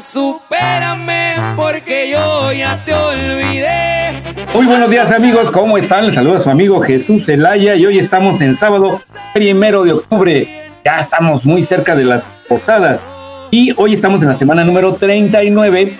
[0.00, 4.12] Supérame porque yo ya te olvidé.
[4.52, 6.06] Muy buenos días amigos, ¿cómo están?
[6.06, 9.00] Les saluda su amigo Jesús Zelaya y hoy estamos en sábado
[9.32, 10.70] primero de octubre.
[10.84, 13.00] Ya estamos muy cerca de las posadas
[13.50, 15.96] y hoy estamos en la semana número 39,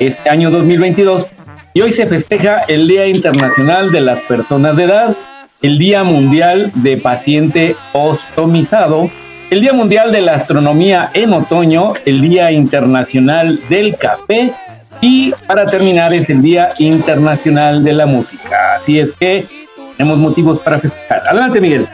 [0.00, 1.28] este año 2022,
[1.72, 5.16] y hoy se festeja el Día Internacional de las Personas de Edad,
[5.62, 9.08] el Día Mundial de Paciente Ostomizado,
[9.50, 14.52] el Día Mundial de la Astronomía en Otoño, el Día Internacional del Café
[15.00, 18.74] y para terminar es el Día Internacional de la Música.
[18.76, 19.44] Así es que
[19.96, 21.22] tenemos motivos para festejar.
[21.28, 21.86] Adelante, Miguel.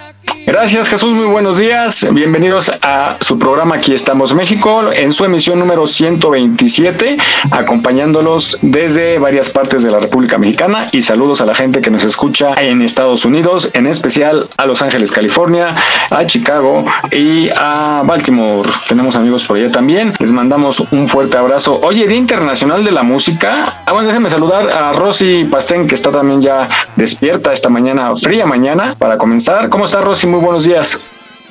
[0.46, 2.06] Gracias Jesús, muy buenos días.
[2.12, 7.16] Bienvenidos a su programa Aquí estamos México en su emisión número 127,
[7.50, 12.04] acompañándolos desde varias partes de la República Mexicana y saludos a la gente que nos
[12.04, 15.74] escucha en Estados Unidos, en especial a Los Ángeles, California,
[16.10, 18.70] a Chicago y a Baltimore.
[18.88, 20.12] Tenemos amigos por allá también.
[20.20, 21.80] Les mandamos un fuerte abrazo.
[21.82, 23.82] Oye, Día Internacional de la Música.
[23.84, 28.46] Ah, bueno, déjenme saludar a Rosy Pastén, que está también ya despierta esta mañana, fría
[28.46, 29.68] mañana, para comenzar.
[29.70, 30.35] ¿Cómo está Rosy?
[30.36, 30.98] Muy buenos días.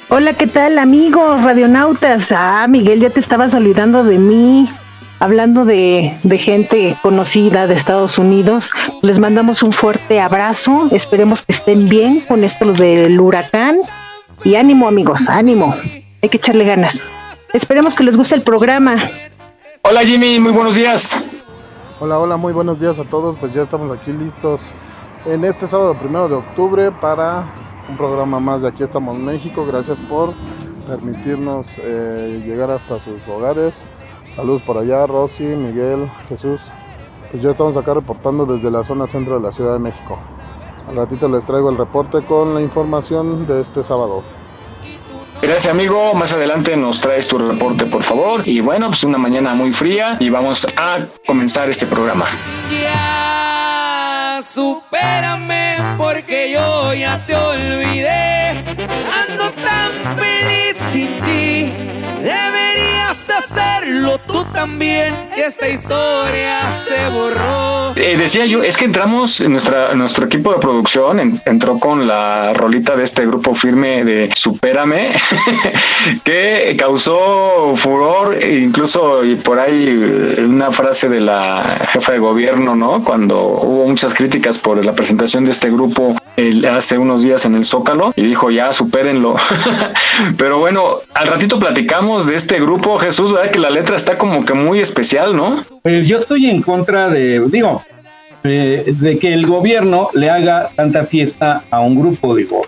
[0.10, 2.32] Hola, ¿qué tal amigos radionautas?
[2.32, 4.70] Ah, Miguel, ya te estabas olvidando de mí.
[5.20, 8.70] Hablando de, de, gente conocida de Estados Unidos,
[9.02, 10.88] les mandamos un fuerte abrazo.
[10.92, 13.80] Esperemos que estén bien con esto del huracán.
[14.44, 15.76] Y ánimo amigos, ánimo.
[16.22, 17.08] Hay que echarle ganas.
[17.54, 19.10] Esperemos que les guste el programa.
[19.82, 21.24] Hola Jimmy, muy buenos días.
[22.00, 23.36] Hola, hola, muy buenos días a todos.
[23.40, 24.62] Pues ya estamos aquí listos
[25.26, 27.46] en este sábado primero de octubre para
[27.90, 29.66] un programa más de Aquí estamos México.
[29.66, 30.34] Gracias por
[30.88, 33.86] permitirnos eh, llegar hasta sus hogares.
[34.36, 36.62] Saludos por allá, Rosy, Miguel, Jesús.
[37.32, 40.20] Pues ya estamos acá reportando desde la zona centro de la Ciudad de México.
[40.88, 44.24] Al ratito les traigo el reporte con la información de este sábado.
[45.42, 48.48] Gracias amigo, más adelante nos traes tu reporte por favor.
[48.48, 52.26] Y bueno, pues una mañana muy fría y vamos a comenzar este programa.
[52.72, 53.05] Ya
[54.46, 58.52] supérame porque yo ya te olvidé.
[59.22, 60.78] Ando tan feliz
[64.28, 65.14] tú también.
[65.38, 67.94] Esta historia se borró.
[67.96, 72.54] Eh, decía yo, es que entramos, nuestra, nuestro equipo de producción en, entró con la
[72.54, 75.14] rolita de este grupo firme de Supérame,
[76.24, 79.88] que causó furor, incluso y por ahí
[80.40, 83.04] una frase de la jefa de gobierno, ¿no?
[83.04, 86.16] Cuando hubo muchas críticas por la presentación de este grupo
[86.70, 89.36] hace unos días en el Zócalo y dijo ya supérenlo.
[90.38, 93.45] Pero bueno, al ratito platicamos de este grupo, Jesús, ¿verdad?
[93.52, 95.58] Que la letra está como que muy especial, ¿no?
[95.84, 97.82] Pues yo estoy en contra de, digo,
[98.44, 102.66] de, que el gobierno le haga tanta fiesta a un grupo, digo.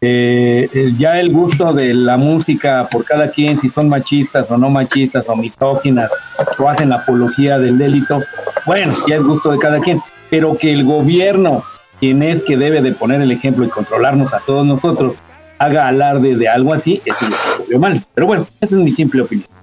[0.00, 0.68] Eh,
[0.98, 5.28] ya el gusto de la música por cada quien, si son machistas o no machistas
[5.28, 6.10] o misóginas
[6.58, 8.22] o hacen apología del delito,
[8.64, 10.00] bueno, ya es gusto de cada quien,
[10.30, 11.62] pero que el gobierno,
[11.98, 15.16] quien es que debe de poner el ejemplo y controlarnos a todos nosotros,
[15.58, 18.02] haga alarde de algo así, es lo que mal.
[18.14, 19.59] Pero bueno, esa es mi simple opinión.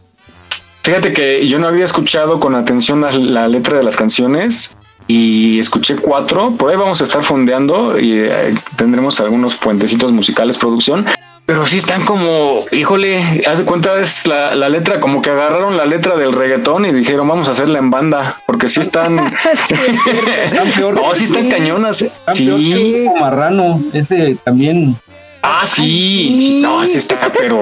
[0.88, 4.74] Fíjate que yo no había escuchado con atención la, la letra de las canciones
[5.06, 6.52] y escuché cuatro.
[6.52, 11.06] Por ahí vamos a estar fondeando y eh, tendremos algunos puentecitos musicales producción.
[11.46, 15.76] pero sí están como, híjole, haz de cuenta es la, la, letra, como que agarraron
[15.76, 19.18] la letra del reggaetón y dijeron vamos a hacerla en banda, porque sí están,
[20.94, 23.08] no, sí están cañonas, sí.
[23.20, 24.96] Marrano, ese también
[25.42, 27.62] Ah, sí, sí, no, sí está, pero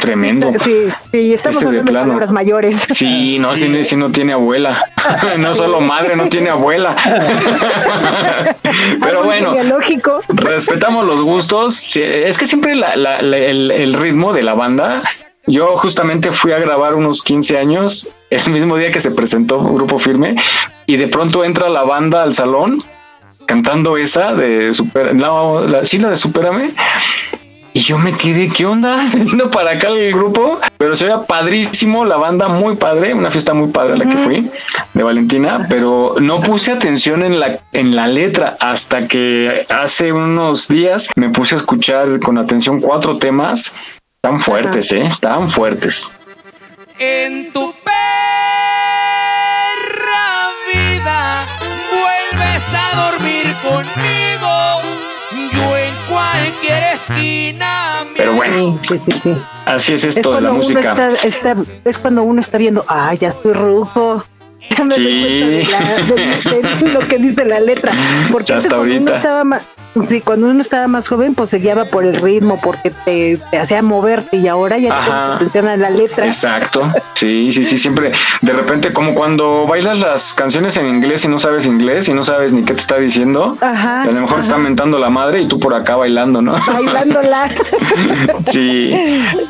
[0.00, 0.52] tremendo.
[0.64, 2.76] Sí, sí, estamos hablando de palabras mayores.
[2.94, 4.84] Sí, no, sí, sí no tiene abuela.
[5.38, 6.94] No solo madre, no tiene abuela.
[9.00, 10.20] Pero bueno, lógico.
[10.28, 11.96] respetamos los gustos.
[11.96, 15.02] Es que siempre la, la, el, el ritmo de la banda
[15.46, 19.98] yo justamente fui a grabar unos 15 años, el mismo día que se presentó Grupo
[19.98, 20.36] Firme,
[20.86, 22.78] y de pronto entra la banda al salón
[23.52, 26.70] cantando esa de Super, no, la, sí, la de Superame.
[27.74, 29.04] Y yo me quedé, ¿qué onda?
[29.14, 33.52] Vino para acá el grupo, pero se veía padrísimo, la banda muy padre, una fiesta
[33.52, 34.50] muy padre a la que fui,
[34.94, 40.68] de Valentina, pero no puse atención en la, en la letra hasta que hace unos
[40.68, 43.74] días me puse a escuchar con atención cuatro temas
[44.22, 45.02] tan fuertes, ¿eh?
[45.02, 46.14] Estaban fuertes.
[46.98, 48.21] En tu perra
[53.72, 54.82] conmigo.
[55.52, 58.04] Yo en cualquier esquina.
[58.16, 59.36] Pero bueno, Sí, sí, sí.
[59.66, 61.08] así es esto Es de la cuando, uno música.
[61.08, 64.24] está, está- es cuando uno está viendo, ah, ya estoy ruco.
[64.70, 65.02] Ya me Sí.
[65.02, 67.92] cuenta de, la- de- de lo que dice la letra.
[68.30, 69.16] Porque hasta cuando uno ahorita.
[69.16, 69.62] estaba más,
[70.08, 73.58] sí, cuando uno estaba más joven, pues se guiaba por el ritmo, porque te, te
[73.58, 76.26] hacía moverte y ahora ya te atención a la letra.
[76.26, 81.28] Exacto, sí, sí, sí, siempre, de repente, como cuando bailas las canciones en inglés y
[81.28, 84.04] no sabes inglés y no sabes ni qué te está diciendo, Ajá.
[84.06, 86.52] y a lo mejor te está mentando la madre y tú por acá bailando, ¿no?
[86.66, 87.50] Bailándola.
[88.50, 88.94] Sí,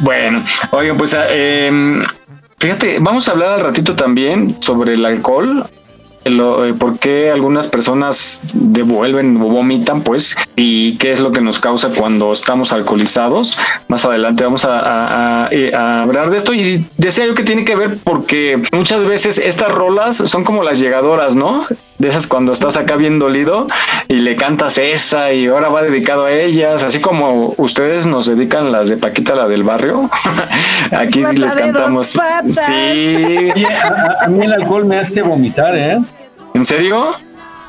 [0.00, 2.02] bueno, oigan, pues eh,
[2.62, 5.66] fíjate, vamos a hablar al ratito también sobre el alcohol.
[6.24, 11.40] Lo, eh, por qué algunas personas devuelven o vomitan, pues, y qué es lo que
[11.40, 13.58] nos causa cuando estamos alcoholizados.
[13.88, 17.64] Más adelante vamos a, a- eh, a hablar de esto y decía yo que tiene
[17.64, 21.66] que ver porque muchas veces estas rolas son como las llegadoras, ¿no?
[22.02, 23.68] De esas cuando estás acá bien dolido
[24.08, 28.72] y le cantas esa y ahora va dedicado a ellas, así como ustedes nos dedican
[28.72, 30.10] las de Paquita, la del barrio.
[30.90, 32.16] Aquí sí les cantamos.
[32.16, 32.66] patas.
[32.66, 33.52] Sí.
[33.84, 36.00] A- a mí el alcohol me hace vomitar, ¿eh?
[36.54, 37.10] ¿En serio?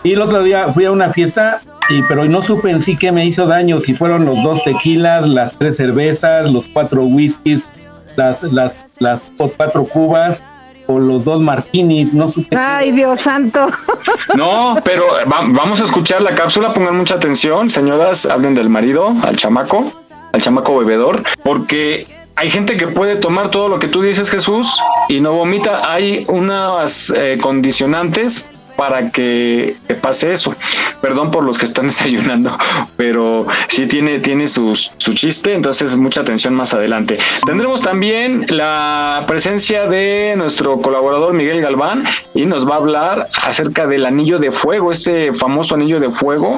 [0.03, 1.59] Y el otro día fui a una fiesta,
[1.91, 5.27] y, pero no supe en sí qué me hizo daño, si fueron los dos tequilas,
[5.27, 7.67] las tres cervezas, los cuatro whiskies,
[8.15, 10.41] las, las, las cuatro cubas
[10.87, 12.55] o los dos martinis, no supe.
[12.55, 13.67] Ay, Dios santo.
[14.35, 19.13] No, pero va- vamos a escuchar la cápsula, pongan mucha atención, señoras, hablen del marido,
[19.23, 19.91] al chamaco,
[20.31, 24.79] al chamaco bebedor, porque hay gente que puede tomar todo lo que tú dices, Jesús,
[25.07, 25.91] y no vomita.
[25.91, 30.55] Hay unas eh, condicionantes para que, pase eso.
[31.01, 32.57] Perdón por los que están desayunando,
[32.97, 37.17] pero sí tiene, tiene su, su chiste, entonces mucha atención más adelante.
[37.45, 42.03] Tendremos también la presencia de nuestro colaborador Miguel Galván
[42.33, 46.57] y nos va a hablar acerca del anillo de fuego, ese famoso anillo de fuego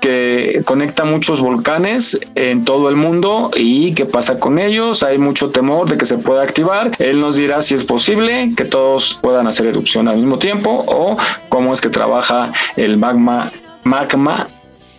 [0.00, 5.02] que conecta muchos volcanes en todo el mundo y qué pasa con ellos.
[5.02, 6.92] Hay mucho temor de que se pueda activar.
[6.98, 11.16] Él nos dirá si es posible que todos puedan hacer erupción al mismo tiempo o
[11.48, 13.50] cómo es que trabaja el magma,
[13.84, 14.46] magma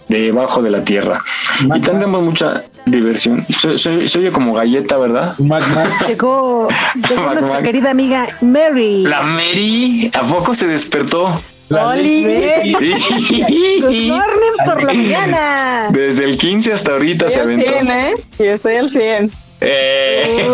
[0.08, 1.22] debajo de la tierra.
[1.76, 3.46] Y tendremos mucha diversión.
[3.48, 5.38] Se, se- se oye como galleta, ¿verdad?
[5.40, 5.86] Magma.
[6.08, 9.04] Llegó, nuestra querida amiga Mary.
[9.04, 11.40] La Mary, ¿a poco se despertó?
[11.86, 12.74] Oli.
[14.66, 15.88] Por la mañana.
[15.92, 17.72] Desde el 15 hasta ahorita se aventó.
[17.72, 18.14] ¿eh?
[18.38, 19.32] Sí, estoy al 100.
[19.62, 20.48] Eh.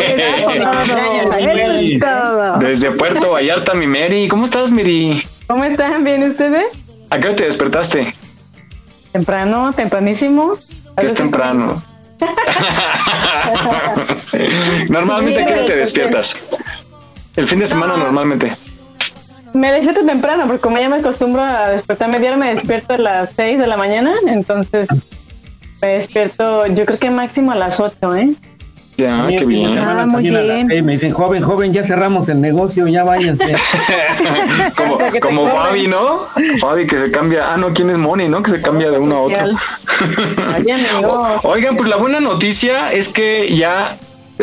[2.00, 2.58] Todo.
[2.60, 4.28] Desde Puerto Vallarta, mi Mary.
[4.28, 5.24] ¿Cómo estás, Mary?
[5.48, 6.04] ¿Cómo están?
[6.04, 6.66] ¿Bien ustedes?
[7.10, 8.12] ¿A qué hora te despertaste?
[9.14, 10.58] Temprano, tempranísimo.
[10.96, 11.82] A Que es temprano.
[14.90, 16.46] normalmente, ¿a qué hora te despiertas?
[17.36, 18.52] El fin de semana, normalmente.
[19.58, 23.32] Me despierto temprano porque como ya me acostumbro a despertarme diario, me despierto a las
[23.36, 24.12] 6 de la mañana.
[24.28, 24.88] Entonces
[25.82, 28.30] me despierto yo creo que máximo a las 8, ¿eh?
[28.98, 29.78] Ya, qué bien.
[29.78, 30.68] hermana Ah, muy también a las bien.
[30.70, 33.56] seis me dicen, joven, joven, ya cerramos el negocio, ya váyanse.
[34.76, 35.48] como como.
[35.48, 36.22] Fabi, ¿no?
[36.60, 37.54] Fabi que se cambia.
[37.54, 38.42] Ah, no, ¿quién es Moni, no?
[38.42, 39.50] Que se cambia de uno a otro.
[41.44, 43.96] Oigan, pues la buena noticia es que ya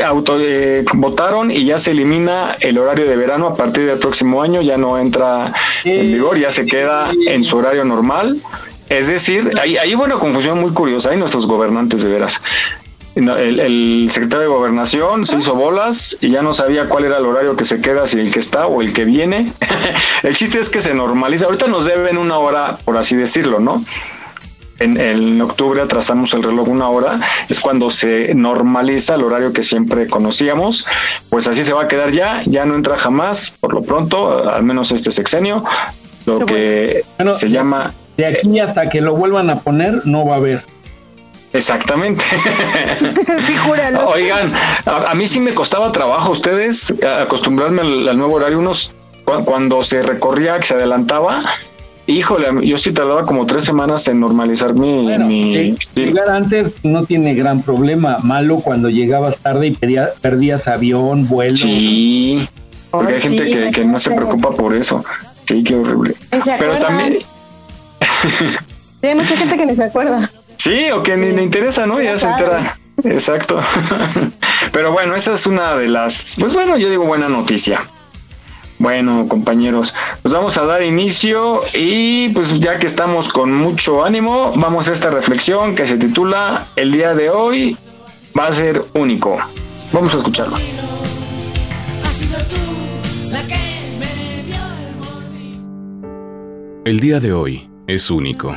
[0.03, 4.43] auto, eh, votaron y ya se elimina el horario de verano a partir del próximo
[4.43, 5.53] año, ya no entra
[5.85, 8.41] en vigor, ya se queda en su horario normal.
[8.89, 12.43] Es decir, ahí hay una confusión muy curiosa, hay nuestros gobernantes de veras.
[13.15, 13.29] El,
[13.61, 17.57] el secretario de gobernación se hizo bolas y ya no sabía cuál era el horario
[17.57, 19.53] que se queda, si el que está o el que viene.
[20.23, 21.47] el chiste es que se normaliza.
[21.47, 23.81] Ahorita nos deben una hora, por así decirlo, ¿no?
[24.78, 29.62] En, en, octubre atrasamos el reloj una hora, es cuando se normaliza el horario que
[29.62, 30.87] siempre conocíamos,
[31.31, 34.62] pues así se va a quedar ya, ya no entra jamás, por lo pronto, al
[34.62, 35.64] menos este sexenio,
[36.26, 37.04] lo que
[37.37, 37.93] se llama...
[38.16, 40.62] De aquí hasta que lo vuelvan a poner, no va a haber.
[41.54, 42.25] Exactamente.
[44.07, 44.52] Oigan,
[44.87, 48.59] a, mí sí me costaba trabajo ustedes acostumbrarme al, nuevo horario.
[48.59, 48.93] Unos
[49.25, 51.45] cuando se recorría, que se adelantaba,
[52.07, 57.63] híjole, yo sí tardaba como tres semanas en normalizar mi, Llegar antes no tiene gran
[57.63, 58.19] problema.
[58.23, 59.77] Malo cuando llegabas tarde y
[60.21, 61.57] perdías avión, vuelo.
[61.57, 62.49] Sí,
[62.91, 65.05] porque hay gente que, que no se preocupa por eso.
[65.47, 66.15] Sí, qué horrible.
[66.31, 67.19] Pero también.
[69.01, 70.31] sí, hay mucha gente que ni se acuerda.
[70.57, 72.01] Sí, o que ni le interesa, ¿no?
[72.01, 72.79] Ya se entera.
[73.05, 73.61] Exacto.
[74.73, 77.83] Pero bueno, esa es una de las, pues bueno, yo digo buena noticia.
[78.85, 84.53] Bueno, compañeros, pues vamos a dar inicio y pues ya que estamos con mucho ánimo,
[84.57, 87.79] vamos a esta reflexión que se titula El día de hoy
[88.38, 89.38] va a ser único.
[89.91, 90.59] Vamos a escucharlo.
[96.85, 98.55] El día de hoy es único.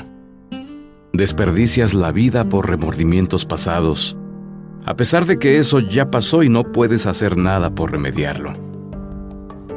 [1.13, 4.17] Desperdicias la vida por remordimientos pasados,
[4.83, 8.66] a pesar de que eso ya pasó y no puedes hacer nada por remediarlo.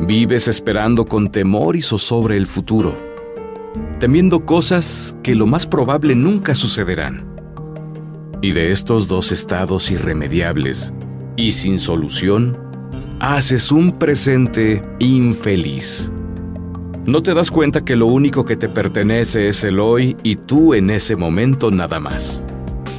[0.07, 2.97] Vives esperando con temor y zozobre el futuro,
[3.99, 7.29] temiendo cosas que lo más probable nunca sucederán.
[8.41, 10.95] Y de estos dos estados irremediables
[11.37, 12.59] y sin solución,
[13.21, 16.11] haces un presente infeliz.
[17.07, 20.75] No te das cuenta que lo único que te pertenece es el hoy y tú
[20.75, 22.43] en ese momento nada más.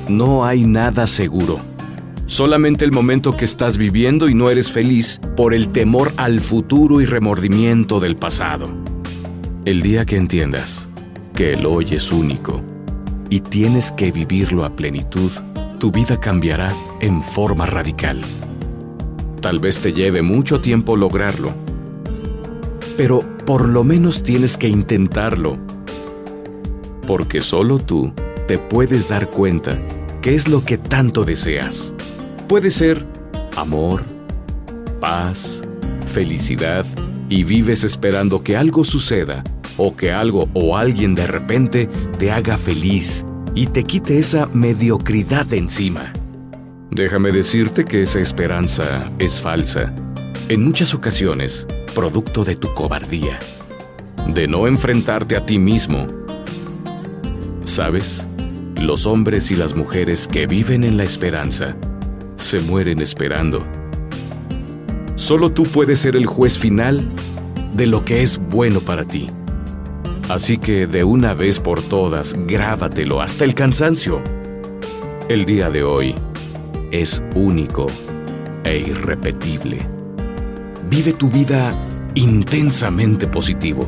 [0.08, 1.71] No hay nada seguro.
[2.32, 7.02] Solamente el momento que estás viviendo y no eres feliz por el temor al futuro
[7.02, 8.70] y remordimiento del pasado.
[9.66, 10.88] El día que entiendas
[11.36, 12.62] que el hoy es único
[13.30, 15.30] y tienes que vivirlo a plenitud,
[15.78, 16.72] tu vida cambiará
[17.02, 18.22] en forma radical.
[19.42, 21.52] Tal vez te lleve mucho tiempo lograrlo,
[22.96, 25.58] pero por lo menos tienes que intentarlo.
[27.06, 28.14] Porque solo tú
[28.48, 29.78] te puedes dar cuenta
[30.22, 31.94] qué es lo que tanto deseas.
[32.52, 33.06] Puede ser
[33.56, 34.04] amor,
[35.00, 35.62] paz,
[36.08, 36.86] felicidad,
[37.30, 39.42] y vives esperando que algo suceda
[39.78, 41.88] o que algo o alguien de repente
[42.20, 46.12] te haga feliz y te quite esa mediocridad de encima.
[46.90, 49.94] Déjame decirte que esa esperanza es falsa.
[50.50, 51.66] En muchas ocasiones,
[51.96, 53.40] producto de tu cobardía,
[54.28, 56.06] de no enfrentarte a ti mismo.
[57.64, 58.26] ¿Sabes?
[58.76, 61.78] Los hombres y las mujeres que viven en la esperanza
[62.42, 63.66] se mueren esperando.
[65.16, 67.08] Solo tú puedes ser el juez final
[67.74, 69.30] de lo que es bueno para ti.
[70.30, 74.22] Así que de una vez por todas, grábatelo hasta el cansancio.
[75.30, 76.16] El día de hoy
[76.92, 77.88] es único
[78.64, 79.80] e irrepetible.
[80.90, 81.72] Vive tu vida
[82.16, 83.88] intensamente positivo.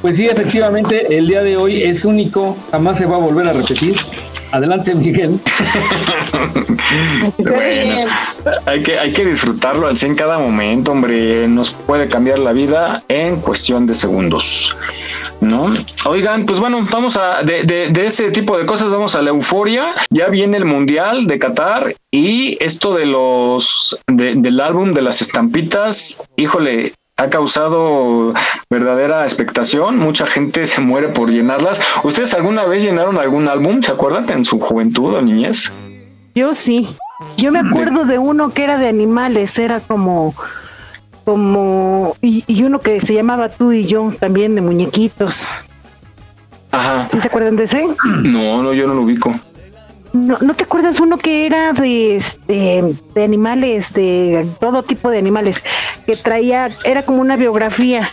[0.00, 3.52] Pues sí, efectivamente, el día de hoy es único, jamás se va a volver a
[3.52, 3.96] repetir.
[4.52, 5.38] Adelante, Miguel.
[7.38, 8.10] bueno,
[8.66, 11.46] hay que, hay que disfrutarlo al 100 cada momento, hombre.
[11.46, 14.74] Nos puede cambiar la vida en cuestión de segundos.
[15.40, 15.72] ¿No?
[16.04, 19.92] Oigan, pues bueno, vamos a, de, de, ese tipo de cosas, vamos a la euforia.
[20.10, 26.20] Ya viene el Mundial de Qatar y esto de los, del álbum de las estampitas,
[26.36, 28.32] híjole, ha causado
[28.70, 29.98] verdadera expectación.
[29.98, 31.78] Mucha gente se muere por llenarlas.
[32.02, 33.82] ¿Ustedes alguna vez llenaron algún álbum?
[33.82, 35.70] ¿Se acuerdan en su juventud o niñez?
[36.34, 36.88] Yo sí.
[37.36, 40.34] Yo me acuerdo de uno que era de animales, era como
[41.26, 45.42] como y, uno que se llamaba tú y yo también de muñequitos.
[46.72, 47.06] Ajá.
[47.10, 47.86] ¿Sí se acuerdan de ese?
[48.06, 49.32] No, no, yo no lo ubico.
[50.12, 52.82] No, ¿No te acuerdas uno que era de, este,
[53.14, 55.62] de animales, de todo tipo de animales,
[56.04, 58.10] que traía, era como una biografía,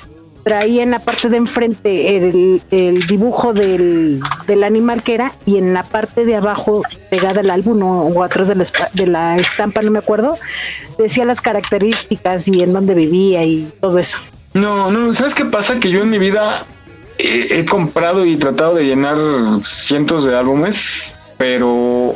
[0.47, 5.57] traía en la parte de enfrente el, el dibujo del, del, animal que era y
[5.57, 9.35] en la parte de abajo pegada al álbum o, o atrás de la, de la,
[9.35, 10.37] estampa, no me acuerdo,
[10.97, 14.19] decía las características y en dónde vivía y todo eso.
[14.53, 15.79] No, no, ¿sabes qué pasa?
[15.79, 16.63] Que yo en mi vida
[17.17, 19.17] he, he comprado y tratado de llenar
[19.61, 22.15] cientos de álbumes, pero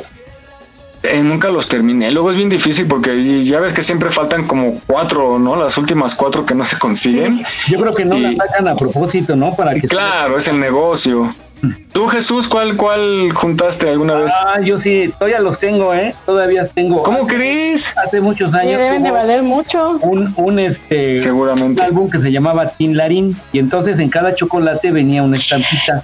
[1.02, 2.10] eh, nunca los terminé.
[2.10, 5.56] Luego es bien difícil porque ya ves que siempre faltan como cuatro, ¿no?
[5.56, 7.38] Las últimas cuatro que no se consiguen.
[7.38, 9.54] Sí, yo creo que no y, las sacan a propósito, ¿no?
[9.54, 11.28] Para que claro, es el negocio.
[11.92, 14.32] Tú, Jesús, ¿cuál, cuál juntaste alguna vez?
[14.44, 16.14] Ah, yo sí, todavía los tengo, ¿eh?
[16.26, 17.02] Todavía tengo.
[17.04, 17.96] ¿Cómo hace, crees?
[17.98, 18.78] Hace muchos años.
[18.78, 19.98] deben de valer mucho.
[20.02, 21.80] Un, un, este, Seguramente.
[21.80, 23.36] un álbum que se llamaba Tin Larín.
[23.52, 26.02] Y entonces en cada chocolate venía una estampita.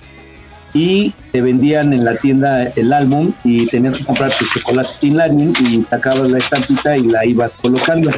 [0.75, 5.17] Y te vendían en la tienda el álbum y tenías que comprar tu chocolate Tin
[5.17, 8.11] Larín y sacabas la estampita y la ibas colocando.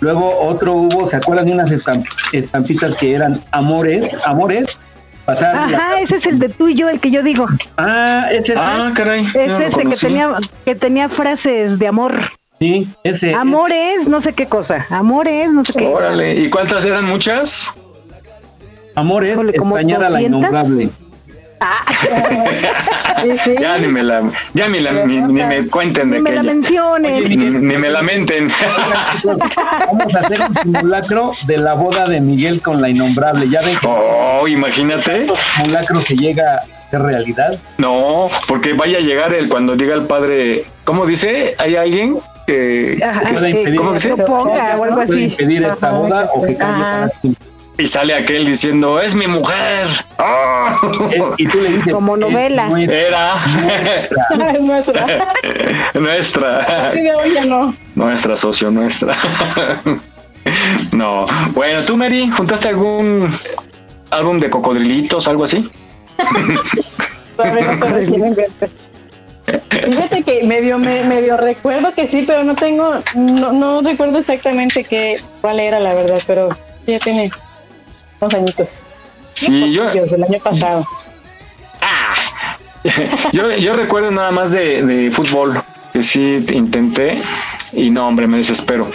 [0.00, 4.14] Luego otro hubo, ¿se acuerdan de unas estamp estampitas que eran amores?
[4.24, 4.78] Amores
[5.28, 6.00] Pasar Ajá, la...
[6.00, 7.46] ese es el de tú y yo, el que yo digo.
[7.76, 8.58] Ah, ese es.
[8.58, 9.26] Ah, caray.
[9.34, 12.30] Es no ese que tenía, que tenía frases de amor.
[12.58, 13.34] Sí, ese.
[13.34, 14.86] Amores, no sé qué cosa.
[14.88, 15.86] Amores, no sé qué.
[15.86, 17.74] Órale, ¿y cuántas eran muchas?
[18.94, 20.88] Amores, Híjole, extrañar a la innombrable.
[21.60, 21.84] Ah.
[23.44, 23.54] ¿Sí?
[23.60, 24.22] ya ni me la,
[24.54, 27.28] ya ni, la, ni, ni me cuenten de ni que me la mencionen.
[27.28, 28.48] Ni, ni, me lamenten.
[29.24, 33.48] Vamos a hacer un simulacro de la boda de Miguel con la innombrable.
[33.48, 35.26] Ya ven que oh, imagínate.
[35.56, 37.58] simulacro que llega a ser realidad.
[37.78, 41.54] No, porque vaya a llegar el cuando diga el padre, ¿cómo dice?
[41.58, 45.24] ¿Hay alguien que, Ajá, que que, impedir, ¿cómo que ponga o algo así?
[45.24, 47.48] impedir esta boda o que cambie para siempre.
[47.78, 49.86] Y sale aquel diciendo, es mi mujer.
[50.18, 50.70] ¡Oh!
[51.10, 52.68] Eh, Y tú le dices, Como "Es novela".
[52.68, 52.96] nuestra".
[52.98, 53.34] Era
[54.54, 55.06] Es nuestra.
[55.94, 57.72] nuestra, Sí, de hoy ya no.
[57.94, 59.16] nuestra socio, nuestra.
[60.92, 63.30] No, bueno, tú Mary, ¿juntaste algún
[64.10, 65.68] álbum de cocodrilitos, algo así?
[69.70, 74.84] Fíjate que medio, me, medio recuerdo que sí, pero no tengo, no, no recuerdo exactamente
[74.84, 76.48] qué, cuál era la verdad, pero
[76.86, 77.30] ya tiene
[78.20, 78.68] dos añitos.
[79.34, 80.86] Sí, yo, Dios, el año pasado.
[83.32, 85.60] yo, yo recuerdo nada más de, de fútbol,
[85.92, 87.20] que sí intenté
[87.72, 88.86] y no, hombre, me desespero.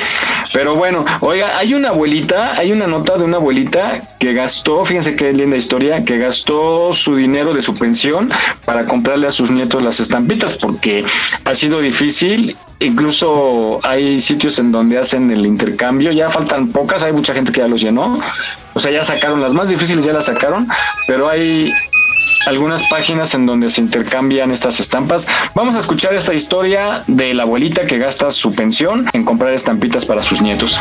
[0.53, 5.15] Pero bueno, oiga, hay una abuelita, hay una nota de una abuelita que gastó, fíjense
[5.15, 8.29] qué linda historia, que gastó su dinero de su pensión
[8.65, 11.05] para comprarle a sus nietos las estampitas porque
[11.45, 12.55] ha sido difícil.
[12.79, 17.61] Incluso hay sitios en donde hacen el intercambio, ya faltan pocas, hay mucha gente que
[17.61, 18.19] ya los llenó.
[18.73, 20.67] O sea, ya sacaron las más difíciles, ya las sacaron,
[21.07, 21.71] pero hay
[22.47, 25.27] algunas páginas en donde se intercambian estas estampas.
[25.53, 30.05] Vamos a escuchar esta historia de la abuelita que gasta su pensión en comprar estampitas
[30.05, 30.79] para sus nietos.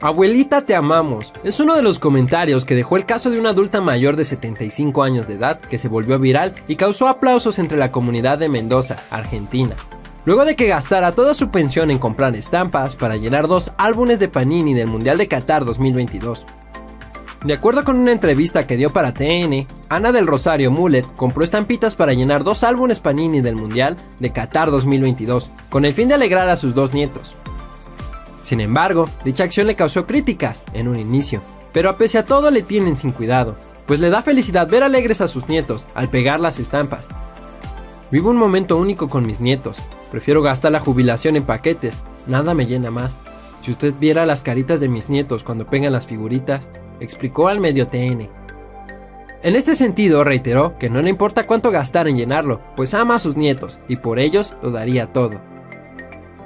[0.00, 1.32] Abuelita, te amamos.
[1.42, 5.02] Es uno de los comentarios que dejó el caso de una adulta mayor de 75
[5.02, 9.02] años de edad que se volvió viral y causó aplausos entre la comunidad de Mendoza,
[9.10, 9.74] Argentina.
[10.24, 14.28] Luego de que gastara toda su pensión en comprar estampas para llenar dos álbumes de
[14.28, 16.46] Panini del Mundial de Qatar 2022.
[17.44, 21.94] De acuerdo con una entrevista que dio para TN, Ana del Rosario Mullet compró estampitas
[21.94, 26.48] para llenar dos álbumes Panini del Mundial de Qatar 2022, con el fin de alegrar
[26.48, 27.36] a sus dos nietos.
[28.42, 31.40] Sin embargo, dicha acción le causó críticas en un inicio,
[31.72, 33.54] pero a pese a todo le tienen sin cuidado,
[33.86, 37.06] pues le da felicidad ver alegres a sus nietos al pegar las estampas.
[38.10, 39.76] Vivo un momento único con mis nietos,
[40.10, 43.16] prefiero gastar la jubilación en paquetes, nada me llena más.
[43.62, 46.68] Si usted viera las caritas de mis nietos cuando pegan las figuritas,
[47.00, 48.28] explicó al medio TN.
[49.42, 53.18] En este sentido, reiteró que no le importa cuánto gastar en llenarlo, pues ama a
[53.20, 55.40] sus nietos y por ellos lo daría todo.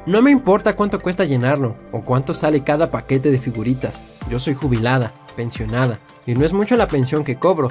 [0.05, 4.03] No me importa cuánto cuesta llenarlo o cuánto sale cada paquete de figuritas.
[4.29, 7.69] Yo soy jubilada, pensionada, y no es mucho la pensión que cobro,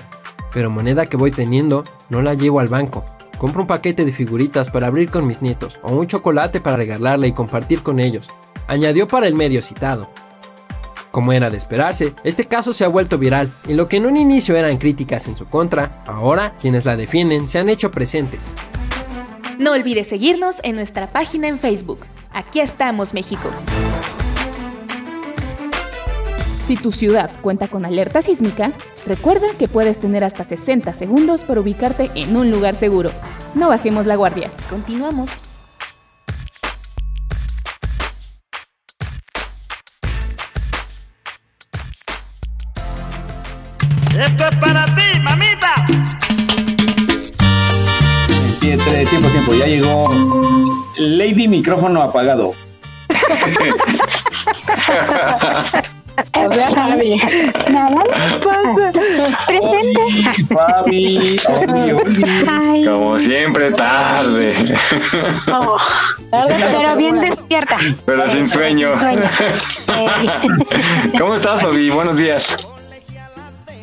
[0.53, 3.05] pero moneda que voy teniendo no la llevo al banco.
[3.37, 7.27] Compro un paquete de figuritas para abrir con mis nietos o un chocolate para regalarle
[7.27, 8.27] y compartir con ellos,
[8.67, 10.09] añadió para el medio citado.
[11.11, 14.15] Como era de esperarse, este caso se ha vuelto viral y lo que en un
[14.15, 18.39] inicio eran críticas en su contra, ahora quienes la defienden se han hecho presentes.
[19.59, 21.99] No olvides seguirnos en nuestra página en Facebook.
[22.31, 23.49] Aquí estamos, México.
[26.65, 28.71] Si tu ciudad cuenta con alerta sísmica,
[29.05, 33.11] recuerda que puedes tener hasta 60 segundos para ubicarte en un lugar seguro.
[33.53, 34.49] No bajemos la guardia.
[34.69, 35.50] Continuamos.
[44.21, 45.83] Esto es para ti, mamita.
[48.59, 49.53] Tiempo, tiempo, tiempo.
[49.55, 50.11] Ya llegó
[50.97, 52.53] Lady Micrófono apagado.
[56.37, 57.19] O sea, Javi.
[57.71, 58.03] Nada
[58.43, 58.91] pasa.
[59.47, 60.01] Presente.
[60.53, 61.39] Fabi,
[62.85, 64.53] Como siempre, tarde.
[65.51, 65.77] oh,
[66.29, 67.77] pero bien despierta.
[68.05, 68.91] Pero sin sueño.
[68.91, 69.29] Sin sueño.
[71.17, 71.89] ¿Cómo estás, Fabi?
[71.89, 72.55] Buenos días.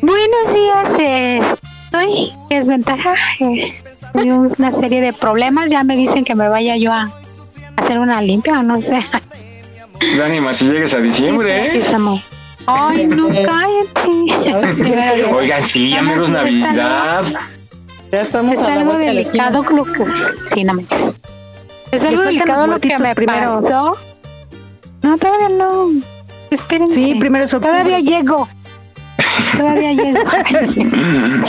[0.01, 0.95] Buenos días.
[0.99, 1.41] Eh,
[1.85, 3.13] estoy en desventaja.
[3.39, 3.73] Eh,
[4.13, 5.69] hay una serie de problemas.
[5.69, 7.11] Ya me dicen que me vaya yo a
[7.77, 8.99] hacer una limpia o no sé.
[10.23, 11.81] Ánima, si llegues a diciembre, Aquí ¿eh?
[11.81, 12.21] estamos.
[12.65, 15.25] Ay, no cállate.
[15.33, 17.23] Oigan, sí, ya menos Navidad.
[18.11, 20.03] Ya estamos Es algo delicado lo que...
[20.45, 21.15] Sí, no manches.
[21.91, 23.61] Es algo delicado lo que me primero.
[23.61, 23.97] pasó.
[25.01, 25.89] No, todavía no.
[26.49, 26.95] Espérense.
[26.95, 27.47] Sí, primero.
[27.47, 28.47] Todavía llego.
[29.57, 30.19] Todavía llego.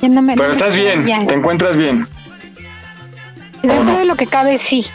[0.00, 1.26] Ya no me- Pero estás bien, Ya.
[1.26, 2.06] te encuentras bien.
[3.62, 4.86] Dentro de lo que cabe, sí.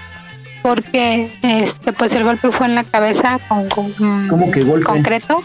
[0.61, 3.91] Porque este pues el golpe fue en la cabeza con, con
[4.29, 4.85] ¿Cómo que golpe?
[4.85, 5.43] concreto.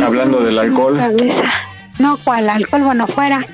[0.00, 0.96] Hablando del alcohol.
[0.96, 1.42] Cabeza.
[1.98, 3.44] No, cual alcohol, bueno, fuera.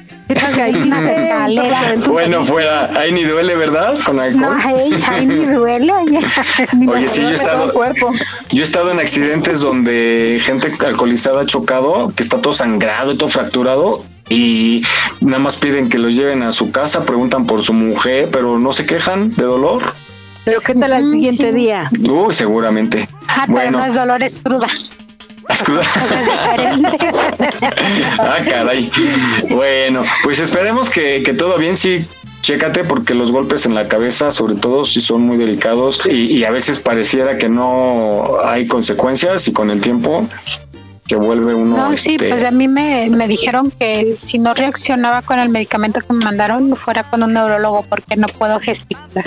[2.09, 3.95] Bueno, fuera, ahí ni duele, ¿verdad?
[4.05, 4.57] Con No, alcohol.
[4.65, 5.93] ay, ay, ni duele.
[5.93, 6.21] oye.
[6.77, 8.13] Ni Oye, sí, yo he estado, todo el cuerpo.
[8.51, 13.17] yo he estado en accidentes donde gente alcoholizada ha chocado, que está todo sangrado y
[13.19, 14.83] todo fracturado, y
[15.21, 18.73] nada más piden que los lleven a su casa, preguntan por su mujer, pero no
[18.73, 19.83] se quejan de dolor.
[20.45, 21.91] Pero ¿qué tal al siguiente día?
[22.03, 23.09] Uy, seguramente.
[23.29, 24.39] Ah, pero Bueno, no es dolor, es
[28.19, 28.91] ah, caray.
[29.51, 32.05] Bueno, pues esperemos que, que todo bien, sí.
[32.41, 36.45] Chécate porque los golpes en la cabeza, sobre todo, sí son muy delicados y, y
[36.45, 40.29] a veces pareciera que no hay consecuencias y con el tiempo
[41.07, 41.77] se vuelve uno.
[41.77, 45.49] No, sí, este, pues a mí me, me dijeron que si no reaccionaba con el
[45.49, 49.25] medicamento que me mandaron, fuera con un neurólogo porque no puedo gesticular.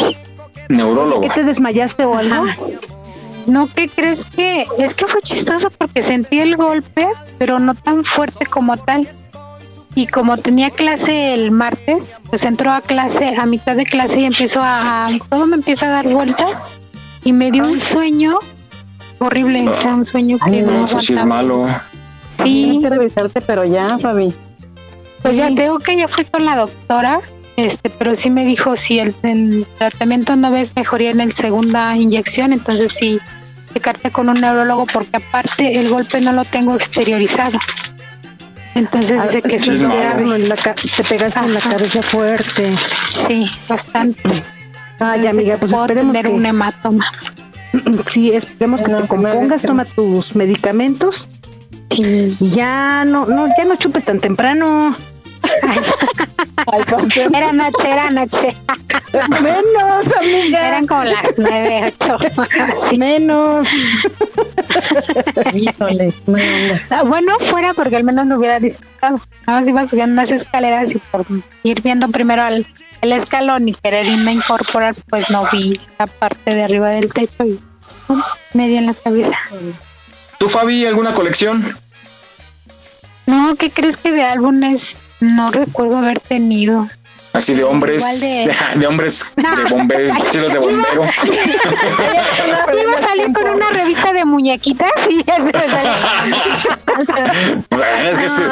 [0.70, 1.22] neurólogo.
[1.22, 2.46] ¿Qué te desmayaste o algo?
[3.48, 4.68] No, ¿qué crees que?
[4.78, 7.08] Es que fue chistoso porque sentí el golpe,
[7.38, 9.08] pero no tan fuerte como tal.
[9.96, 14.26] Y como tenía clase el martes, pues entro a clase, a mitad de clase y
[14.26, 16.68] empiezo a, todo me empieza a dar vueltas
[17.24, 18.38] y me dio un sueño
[19.20, 21.66] horrible, o sea, un sueño que no No, eso sí es malo.
[22.38, 24.34] Sí, Tienes que revisarte, pero ya, Fabi.
[25.24, 27.22] pues ya tengo que ya fui con la doctora,
[27.56, 31.96] este, pero sí me dijo si el, el tratamiento no ves mejoría en el segunda
[31.96, 33.20] inyección, entonces sí
[33.78, 37.58] checarte con un neurólogo porque aparte el golpe no lo tengo exteriorizado.
[38.76, 40.18] Entonces dice que eso Sí, es.
[40.18, 42.72] En la ca- te pegaste en la cabeza fuerte.
[43.28, 44.22] Sí, bastante.
[45.00, 47.06] Ay, amiga, pues Puedo esperemos tener que, un hematoma.
[48.08, 51.28] sí, esperemos que No, te compongas, toma tus medicamentos
[51.90, 52.36] Sí.
[52.40, 54.96] y ya no, no, ya no chupes tan temprano.
[57.34, 58.56] Era noche, era noche.
[59.42, 60.68] Menos, amiga.
[60.68, 62.18] Eran como las nueve, ocho.
[62.76, 62.98] Sí.
[62.98, 63.68] Menos.
[65.54, 66.14] Híjole.
[66.90, 69.20] Ah, Bueno, fuera porque al menos lo hubiera disfrutado.
[69.46, 71.26] Nada más iba subiendo unas escaleras y por
[71.64, 72.66] ir viendo primero al,
[73.02, 77.12] el escalón y querer irme a incorporar, pues no vi la parte de arriba del
[77.14, 77.60] techo y
[78.08, 78.22] ¡pum!
[78.54, 79.38] me di en la cabeza.
[80.38, 81.76] ¿Tú, Fabi, alguna colección?
[83.26, 86.88] No, ¿qué crees que de álbumes no recuerdo haber tenido?
[87.34, 91.04] Así de hombres, Igual de, de- de hombres, de bomberos, estilos de bombero.
[92.82, 95.92] Iba a salir con una revista de muñequitas y ya se me salió.
[97.70, 98.50] Bueno, es que es tu, tu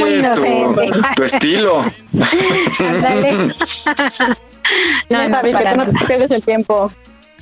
[0.00, 0.90] tu, inocente.
[1.16, 1.84] tu estilo.
[2.78, 3.54] Ándale.
[5.10, 6.90] No, no, Fabi, que no te pierdes el tiempo.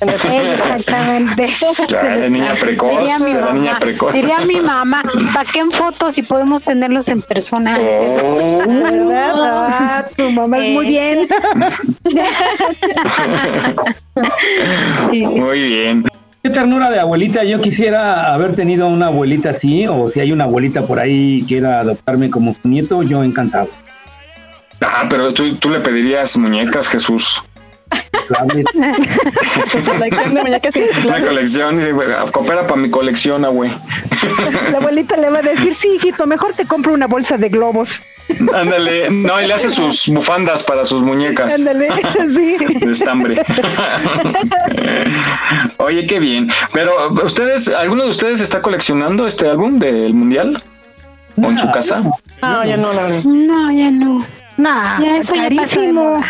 [0.01, 1.47] Exactamente.
[1.89, 4.13] La niña precoz, Diría mi la niña mamá, precoz.
[4.13, 5.03] diría mi mamá,
[5.33, 7.77] ¿para qué en fotos si podemos tenerlos en persona?
[7.79, 8.63] Oh.
[8.67, 9.33] ¿Verdad?
[9.37, 10.89] Ah, tu mamá es muy Eh.
[10.89, 11.27] bien.
[15.11, 15.25] Sí, sí.
[15.25, 16.03] Muy bien.
[16.43, 17.43] Qué ternura de abuelita.
[17.43, 21.47] Yo quisiera haber tenido una abuelita así, o si hay una abuelita por ahí que
[21.55, 23.67] quiera adoptarme como su nieto, yo encantado.
[24.81, 27.41] Ah, pero tú, tú le pedirías muñecas, Jesús.
[28.27, 28.65] Claves.
[29.85, 30.73] Colección de muñecas
[31.27, 31.79] colección,
[32.31, 33.71] coopera para mi colección, ah, güey.
[34.71, 38.01] La abuelita le va a decir, sí, hijito, mejor te compro una bolsa de globos.
[38.53, 41.53] Ándale, no, y le hace sus bufandas para sus muñecas.
[41.55, 41.89] Ándale,
[42.33, 42.57] sí.
[42.57, 43.43] de estambre.
[45.77, 46.49] Oye, qué bien.
[46.73, 50.61] Pero, ¿ustedes, alguno de ustedes está coleccionando este álbum del Mundial?
[51.37, 52.01] ¿O en su casa?
[52.41, 53.23] No, ya no, la verdad.
[53.23, 54.25] No, ya no.
[54.57, 56.25] Nah, Ya eso ya pasó de moda.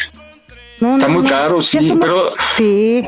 [0.82, 1.30] No, Está no, muy no.
[1.30, 3.04] caro, sí, somos- pero Sí.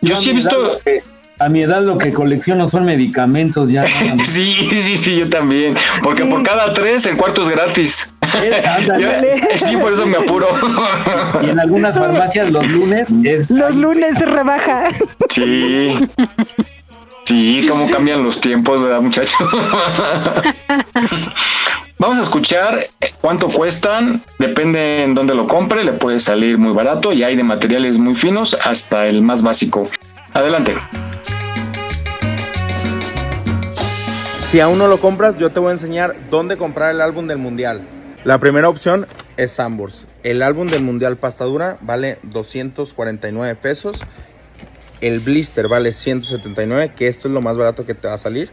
[0.00, 0.78] yo sí he visto...
[0.84, 1.02] que-
[1.40, 3.84] a mi edad lo que colecciono son medicamentos ya.
[4.24, 5.76] Sí, sí, sí, yo también.
[6.02, 8.12] Porque por cada tres el cuarto es gratis.
[8.98, 10.48] Yo- sí, por eso me apuro.
[11.42, 14.88] Y en algunas farmacias los lunes es Los lunes se rebaja.
[15.30, 15.96] Sí.
[17.24, 19.36] Sí, cómo cambian los tiempos, ¿verdad, muchachos?
[22.00, 22.86] Vamos a escuchar
[23.20, 27.42] cuánto cuestan, depende en dónde lo compre, le puede salir muy barato y hay de
[27.42, 29.90] materiales muy finos hasta el más básico.
[30.32, 30.76] Adelante.
[34.38, 37.38] Si aún no lo compras, yo te voy a enseñar dónde comprar el álbum del
[37.38, 37.82] mundial.
[38.22, 40.06] La primera opción es Sambors.
[40.22, 44.04] El álbum del mundial pasta dura vale 249 pesos.
[45.00, 48.52] El blister vale 179, que esto es lo más barato que te va a salir.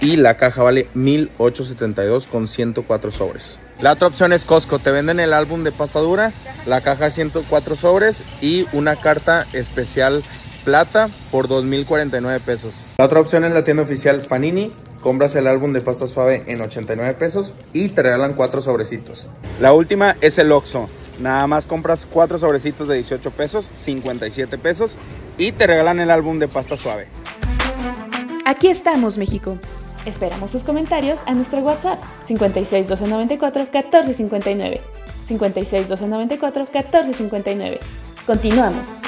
[0.00, 3.58] Y la caja vale 1872 con 104 sobres.
[3.80, 4.78] La otra opción es Costco.
[4.78, 6.32] Te venden el álbum de pasta dura,
[6.66, 10.22] la caja 104 sobres y una carta especial
[10.64, 12.86] plata por 2.049 pesos.
[12.98, 14.72] La otra opción es la tienda oficial Panini.
[15.00, 19.28] Compras el álbum de pasta suave en 89 pesos y te regalan cuatro sobrecitos.
[19.60, 20.88] La última es el Oxxo.
[21.20, 24.96] Nada más compras cuatro sobrecitos de 18 pesos, 57 pesos
[25.38, 27.08] y te regalan el álbum de pasta suave.
[28.44, 29.58] Aquí estamos, México.
[30.06, 34.80] Esperamos tus comentarios a nuestro WhatsApp 56 294 1459.
[35.24, 37.80] 56 294 1459.
[38.26, 39.02] Continuamos.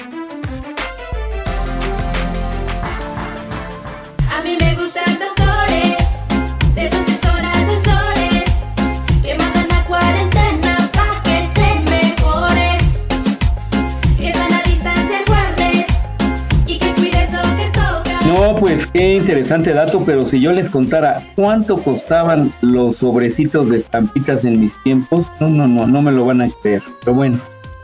[18.33, 23.79] No, pues qué interesante dato, pero si yo les contara cuánto costaban los sobrecitos de
[23.79, 26.83] estampitas en mis tiempos, no, no, no, no me lo van a creer.
[27.01, 27.39] Pero bueno.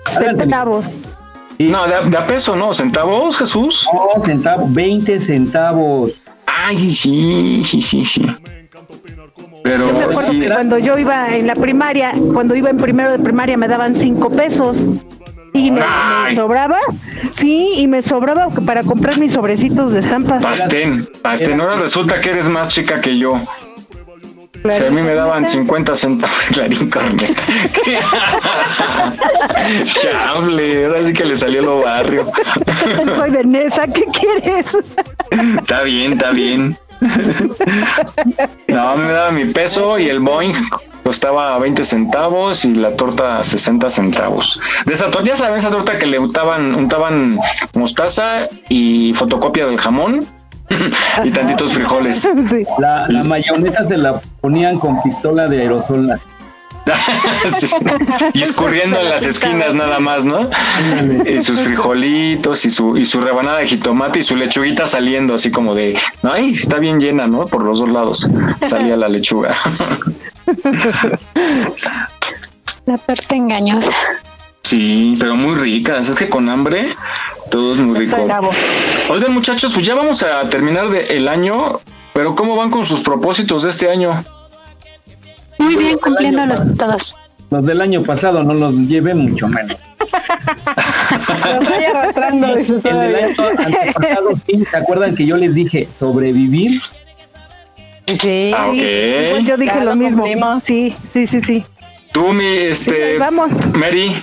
[0.06, 1.00] Centavos.
[1.58, 2.72] No, de a, de a peso, ¿no?
[2.72, 3.87] ¿Centavos, Jesús?
[3.92, 6.12] No, centavos, 20 centavos.
[6.46, 8.26] Ay, sí, sí, sí, sí, sí.
[9.64, 12.78] Pero Yo me acuerdo sí, que cuando yo iba en la primaria, cuando iba en
[12.78, 14.87] primero de primaria me daban cinco pesos.
[15.54, 16.78] Y me, me sobraba,
[17.32, 20.42] sí, y me sobraba para comprar mis sobrecitos de estampas.
[20.42, 21.61] Pastén, pastén.
[21.61, 23.40] Ahora resulta que eres más chica que yo.
[24.64, 27.32] O sea, a mí me daban 50 centavos, Clarín Corneta.
[30.02, 32.30] Chable, ahora sí que le salió lo barrio.
[33.04, 34.76] Soy de Nesa, ¿qué quieres?
[35.61, 36.76] Está bien, está bien.
[38.68, 40.52] No, me daba mi peso y el Boeing
[41.02, 44.61] costaba 20 centavos y la torta 60 centavos.
[44.84, 47.38] De esa torta, ya saben, esa torta que le untaban, untaban
[47.74, 50.26] mostaza y fotocopia del jamón
[51.24, 52.28] y tantitos frijoles.
[52.78, 56.18] La, la mayonesa se la ponían con pistola de aerosol.
[57.61, 57.66] Sí.
[58.35, 60.48] Y escurriendo en las esquinas nada más, ¿no?
[61.27, 65.51] Y sus frijolitos y su, y su rebanada de jitomate y su lechuguita saliendo así
[65.51, 67.46] como de, ay, está bien llena, ¿no?
[67.46, 68.29] Por los dos lados
[68.68, 69.57] salía la lechuga.
[72.87, 73.92] La torta engañosa.
[74.62, 76.09] Sí, pero muy ricas.
[76.09, 76.88] Es que con hambre
[77.51, 78.22] todo es muy rico.
[78.24, 78.51] Bravo.
[79.11, 81.81] Oigan, muchachos, pues ya vamos a terminar de- el año,
[82.12, 84.12] pero ¿cómo van con sus propósitos de este año?
[85.59, 87.16] Muy bien, cumpliéndolos todos.
[87.51, 89.79] Los del año pasado no los llevé mucho menos.
[90.01, 96.81] Los voy arrastrando, El del año antepasado, sí, ¿se acuerdan que yo les dije sobrevivir?
[98.07, 98.75] Sí, Ah, ok.
[98.75, 100.23] igual yo dije lo mismo.
[100.23, 100.64] cumplimos.
[100.64, 101.64] Sí, sí, sí, sí.
[102.12, 103.53] Tú, mi, este, vamos.
[103.75, 104.14] Mary,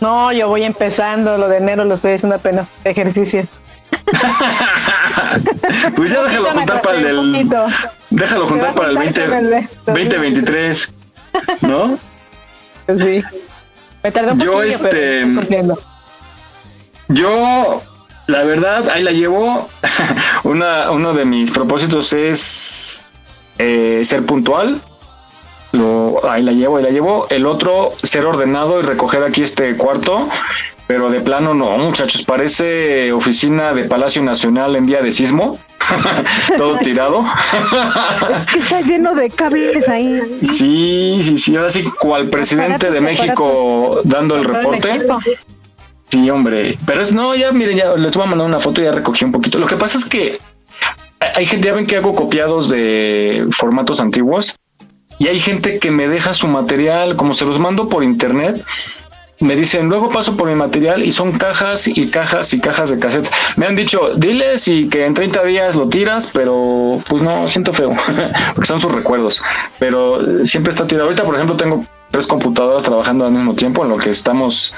[0.00, 3.44] No, yo voy empezando, lo de enero lo estoy haciendo apenas ejercicio.
[5.96, 7.66] pues ya déjalo juntar para el del, poquito.
[8.12, 10.92] Déjalo juntar para el 20, con el de- 2023,
[11.62, 11.98] ¿no?
[12.86, 13.22] Pues sí.
[14.02, 15.78] Me tardé un Yo, poquillo, este, pero.
[17.08, 17.82] Yo,
[18.26, 19.68] la verdad, ahí la llevo.
[20.44, 23.04] Una, uno de mis propósitos es
[23.58, 24.80] eh, ser puntual.
[25.72, 27.26] Lo, ahí la llevo, ahí la llevo.
[27.30, 30.28] El otro, ser ordenado y recoger aquí este cuarto.
[30.86, 35.58] Pero de plano no, muchachos, parece oficina de Palacio Nacional en día de sismo.
[36.56, 37.24] Todo tirado.
[38.46, 40.20] Es que está lleno de cables ahí.
[40.42, 41.56] Sí, sí, sí.
[41.56, 45.00] Ahora sí, cual presidente de México dando el reporte.
[46.08, 46.76] Sí, hombre.
[46.84, 49.24] Pero es, no, ya miren, ya les voy a mandar una foto y ya recogí
[49.24, 49.58] un poquito.
[49.58, 50.38] Lo que pasa es que
[51.34, 54.56] hay gente, ya ven que hago copiados de formatos antiguos
[55.18, 58.62] y hay gente que me deja su material, como se los mando por internet.
[59.42, 62.98] Me dicen, luego paso por mi material y son cajas y cajas y cajas de
[62.98, 63.32] cassettes.
[63.56, 67.72] Me han dicho, diles y que en 30 días lo tiras, pero pues no, siento
[67.72, 67.90] feo,
[68.54, 69.42] porque son sus recuerdos.
[69.80, 71.06] Pero siempre está tirado.
[71.06, 74.74] Ahorita, por ejemplo, tengo tres computadoras trabajando al mismo tiempo en lo que estamos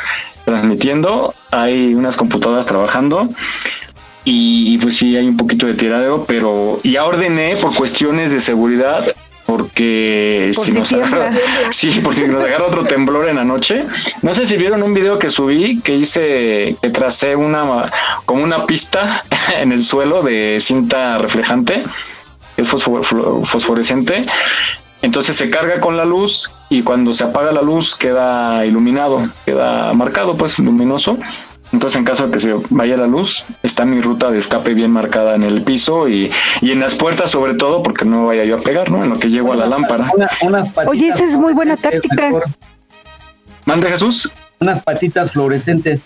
[0.46, 1.34] transmitiendo.
[1.50, 3.28] Hay unas computadoras trabajando
[4.24, 9.04] y pues sí hay un poquito de tiradero, pero ya ordené por cuestiones de seguridad
[9.46, 11.32] porque Por si si nos agarra,
[11.70, 13.84] sí, por si nos agarra otro temblor en la noche.
[14.22, 17.90] No sé si vieron un video que subí que hice, que tracé una
[18.24, 19.24] como una pista
[19.58, 21.82] en el suelo de cinta reflejante,
[22.56, 24.24] que es fosforescente.
[25.02, 29.92] Entonces se carga con la luz y cuando se apaga la luz queda iluminado, queda
[29.92, 31.18] marcado, pues luminoso.
[31.74, 34.92] Entonces, en caso de que se vaya la luz, está mi ruta de escape bien
[34.92, 38.54] marcada en el piso y, y en las puertas, sobre todo, porque no vaya yo
[38.56, 39.02] a pegar, ¿no?
[39.02, 40.08] En lo que llego a la lámpara.
[40.14, 42.30] Una- unas patitas Oye, esa es muy buena táctica.
[43.66, 46.04] Mande Jesús, Unas patitas fluorescentes.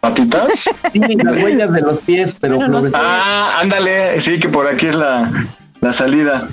[0.00, 0.70] patitas.
[0.92, 2.94] Sí, las huellas de los pies, pero fluorescentes.
[3.04, 5.30] Ah, ándale, sí, que por aquí es la,
[5.82, 6.48] la salida.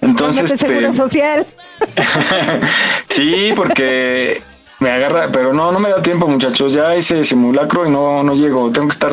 [0.00, 1.46] Entonces, este, seguro social.
[3.10, 4.40] sí, porque
[4.80, 6.72] me agarra, pero no, no me da tiempo, muchachos.
[6.72, 8.70] Ya hice simulacro y no, no llego.
[8.70, 9.12] Tengo que estar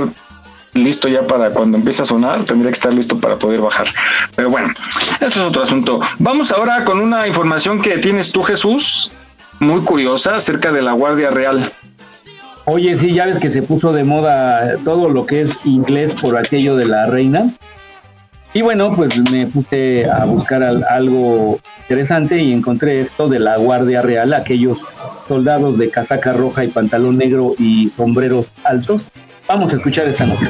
[0.74, 2.44] listo ya para cuando empiece a sonar.
[2.46, 3.88] Tendría que estar listo para poder bajar.
[4.36, 4.70] Pero bueno,
[5.18, 6.02] ese es otro asunto.
[6.20, 9.12] Vamos ahora con una información que tienes tú, Jesús,
[9.60, 11.64] muy curiosa acerca de la Guardia Real.
[12.66, 16.38] Oye, sí, ya ves que se puso de moda todo lo que es inglés por
[16.38, 17.50] aquello de la reina.
[18.54, 23.58] Y bueno, pues me puse a buscar al- algo interesante y encontré esto de la
[23.58, 24.80] Guardia Real, aquellos
[25.28, 29.04] soldados de casaca roja y pantalón negro y sombreros altos.
[29.48, 30.50] Vamos a escuchar esta nota.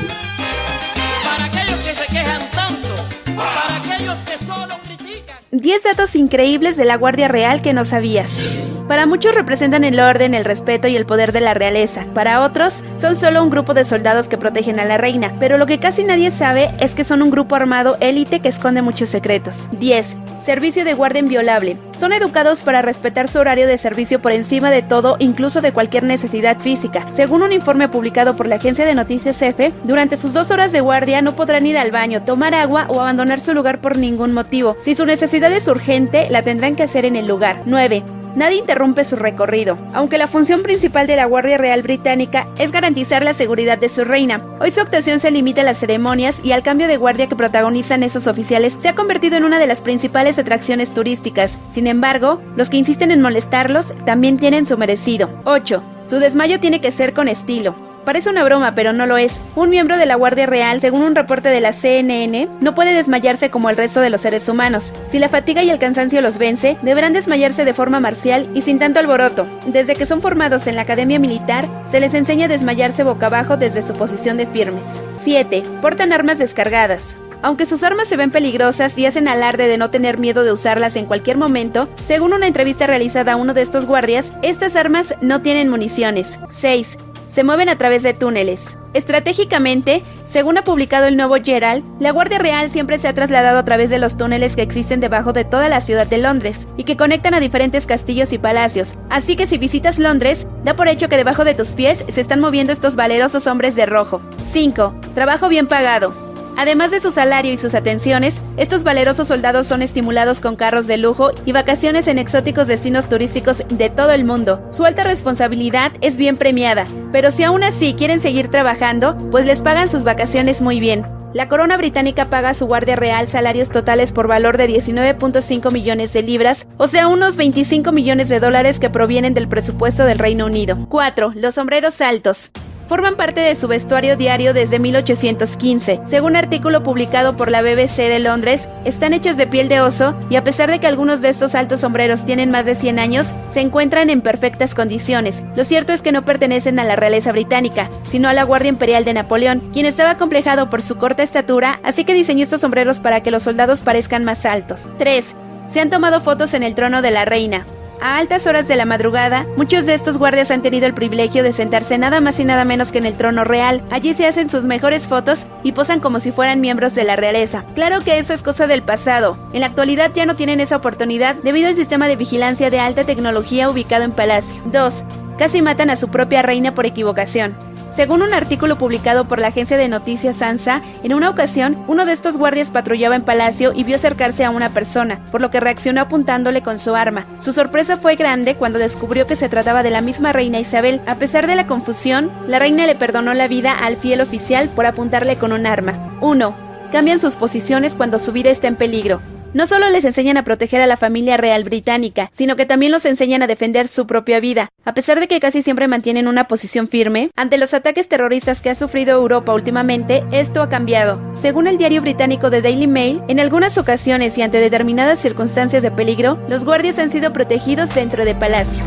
[1.24, 2.88] Para aquellos que se quejan tanto,
[3.36, 5.38] para aquellos que solo critican.
[5.52, 8.41] 10 datos increíbles de la Guardia Real que no sabías.
[8.88, 12.06] Para muchos representan el orden, el respeto y el poder de la realeza.
[12.13, 15.36] Para otros, son solo un grupo de soldados que protegen a la reina.
[15.39, 18.82] Pero lo que casi nadie sabe es que son un grupo armado élite que esconde
[18.82, 19.69] muchos secretos.
[19.80, 20.17] 10.
[20.39, 21.78] Servicio de guardia inviolable.
[21.98, 26.04] Son educados para respetar su horario de servicio por encima de todo, incluso de cualquier
[26.04, 27.10] necesidad física.
[27.10, 30.82] Según un informe publicado por la agencia de noticias EFE, durante sus dos horas de
[30.82, 34.76] guardia no podrán ir al baño, tomar agua o abandonar su lugar por ningún motivo.
[34.82, 37.62] Si su necesidad es urgente, la tendrán que hacer en el lugar.
[37.65, 38.04] 9.
[38.36, 39.78] Nadie interrumpe su recorrido.
[39.93, 44.04] Aunque la función principal de la Guardia Real Británica es garantizar la seguridad de su
[44.04, 47.36] reina, hoy su actuación se limita a las ceremonias y al cambio de guardia que
[47.36, 51.60] protagonizan esos oficiales se ha convertido en una de las principales atracciones turísticas.
[51.72, 55.30] Sin embargo, los que insisten en molestarlos también tienen su merecido.
[55.46, 55.84] 8.
[56.08, 57.93] Su desmayo tiene que ser con estilo.
[58.06, 59.39] Parece una broma, pero no lo es.
[59.56, 63.50] Un miembro de la Guardia Real, según un reporte de la CNN, no puede desmayarse
[63.50, 64.94] como el resto de los seres humanos.
[65.08, 68.80] Si la fatiga y el cansancio los vence, deberán desmayarse de forma marcial y sin
[68.80, 69.48] tanto alboroto.
[69.66, 73.58] Desde que son formados en la Academia Militar, se les enseña a desmayarse boca abajo
[73.58, 75.02] desde su posición de firmes.
[75.18, 75.63] 7.
[75.82, 77.18] Portan armas descargadas.
[77.42, 80.96] Aunque sus armas se ven peligrosas y hacen alarde de no tener miedo de usarlas
[80.96, 85.42] en cualquier momento, según una entrevista realizada a uno de estos guardias, estas armas no
[85.42, 86.39] tienen municiones.
[86.50, 86.98] 6.
[87.34, 88.78] Se mueven a través de túneles.
[88.93, 93.65] Estratégicamente, según ha publicado el nuevo Gerald, la Guardia Real siempre se ha trasladado a
[93.65, 96.96] través de los túneles que existen debajo de toda la ciudad de Londres y que
[96.96, 99.00] conectan a diferentes castillos y palacios.
[99.10, 102.39] Así que si visitas Londres, da por hecho que debajo de tus pies se están
[102.39, 104.22] moviendo estos valerosos hombres de rojo.
[104.46, 104.93] 5.
[105.15, 106.33] Trabajo bien pagado.
[106.56, 110.98] Además de su salario y sus atenciones, estos valerosos soldados son estimulados con carros de
[110.98, 114.68] lujo y vacaciones en exóticos destinos turísticos de todo el mundo.
[114.72, 119.62] Su alta responsabilidad es bien premiada, pero si aún así quieren seguir trabajando, pues les
[119.62, 121.06] pagan sus vacaciones muy bien.
[121.34, 126.13] La corona británica paga a su guardia real salarios totales por valor de 19.5 millones
[126.13, 130.46] de libras, o sea, unos 25 millones de dólares que provienen del presupuesto del Reino
[130.46, 130.86] Unido.
[130.89, 131.32] 4.
[131.36, 132.52] Los sombreros altos
[132.88, 136.02] forman parte de su vestuario diario desde 1815.
[136.06, 140.36] Según artículo publicado por la BBC de Londres, están hechos de piel de oso y
[140.36, 143.62] a pesar de que algunos de estos altos sombreros tienen más de 100 años, se
[143.62, 145.43] encuentran en perfectas condiciones.
[145.56, 149.06] Lo cierto es que no pertenecen a la realeza británica, sino a la Guardia Imperial
[149.06, 153.22] de Napoleón, quien estaba complejado por su corta estatura, así que diseñó estos sombreros para
[153.22, 154.88] que los soldados parezcan más altos.
[154.98, 155.36] 3.
[155.67, 157.65] Se han tomado fotos en el trono de la reina.
[158.04, 161.54] A altas horas de la madrugada, muchos de estos guardias han tenido el privilegio de
[161.54, 163.82] sentarse nada más y nada menos que en el trono real.
[163.92, 167.63] Allí se hacen sus mejores fotos y posan como si fueran miembros de la realeza.
[167.76, 169.38] Claro que eso es cosa del pasado.
[169.54, 173.06] En la actualidad ya no tienen esa oportunidad debido al sistema de vigilancia de alta
[173.06, 174.62] tecnología ubicado en Palacio.
[174.66, 175.06] 2.
[175.38, 177.56] Casi matan a su propia reina por equivocación.
[177.94, 182.14] Según un artículo publicado por la agencia de noticias ANSA, en una ocasión, uno de
[182.14, 186.02] estos guardias patrullaba en Palacio y vio acercarse a una persona, por lo que reaccionó
[186.02, 187.28] apuntándole con su arma.
[187.40, 191.02] Su sorpresa fue grande cuando descubrió que se trataba de la misma reina Isabel.
[191.06, 194.88] A pesar de la confusión, la reina le perdonó la vida al fiel oficial por
[194.88, 195.94] apuntarle con un arma.
[196.20, 196.56] 1.
[196.92, 199.22] Cambian sus posiciones cuando su vida está en peligro.
[199.54, 203.06] No solo les enseñan a proteger a la familia real británica, sino que también los
[203.06, 204.70] enseñan a defender su propia vida.
[204.84, 208.72] A pesar de que casi siempre mantienen una posición firme, ante los ataques terroristas que
[208.72, 211.22] ha sufrido Europa últimamente, esto ha cambiado.
[211.34, 215.91] Según el diario británico The Daily Mail, en algunas ocasiones y ante determinadas circunstancias de
[215.91, 218.84] peligro, los guardias han sido protegidos dentro de palacio.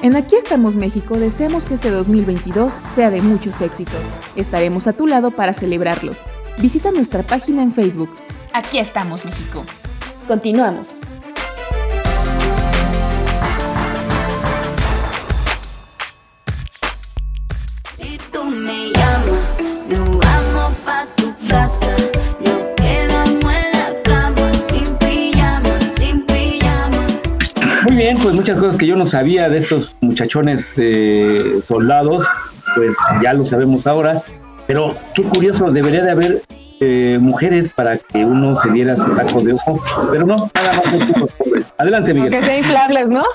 [0.00, 4.00] En Aquí estamos México deseamos que este 2022 sea de muchos éxitos.
[4.34, 6.16] Estaremos a tu lado para celebrarlos.
[6.58, 8.10] Visita nuestra página en Facebook.
[8.52, 9.64] Aquí estamos México.
[10.28, 11.00] Continuamos.
[17.94, 19.42] Si tú me llamas,
[19.88, 21.90] nos vamos pa' tu casa.
[22.40, 27.06] Nos quedamos en la cama, sin pijama, sin pijama.
[27.82, 32.26] Muy bien, pues muchas cosas que yo no sabía de estos muchachones eh, soldados,
[32.76, 34.22] pues ya lo sabemos ahora.
[34.66, 36.42] Pero qué curioso, debería de haber
[36.80, 40.84] eh, mujeres para que uno se diera su taco de ojo, pero no, nada más
[40.84, 41.74] son puros hombres.
[41.78, 42.30] Adelante, Miguel.
[42.30, 43.24] Que sea inflables, ¿no?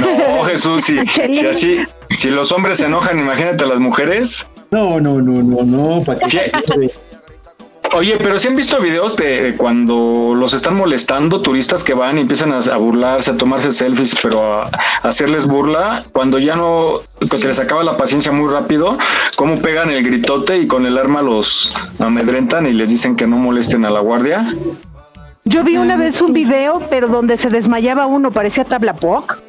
[0.00, 1.78] No, Jesús, si, si así,
[2.10, 4.50] si los hombres se enojan, imagínate a las mujeres.
[4.70, 6.38] No, no, no, no, no, para que Sí.
[7.94, 12.22] Oye, pero si han visto videos de, cuando los están molestando, turistas que van y
[12.22, 17.02] empiezan a, a burlarse, a tomarse selfies, pero a, a hacerles burla, cuando ya no,
[17.20, 18.98] pues se les acaba la paciencia muy rápido,
[19.36, 23.36] cómo pegan el gritote y con el arma los amedrentan y les dicen que no
[23.36, 24.44] molesten a la guardia.
[25.44, 29.40] Yo vi una vez un video, pero donde se desmayaba uno, parecía tabla POC.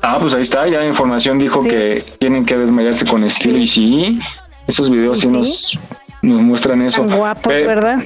[0.00, 3.68] Ah, pues ahí está, ya la información dijo que tienen que desmayarse con estilo y
[3.68, 4.18] sí,
[4.66, 5.78] esos videos sí, nos,
[6.22, 7.02] nos muestran eso.
[7.04, 7.98] Tan guapos, Pe- ¿verdad?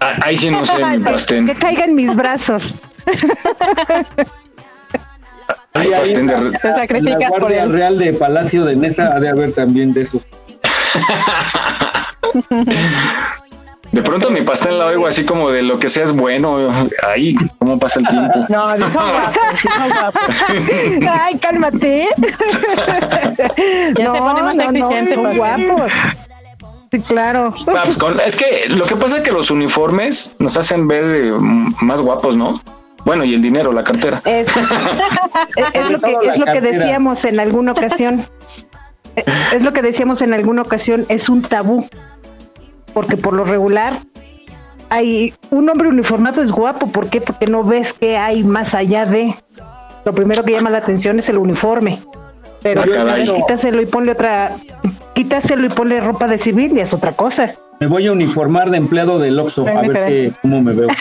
[0.00, 1.46] Ah, Ahí sí no sé, mi Que pastén.
[1.54, 2.76] caigan mis brazos.
[5.72, 7.72] Ay, pastén de re- Te sacrificas la por Guardia él.
[7.72, 10.20] Real de Palacio de Nesa ha de haber también de eso.
[13.90, 16.58] De pronto mi pastel la oigo así como de lo que sea es bueno.
[17.08, 18.44] Ahí, ¿cómo pasa el tiempo?
[18.50, 20.20] No, son sí son guapos.
[21.10, 22.06] Ay, cálmate.
[23.96, 25.36] Ya te pone más exigente, son Paqui.
[25.38, 25.92] guapos.
[26.90, 27.52] Sí, claro.
[27.68, 31.04] Ah, pues con- es que lo que pasa es que los uniformes nos hacen ver
[31.04, 31.32] eh,
[31.80, 32.60] más guapos, ¿no?
[33.04, 34.20] Bueno, y el dinero, la cartera.
[34.24, 34.48] Es,
[35.56, 38.24] es- es lo que, es lo que decíamos en alguna ocasión.
[39.16, 41.86] Eh, Es lo que decíamos en alguna ocasión, es un tabú.
[42.94, 43.98] Porque por lo regular,
[44.90, 46.86] hay un hombre uniformado es guapo.
[46.88, 47.20] ¿Por qué?
[47.20, 49.34] Porque no ves que hay más allá de.
[50.04, 51.98] Lo primero que llama la atención es el uniforme.
[52.62, 54.56] Pero Ah, quítaselo y ponle otra.
[55.14, 57.52] Quítaselo y ponle ropa de civil y es otra cosa.
[57.80, 60.88] Me voy a uniformar de empleado del Oxxo a ver qué, cómo me veo.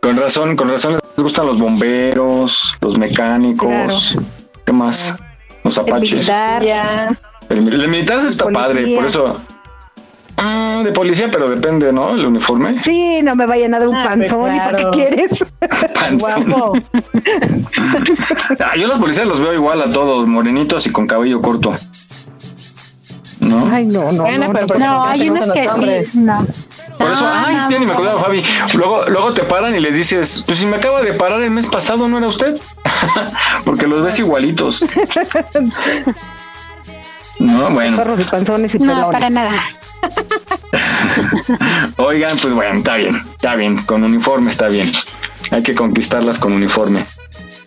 [0.00, 4.16] Con razón, con razón les gustan los bomberos, los mecánicos,
[4.64, 5.14] ¿qué más?
[5.64, 6.12] Los El apaches.
[6.12, 6.62] militar.
[6.64, 7.08] Ya.
[7.48, 8.62] El, el militar está Policía.
[8.66, 9.36] padre, por eso.
[10.40, 12.10] Ah, de policía, pero depende, ¿no?
[12.10, 12.78] El uniforme.
[12.78, 14.54] Sí, no me vayan a dar un Ah, pues panzón.
[14.54, 15.44] ¿Y para qué quieres?
[15.94, 16.44] Panzón.
[16.50, 16.72] Guapo.
[18.60, 21.74] Ah, yo los policías los veo igual a todos, morenitos y con cabello corto.
[23.40, 23.68] ¿No?
[23.70, 24.22] Ay, no, no.
[24.24, 24.86] Bueno, no, pero no.
[24.86, 26.18] No, hay gustan que sí.
[26.20, 26.46] No.
[26.98, 27.92] Por eso, No, ay, no, ni me no.
[27.92, 28.44] acordaba, Fabi.
[28.74, 31.66] Luego, luego te paran y les dices, pues si me acaba de parar el mes
[31.66, 32.56] pasado, ¿no era usted?
[33.64, 34.84] Porque los ves igualitos.
[37.40, 37.96] No, bueno.
[37.96, 39.12] Perros y panzones y No, pelones.
[39.12, 39.52] para nada.
[41.96, 44.92] Oigan, pues bueno, está bien, está bien, con uniforme está bien.
[45.50, 47.04] Hay que conquistarlas con uniforme.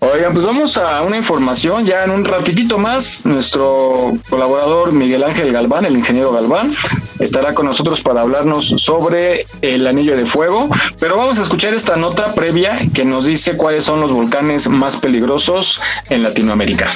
[0.03, 3.23] Oigan, pues vamos a una información ya en un ratitito más.
[3.27, 6.73] Nuestro colaborador Miguel Ángel Galván, el ingeniero Galván,
[7.19, 10.69] estará con nosotros para hablarnos sobre el anillo de fuego.
[10.99, 14.97] Pero vamos a escuchar esta nota previa que nos dice cuáles son los volcanes más
[14.97, 15.79] peligrosos
[16.09, 16.89] en Latinoamérica.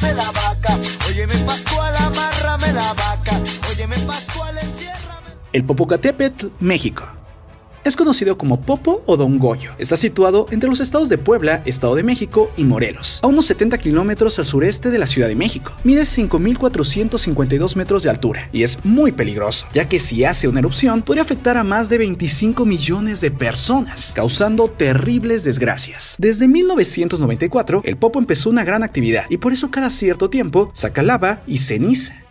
[0.00, 0.78] La vaca,
[5.52, 7.04] El Popocatépetl, México.
[7.84, 9.70] Es conocido como Popo o Don Goyo.
[9.78, 13.78] Está situado entre los estados de Puebla, Estado de México y Morelos, a unos 70
[13.78, 15.72] kilómetros al sureste de la Ciudad de México.
[15.84, 21.00] Mide 5.452 metros de altura y es muy peligroso, ya que si hace una erupción
[21.00, 26.16] podría afectar a más de 25 millones de personas, causando terribles desgracias.
[26.18, 31.02] Desde 1994, el Popo empezó una gran actividad y por eso cada cierto tiempo saca
[31.02, 32.22] lava y ceniza.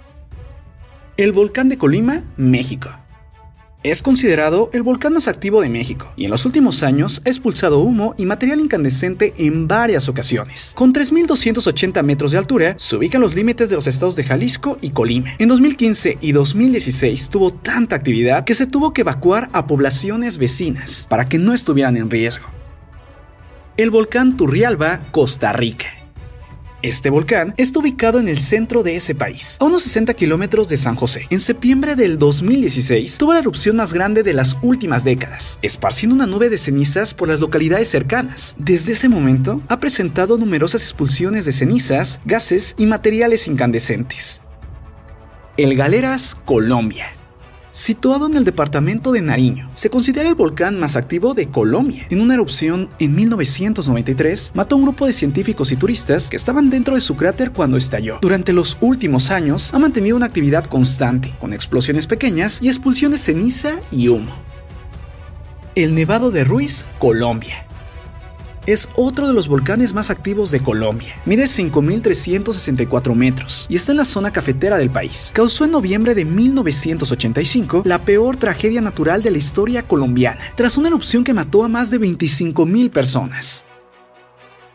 [1.15, 2.91] El volcán de Colima, México.
[3.83, 7.79] Es considerado el volcán más activo de México y en los últimos años ha expulsado
[7.79, 10.73] humo y material incandescente en varias ocasiones.
[10.75, 14.79] Con 3.280 metros de altura, se ubica en los límites de los estados de Jalisco
[14.81, 15.35] y Colima.
[15.37, 21.05] En 2015 y 2016 tuvo tanta actividad que se tuvo que evacuar a poblaciones vecinas
[21.07, 22.47] para que no estuvieran en riesgo.
[23.77, 25.96] El volcán Turrialba, Costa Rica.
[26.87, 30.77] Este volcán está ubicado en el centro de ese país, a unos 60 kilómetros de
[30.77, 31.27] San José.
[31.29, 36.27] En septiembre del 2016 tuvo la erupción más grande de las últimas décadas, esparciendo una
[36.27, 38.55] nube de cenizas por las localidades cercanas.
[38.57, 44.41] Desde ese momento ha presentado numerosas expulsiones de cenizas, gases y materiales incandescentes.
[45.57, 47.16] El Galeras, Colombia.
[47.77, 52.07] Situado en el departamento de Nariño, se considera el volcán más activo de Colombia.
[52.09, 56.71] En una erupción en 1993, mató a un grupo de científicos y turistas que estaban
[56.71, 58.17] dentro de su cráter cuando estalló.
[58.19, 63.19] Durante los últimos años, ha mantenido una actividad constante, con explosiones pequeñas y expulsión de
[63.19, 64.33] ceniza y humo.
[65.75, 67.66] El Nevado de Ruiz, Colombia
[68.67, 71.19] es otro de los volcanes más activos de Colombia.
[71.25, 75.31] Mide 5.364 metros y está en la zona cafetera del país.
[75.33, 80.89] Causó en noviembre de 1985 la peor tragedia natural de la historia colombiana, tras una
[80.89, 83.65] erupción que mató a más de 25.000 personas.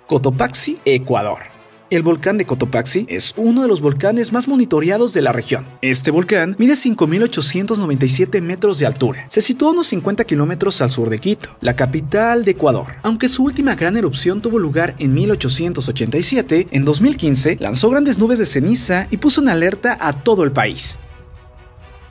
[0.07, 1.52] Cotopaxi, Ecuador.
[1.93, 5.67] El volcán de Cotopaxi es uno de los volcanes más monitoreados de la región.
[5.83, 9.27] Este volcán mide 5.897 metros de altura.
[9.29, 12.95] Se sitúa unos 50 kilómetros al sur de Quito, la capital de Ecuador.
[13.03, 18.47] Aunque su última gran erupción tuvo lugar en 1887, en 2015 lanzó grandes nubes de
[18.47, 20.99] ceniza y puso en alerta a todo el país.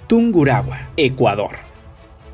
[0.05, 1.70] Tungurahua, Ecuador.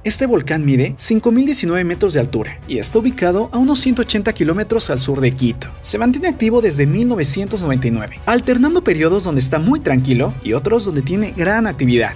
[0.04, 5.00] Este volcán mide 5.019 metros de altura y está ubicado a unos 180 kilómetros al
[5.00, 5.68] sur de Quito.
[5.82, 11.34] Se mantiene activo desde 1999, alternando periodos donde está muy tranquilo y otros donde tiene
[11.36, 12.12] gran actividad.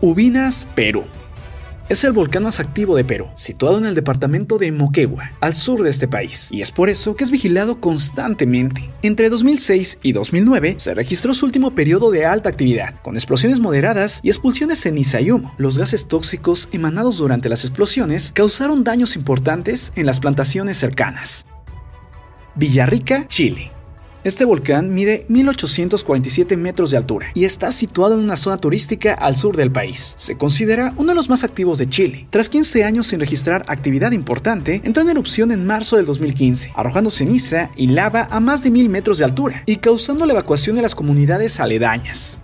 [0.00, 1.06] Ubinas, Perú.
[1.88, 5.82] Es el volcán más activo de Perú, situado en el departamento de Moquegua, al sur
[5.82, 8.90] de este país, y es por eso que es vigilado constantemente.
[9.00, 14.20] Entre 2006 y 2009 se registró su último periodo de alta actividad, con explosiones moderadas
[14.22, 15.54] y expulsiones ceniza y humo.
[15.56, 21.46] Los gases tóxicos emanados durante las explosiones causaron daños importantes en las plantaciones cercanas.
[22.54, 23.77] Villarrica, Chile.
[24.24, 29.36] Este volcán mide 1847 metros de altura y está situado en una zona turística al
[29.36, 30.14] sur del país.
[30.16, 32.26] Se considera uno de los más activos de Chile.
[32.30, 37.12] Tras 15 años sin registrar actividad importante, entró en erupción en marzo del 2015, arrojando
[37.12, 40.82] ceniza y lava a más de 1000 metros de altura y causando la evacuación de
[40.82, 42.40] las comunidades aledañas.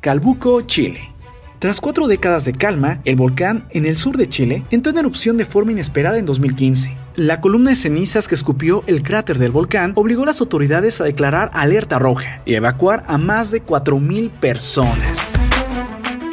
[0.00, 1.12] Calbuco, Chile.
[1.58, 5.36] Tras cuatro décadas de calma, el volcán en el sur de Chile entró en erupción
[5.36, 7.01] de forma inesperada en 2015.
[7.16, 11.04] La columna de cenizas que escupió el cráter del volcán obligó a las autoridades a
[11.04, 15.38] declarar alerta roja y evacuar a más de 4.000 personas.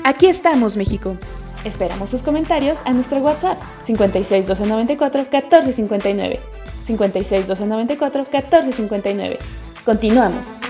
[0.06, 1.18] Aquí estamos, México.
[1.66, 6.40] Esperamos tus comentarios a nuestro WhatsApp 56 294 1459.
[6.86, 9.40] 56 294 1459.
[9.84, 10.62] Continuamos.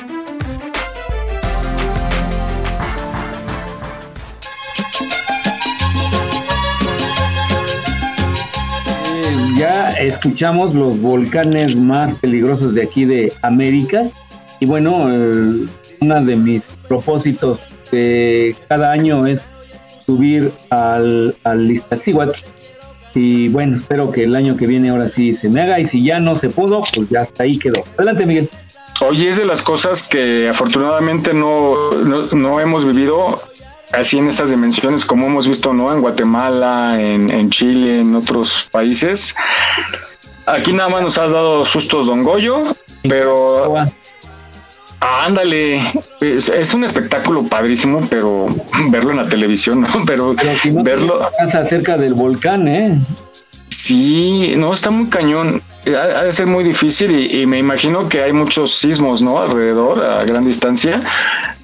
[9.59, 14.05] Ya escuchamos los volcanes más peligrosos de aquí de América.
[14.61, 15.65] Y bueno, eh,
[15.99, 17.59] uno de mis propósitos
[17.91, 19.49] de cada año es
[20.05, 22.39] subir al, al Iztaccíhuatl.
[23.13, 25.77] Y bueno, espero que el año que viene ahora sí se me haga.
[25.77, 27.83] Y si ya no se pudo, pues ya hasta ahí quedó.
[27.97, 28.49] Adelante, Miguel.
[29.01, 33.41] Oye, es de las cosas que afortunadamente no, no, no hemos vivido
[33.91, 38.67] así en estas dimensiones como hemos visto no en Guatemala, en, en Chile, en otros
[38.71, 39.35] países.
[40.45, 43.75] Aquí nada más nos has dado sustos Don Goyo, pero
[44.99, 45.81] ándale,
[46.19, 48.47] es, es un espectáculo padrísimo, pero
[48.89, 49.87] verlo en la televisión, ¿no?
[50.05, 52.97] Pero, no verlo pasa cerca del volcán, ¿eh?
[53.69, 55.61] Sí, no, está muy cañón.
[55.87, 59.39] Ha, ha de ser muy difícil y, y me imagino que hay muchos sismos, ¿no?
[59.39, 61.01] Alrededor, a gran distancia.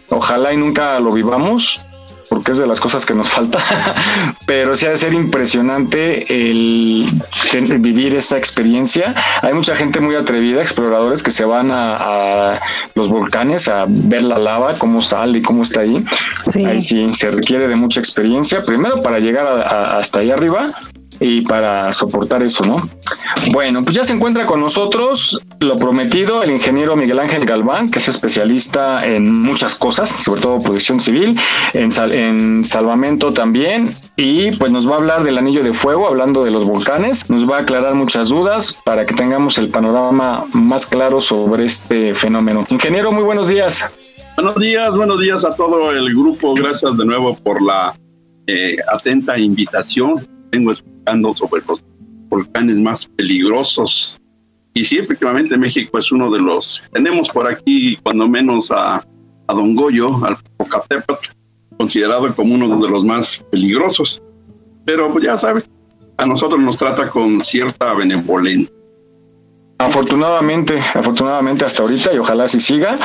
[0.09, 1.81] Ojalá y nunca lo vivamos,
[2.29, 3.59] porque es de las cosas que nos falta.
[4.45, 7.09] Pero sí ha de ser impresionante el,
[7.79, 9.15] vivir esa experiencia.
[9.41, 11.95] Hay mucha gente muy atrevida, exploradores que se van a,
[12.55, 12.59] a
[12.95, 16.03] los volcanes a ver la lava, cómo sale y cómo está ahí.
[16.65, 20.71] Ahí sí se requiere de mucha experiencia, primero para llegar a- a- hasta ahí arriba
[21.19, 22.87] y para soportar eso, ¿no?
[23.51, 27.99] Bueno, pues ya se encuentra con nosotros lo prometido, el ingeniero Miguel Ángel Galván, que
[27.99, 31.35] es especialista en muchas cosas, sobre todo protección civil,
[31.73, 36.07] en, sal- en salvamento también, y pues nos va a hablar del anillo de fuego,
[36.07, 40.45] hablando de los volcanes, nos va a aclarar muchas dudas para que tengamos el panorama
[40.53, 42.65] más claro sobre este fenómeno.
[42.69, 43.93] Ingeniero, muy buenos días.
[44.35, 46.53] Buenos días, buenos días a todo el grupo.
[46.55, 47.93] Gracias de nuevo por la
[48.47, 50.27] eh, atenta invitación.
[50.55, 51.83] Vengo explicando sobre los
[52.29, 54.21] volcanes más peligrosos.
[54.73, 56.89] Y sí, efectivamente, México es uno de los.
[56.93, 59.03] Tenemos por aquí, cuando menos, a,
[59.47, 61.27] a Don Goyo, al Popocatépetl,
[61.77, 64.23] considerado como uno de los más peligrosos.
[64.85, 65.69] Pero pues, ya sabes,
[66.17, 68.73] a nosotros nos trata con cierta benevolencia.
[69.77, 72.97] Afortunadamente, afortunadamente hasta ahorita y ojalá si siga.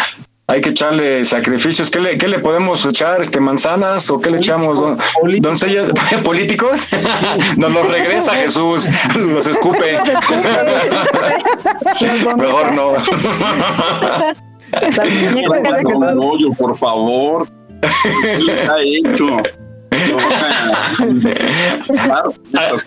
[0.51, 1.93] Hay que echarle sacrificios.
[1.93, 3.21] ¿Qué le, qué le podemos echar?
[3.21, 4.81] Este, ¿Manzanas o qué le echamos?
[4.81, 4.99] Don,
[5.39, 5.93] doncellas
[6.25, 6.89] políticos.
[7.57, 9.97] Nos los regresa Jesús, los escupe.
[12.37, 12.95] Mejor no.
[16.15, 17.47] No, yo, por favor.
[18.23, 19.37] ¿Qué les ha hecho?
[22.51, 22.79] Claro,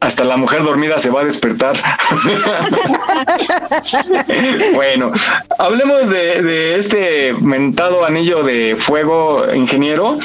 [0.00, 1.76] Hasta la mujer dormida se va a despertar.
[4.74, 5.12] bueno,
[5.58, 10.18] hablemos de, de este mentado anillo de fuego, ingeniero.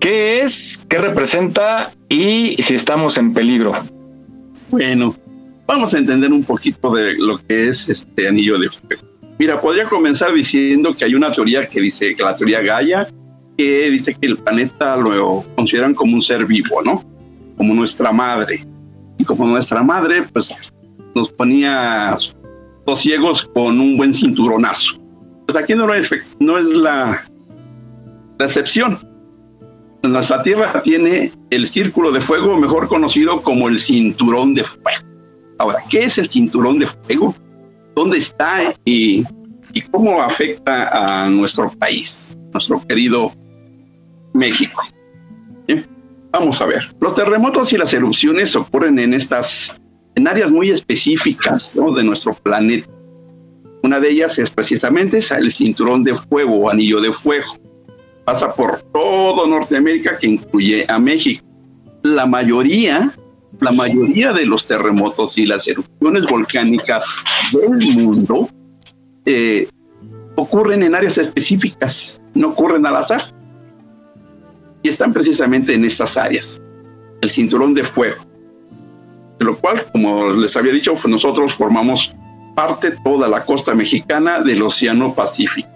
[0.00, 0.84] ¿Qué es?
[0.86, 1.90] ¿Qué representa?
[2.10, 3.72] Y si estamos en peligro.
[4.70, 5.16] Bueno,
[5.66, 9.02] vamos a entender un poquito de lo que es este anillo de fuego.
[9.38, 13.08] Mira, podría comenzar diciendo que hay una teoría que dice, que la teoría Gaia,
[13.56, 17.02] que dice que el planeta lo consideran como un ser vivo, ¿no?
[17.56, 18.60] Como nuestra madre.
[19.24, 20.54] Como nuestra madre, pues
[21.14, 22.14] nos ponía
[22.86, 24.94] los ciegos con un buen cinturonazo.
[25.46, 26.10] Pues aquí no es,
[26.40, 27.24] no es la,
[28.38, 28.98] la excepción.
[30.02, 35.04] Nuestra Tierra tiene el círculo de fuego, mejor conocido como el cinturón de fuego.
[35.58, 37.34] Ahora, ¿qué es el cinturón de fuego?
[37.94, 39.22] ¿Dónde está y,
[39.90, 43.30] cómo afecta a nuestro país, nuestro querido
[44.34, 44.82] México?
[46.32, 46.82] Vamos a ver.
[47.00, 49.80] Los terremotos y las erupciones ocurren en estas,
[50.14, 52.88] en áreas muy específicas de nuestro planeta.
[53.82, 57.54] Una de ellas es precisamente el cinturón de fuego o anillo de fuego.
[58.24, 61.44] Pasa por todo Norteamérica que incluye a México.
[62.02, 63.12] La mayoría,
[63.60, 67.04] la mayoría de los terremotos y las erupciones volcánicas
[67.52, 68.48] del mundo
[69.26, 69.68] eh,
[70.36, 73.24] ocurren en áreas específicas, no ocurren al azar.
[74.82, 76.60] Y están precisamente en estas áreas,
[77.20, 78.22] el cinturón de fuego.
[79.38, 82.14] De lo cual, como les había dicho, pues nosotros formamos
[82.54, 85.68] parte toda la costa mexicana del Océano Pacífico.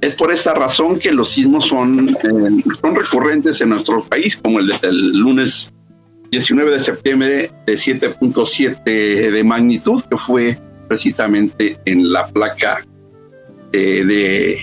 [0.00, 4.58] Es por esta razón que los sismos son, eh, son recurrentes en nuestro país, como
[4.60, 5.70] el del lunes
[6.30, 10.56] 19 de septiembre de 7.7 de magnitud, que fue
[10.88, 12.82] precisamente en la placa
[13.72, 14.58] eh, de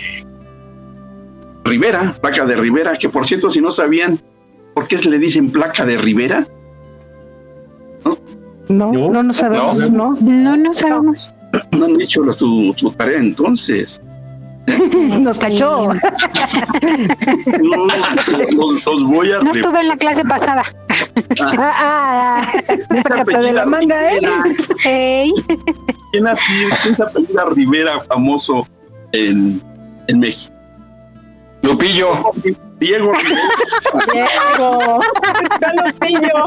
[1.68, 4.20] Rivera, placa de Rivera, que por cierto, si no sabían
[4.74, 6.46] por qué se le dicen placa de Rivera,
[8.70, 10.16] No, no, no sabemos, no.
[10.22, 11.34] No, no sabemos.
[11.72, 14.02] no han hecho la- su, su tarea entonces.
[15.22, 15.94] Nos cachó.
[17.62, 20.64] No, los, los voy a No estuve en la clase pasada.
[21.42, 22.54] Ah, ah, ah.
[23.08, 25.32] Sácate de la manga, ¿eh?
[26.12, 26.52] ¿Quién, así,
[26.84, 28.68] quién se apellida Rivera, famoso
[29.14, 29.62] en,
[30.08, 30.54] en México?
[31.62, 32.32] Lupillo.
[32.80, 33.42] Diego Rivera.
[34.14, 35.00] Diego,
[35.60, 36.46] ya lo pillo.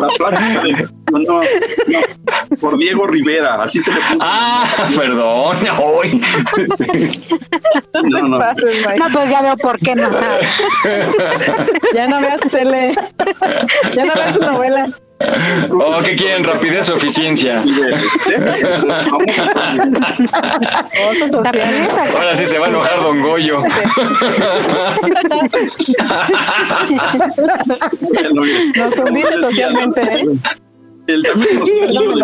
[0.00, 4.18] La placa de- no, no, no, por Diego Rivera, así se le puso.
[4.20, 4.66] Ah,
[4.96, 5.56] perdón.
[5.82, 6.20] Hoy.
[8.02, 8.38] No, no.
[8.38, 10.40] No, pues ya veo por qué no sabe.
[11.94, 12.94] Ya no veas tele.
[13.94, 15.02] Ya no veas novelas.
[15.20, 16.42] Oh, ¿qué quieren?
[16.44, 17.62] Rapidez o eficiencia.
[22.14, 23.62] Ahora sí se va a enojar Don Goyo.
[28.76, 30.24] Nos hundimos socialmente, ¿eh?
[31.06, 31.64] El también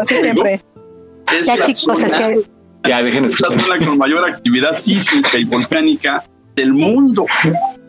[0.06, 0.60] siempre.
[1.32, 2.04] es Ya, chicos,
[2.86, 6.24] Ya, déjenme es la con mayor actividad sísmica y volcánica
[6.56, 7.26] del mundo,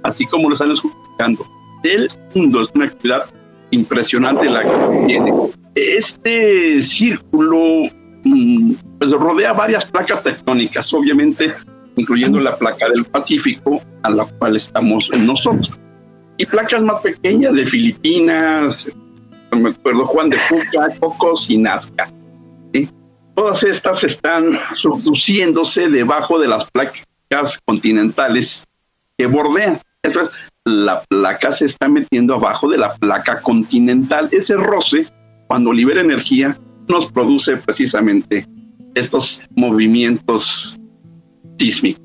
[0.04, 1.46] así como lo están escuchando.
[1.82, 3.26] Del mundo es una actividad
[3.72, 5.34] impresionante la que tiene.
[5.76, 7.90] Este círculo
[8.24, 11.54] mm, pues rodea varias placas tectónicas, obviamente
[11.96, 15.78] incluyendo la placa del Pacífico, a la cual estamos nosotros.
[16.38, 18.90] Y placas más pequeñas de Filipinas,
[19.52, 22.10] me acuerdo, Juan de Fuca, Cocos y Nazca.
[22.74, 22.90] ¿sí?
[23.36, 28.66] Todas estas están subduciéndose debajo de las placas continentales
[29.18, 29.80] que bordean.
[30.04, 30.30] Eso es,
[30.66, 34.30] la placa se está metiendo abajo de la placa continental.
[34.32, 35.08] Ese roce,
[35.48, 36.56] cuando libera energía,
[36.88, 38.46] nos produce precisamente
[38.96, 40.78] estos movimientos
[41.58, 42.02] sísmicos.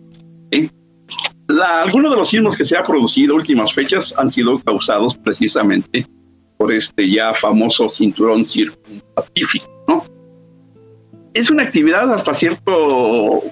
[1.83, 6.07] algunos de los sismos que se han producido últimas fechas han sido causados precisamente
[6.59, 10.05] por este ya famoso cinturón circunpacífico, ¿no?
[11.35, 13.43] Es una actividad hasta cierto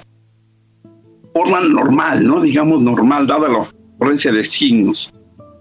[1.34, 2.40] forma normal, ¿no?
[2.40, 3.66] Digamos normal, dada la
[4.04, 5.12] ocurrencia de signos.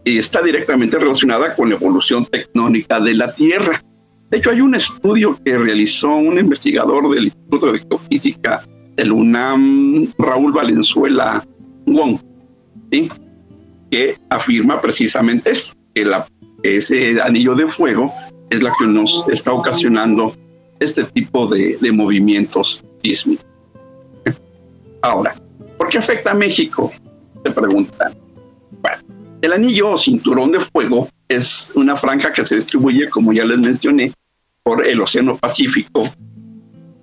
[0.04, 3.82] Está directamente relacionada con la evolución tectónica de la Tierra.
[4.30, 8.62] De hecho, hay un estudio que realizó un investigador del Instituto de Geofísica
[8.98, 11.42] del UNAM, Raúl Valenzuela
[11.86, 12.20] Wong,
[13.90, 16.26] que afirma precisamente eso, que la-
[16.64, 18.12] ese anillo de fuego
[18.50, 20.34] es la que nos está ocasionando
[20.80, 23.46] este tipo de, de movimientos sísmicos.
[25.02, 25.34] Ahora,
[25.78, 26.92] ¿por qué afecta a México?
[27.46, 28.14] Se preguntan.
[28.84, 28.98] Bueno,
[29.42, 33.58] el anillo o cinturón de fuego es una franja que se distribuye, como ya les
[33.58, 34.12] mencioné,
[34.62, 36.04] por el Océano Pacífico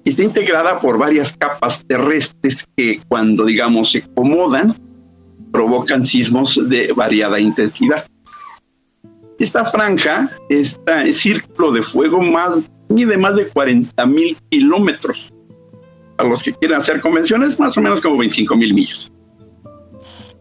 [0.05, 4.75] y está integrada por varias capas terrestres que cuando, digamos, se acomodan,
[5.53, 8.07] provocan sismos de variada intensidad.
[9.39, 12.59] Esta franja, este círculo de fuego más,
[12.89, 15.31] mide más de 40 mil kilómetros.
[16.19, 19.11] A los que quieran hacer convenciones, más o menos como 25 mil millas.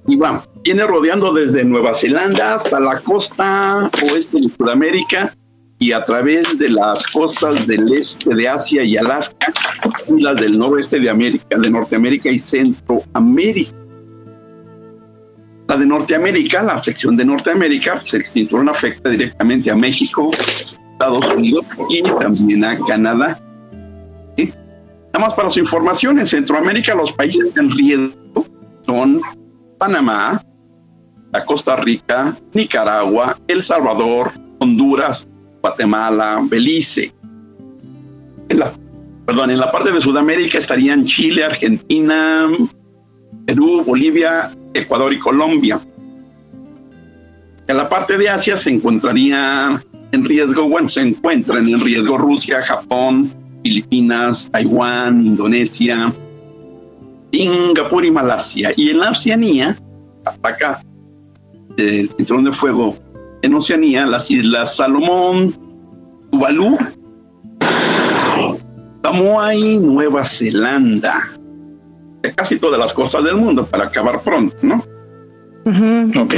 [0.09, 5.31] Y vamos, viene rodeando desde Nueva Zelanda hasta la costa oeste de Sudamérica
[5.77, 9.53] y a través de las costas del este de Asia y Alaska
[10.07, 13.71] y las del noroeste de América, de Norteamérica y Centroamérica.
[15.67, 20.31] La de Norteamérica, la sección de Norteamérica, pues el cinturón afecta directamente a México,
[20.91, 23.39] Estados Unidos y también a Canadá.
[24.35, 28.43] Nada más para su información, en Centroamérica los países en riesgo
[28.87, 29.21] son
[29.79, 30.39] Panamá,
[31.45, 35.27] Costa Rica, Nicaragua, El Salvador, Honduras,
[35.61, 37.11] Guatemala, Belice.
[38.49, 38.71] En la,
[39.25, 42.47] perdón, en la parte de Sudamérica estarían Chile, Argentina,
[43.45, 45.79] Perú, Bolivia, Ecuador y Colombia.
[47.67, 52.63] En la parte de Asia se encontraría en riesgo, bueno, se encuentran en riesgo Rusia,
[52.63, 53.31] Japón,
[53.63, 56.11] Filipinas, Taiwán, Indonesia,
[57.31, 58.73] Singapur y Malasia.
[58.75, 59.77] Y en la Oceanía,
[60.25, 60.81] hasta acá,
[61.77, 62.95] el cinturón de fuego
[63.41, 65.53] en Oceanía, las islas Salomón,
[66.31, 66.77] Tuvalu,
[69.03, 71.29] Samoa y Nueva Zelanda.
[72.21, 74.83] De casi todas las costas del mundo para acabar pronto, ¿no?
[76.21, 76.35] Ok.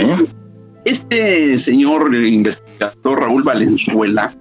[0.86, 4.34] Este señor investigador Raúl Valenzuela,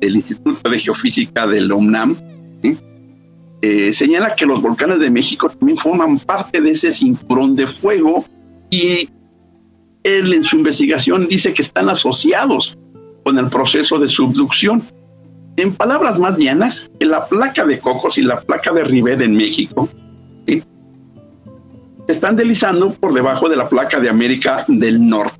[0.00, 2.16] del Instituto de Geofísica del UNAM,
[2.62, 2.76] ¿sí?
[3.60, 8.24] Eh, señala que los volcanes de México también forman parte de ese cinturón de fuego
[8.70, 9.08] y
[10.04, 12.78] él en su investigación dice que están asociados
[13.24, 14.82] con el proceso de subducción.
[15.56, 19.88] En palabras más llanas, la placa de Cocos y la placa de Rivera en México
[22.08, 25.36] están deslizando por debajo de la placa de América del Norte.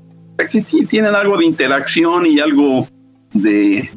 [0.89, 2.87] Tienen algo de interacción y algo
[3.33, 3.89] de...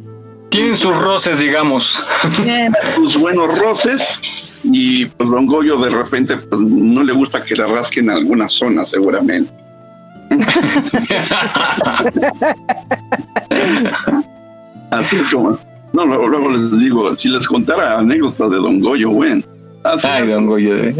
[0.52, 2.04] Tienen sus roces, digamos.
[2.36, 4.20] Tienen sus buenos roces
[4.62, 8.84] y pues Don Goyo de repente pues, no le gusta que le rasquen alguna zona
[8.84, 9.50] seguramente.
[14.90, 15.58] Así como,
[15.94, 19.42] no, luego, luego les digo, si les contara anécdotas de Don Goyo, bueno.
[20.02, 20.76] Ay, Don Goyo.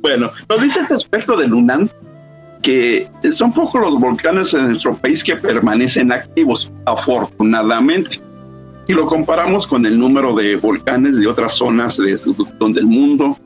[0.00, 1.88] Bueno, nos dice este aspecto del UNAM
[2.62, 8.20] que son pocos los volcanes en nuestro país que permanecen activos, afortunadamente.
[8.86, 12.18] Y lo comparamos con el número de volcanes de otras zonas de,
[12.74, 13.36] del mundo,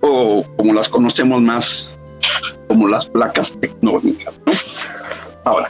[0.00, 1.98] o como las conocemos más
[2.68, 4.40] como las placas tectónicas.
[4.46, 4.52] ¿no?
[5.44, 5.68] Ahora,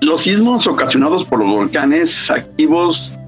[0.00, 3.18] los sismos ocasionados por los volcanes activos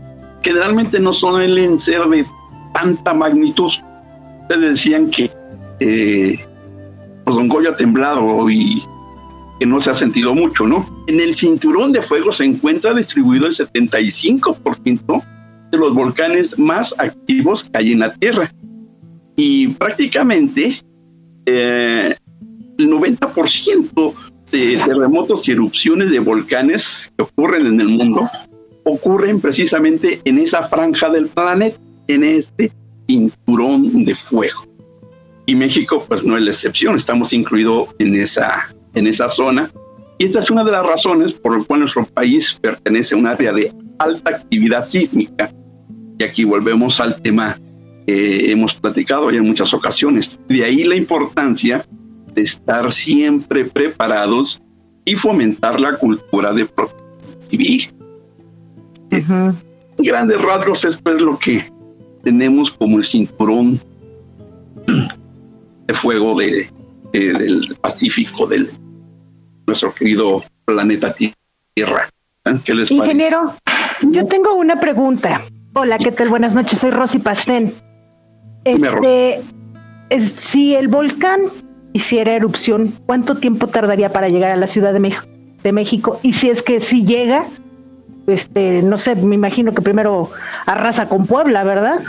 [0.43, 2.27] generalmente no suelen ser de
[2.73, 3.73] tanta magnitud.
[4.43, 5.31] Ustedes decían que
[5.81, 6.39] eh,
[7.25, 8.83] pues Don Goyo ha temblado y
[9.59, 10.87] que no se ha sentido mucho, ¿no?
[11.07, 15.25] En el cinturón de fuego se encuentra distribuido el 75%
[15.71, 18.51] de los volcanes más activos que hay en la Tierra.
[19.37, 20.79] Y prácticamente
[21.47, 22.15] eh,
[22.79, 24.15] el 90%
[24.51, 28.29] de terremotos y erupciones de volcanes que ocurren en el mundo
[28.85, 32.71] ocurren precisamente en esa franja del planeta, en este
[33.09, 34.74] cinturón de fuego.
[35.47, 39.71] Y México, pues no es la excepción, estamos incluidos en esa, en esa zona.
[40.19, 43.27] Y esta es una de las razones por las cuales nuestro país pertenece a un
[43.27, 45.51] área de alta actividad sísmica.
[46.19, 47.59] Y aquí volvemos al tema
[48.07, 50.39] que hemos platicado ya en muchas ocasiones.
[50.49, 51.85] De ahí la importancia
[52.33, 54.63] de estar siempre preparados
[55.05, 57.05] y fomentar la cultura de protección
[57.51, 57.89] civil.
[59.11, 59.55] En
[59.99, 61.65] grandes rasgos, esto es lo que
[62.23, 63.81] tenemos como el cinturón
[65.87, 66.69] de fuego de,
[67.13, 68.71] de- del Pacífico, del
[69.67, 72.09] nuestro querido planeta Tierra.
[72.45, 72.55] ¿Eh?
[72.65, 72.95] ¿Qué les parece?
[72.95, 73.55] Ingeniero,
[74.03, 75.43] yo tengo una pregunta.
[75.75, 76.29] Hola, ¿qué tal?
[76.29, 77.73] Buenas noches, soy Rosy Pastén.
[78.65, 79.41] Este,
[80.11, 81.43] es- si el volcán
[81.93, 85.25] hiciera erupción, ¿cuánto tiempo tardaría para llegar a la Ciudad de México?
[85.63, 86.19] De México?
[86.23, 87.47] Y si es que si llega,
[88.27, 90.31] este, no sé, me imagino que primero
[90.67, 92.01] arrasa con Puebla, ¿verdad?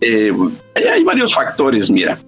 [0.00, 0.32] Eh,
[0.92, 2.18] hay varios factores, mira.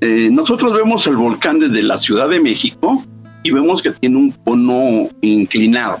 [0.00, 3.02] Eh, nosotros vemos el volcán desde la Ciudad de México
[3.42, 5.98] y vemos que tiene un cono inclinado.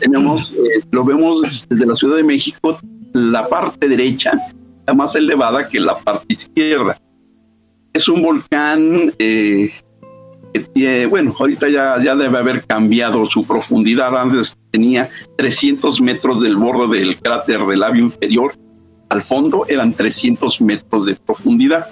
[0.00, 2.76] Tenemos, eh, lo vemos desde la Ciudad de México,
[3.12, 4.32] la parte derecha
[4.80, 6.96] está más elevada que la parte izquierda.
[7.92, 9.70] Es un volcán eh,
[10.52, 14.18] que tiene, bueno, ahorita ya, ya debe haber cambiado su profundidad.
[14.18, 15.08] Antes tenía
[15.38, 18.52] 300 metros del borde del cráter del labio inferior.
[19.08, 21.86] Al fondo eran 300 metros de profundidad.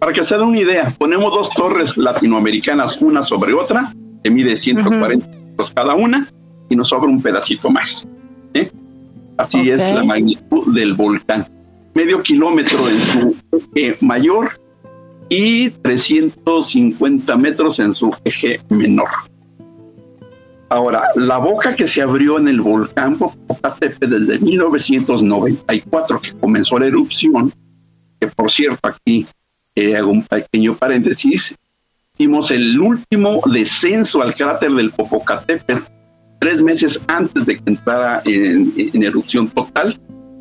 [0.00, 3.92] Para que se den una idea, ponemos dos torres latinoamericanas una sobre otra,
[4.24, 6.26] que mide 140 metros cada una,
[6.70, 8.08] y nos sobra un pedacito más.
[8.54, 8.70] ¿eh?
[9.36, 11.46] Así es la magnitud del volcán.
[11.94, 13.36] Medio kilómetro en su
[13.74, 14.52] eje mayor
[15.28, 19.08] y 350 metros en su eje menor.
[20.70, 26.86] Ahora, la boca que se abrió en el volcán Popocatépetl desde 1994, que comenzó la
[26.86, 27.52] erupción,
[28.18, 29.26] que por cierto aquí
[29.74, 31.54] eh, hago un pequeño paréntesis,
[32.14, 35.82] hicimos el último descenso al cráter del Popocatépetl
[36.40, 39.94] tres meses antes de que entrara en, en erupción total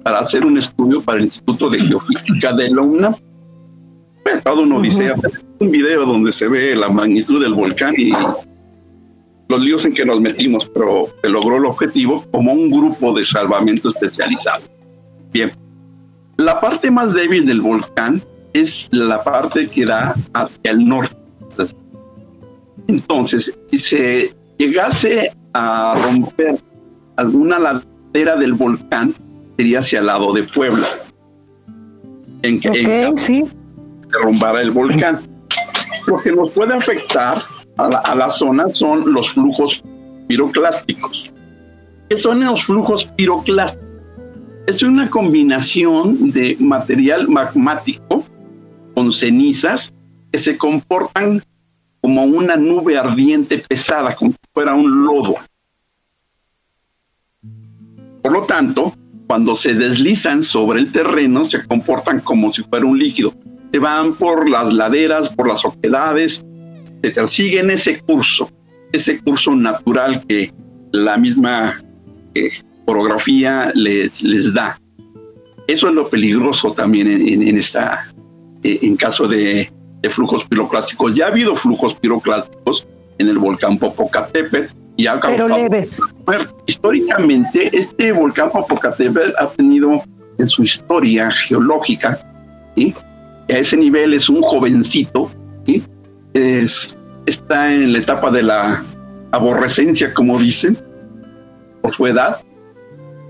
[0.03, 3.15] para hacer un estudio para el Instituto de Geofísica de la UNAM.
[4.23, 5.15] Fue toda una odisea.
[5.59, 8.11] Un video donde se ve la magnitud del volcán y
[9.49, 13.25] los líos en que nos metimos, pero se logró el objetivo como un grupo de
[13.25, 14.63] salvamento especializado.
[15.33, 15.51] Bien,
[16.37, 18.21] la parte más débil del volcán
[18.53, 21.15] es la parte que da hacia el norte.
[22.87, 26.57] Entonces, si se llegase a romper
[27.17, 29.13] alguna ladera del volcán,
[29.57, 30.87] sería hacia el lado de Puebla.
[32.41, 33.45] En que se
[34.09, 35.19] derrumbara el volcán.
[36.07, 37.37] Lo que nos puede afectar
[37.77, 39.83] a la, a la zona son los flujos
[40.27, 41.31] piroclásticos.
[42.09, 43.87] ¿Qué son los flujos piroclásticos?
[44.65, 48.23] Es una combinación de material magmático
[48.99, 49.93] con cenizas
[50.29, 51.41] que se comportan
[52.01, 55.35] como una nube ardiente pesada, como si fuera un lodo.
[58.21, 58.93] Por lo tanto,
[59.25, 63.33] cuando se deslizan sobre el terreno, se comportan como si fuera un líquido.
[63.71, 66.45] Se van por las laderas, por las oquedades,
[67.01, 67.27] etcétera.
[67.27, 68.49] Siguen ese curso,
[68.91, 70.51] ese curso natural que
[70.91, 71.81] la misma
[72.35, 72.49] eh,
[72.85, 74.77] orografía les, les da.
[75.67, 78.11] Eso es lo peligroso también en- en esta,
[78.63, 79.69] eh, en caso de,
[80.01, 81.15] de flujos piroclásticos.
[81.15, 82.87] Ya ha habido flujos piroclásticos
[83.17, 86.01] en el volcán Popocatépetl y ha Pero causado leves.
[86.25, 86.53] muerte.
[86.67, 90.01] Históricamente, este volcán Popocatépetl ha tenido
[90.37, 92.19] en su historia geológica,
[92.75, 92.95] ¿sí?
[93.49, 95.29] a ese nivel es un jovencito,
[95.65, 95.83] ¿sí?
[96.33, 98.83] es, está en la etapa de la
[99.31, 100.77] aborrecencia, como dicen,
[101.81, 102.39] por su edad,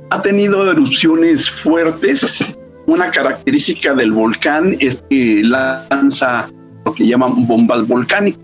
[0.10, 2.59] ha tenido erupciones fuertes.
[2.90, 6.50] Una característica del volcán es que lanza
[6.84, 8.44] lo que llaman bombas volcánicas,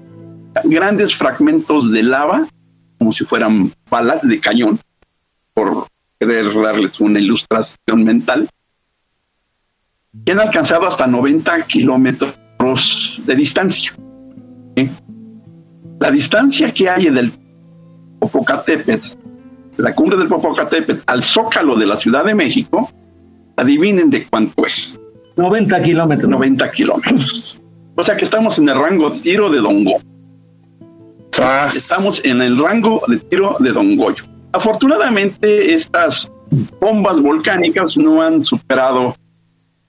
[0.66, 2.48] grandes fragmentos de lava,
[3.00, 4.78] como si fueran balas de cañón,
[5.56, 5.88] por
[6.20, 8.48] querer darles una ilustración mental,
[10.24, 12.38] que han alcanzado hasta 90 kilómetros
[13.26, 13.94] de distancia.
[16.00, 17.32] La distancia que hay del
[18.20, 19.10] Popocatépetl,
[19.78, 22.92] la cumbre del Popocatépetl al zócalo de la Ciudad de México,
[23.58, 25.00] adivinen de cuánto es.
[25.38, 26.30] 90 kilómetros.
[26.30, 27.62] 90 kilómetros.
[27.96, 30.00] O sea que estamos en el rango tiro de Don Goyo.
[31.68, 34.24] Estamos en el rango de tiro de Don Goyo.
[34.54, 36.32] Afortunadamente, estas
[36.80, 39.16] bombas volcánicas no han superado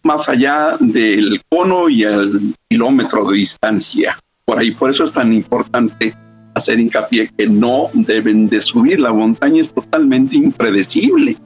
[0.03, 4.19] más allá del cono y el kilómetro de distancia.
[4.45, 6.14] Por ahí, por eso es tan importante
[6.55, 8.99] hacer hincapié que no deben de subir.
[9.01, 11.37] La montaña es totalmente impredecible.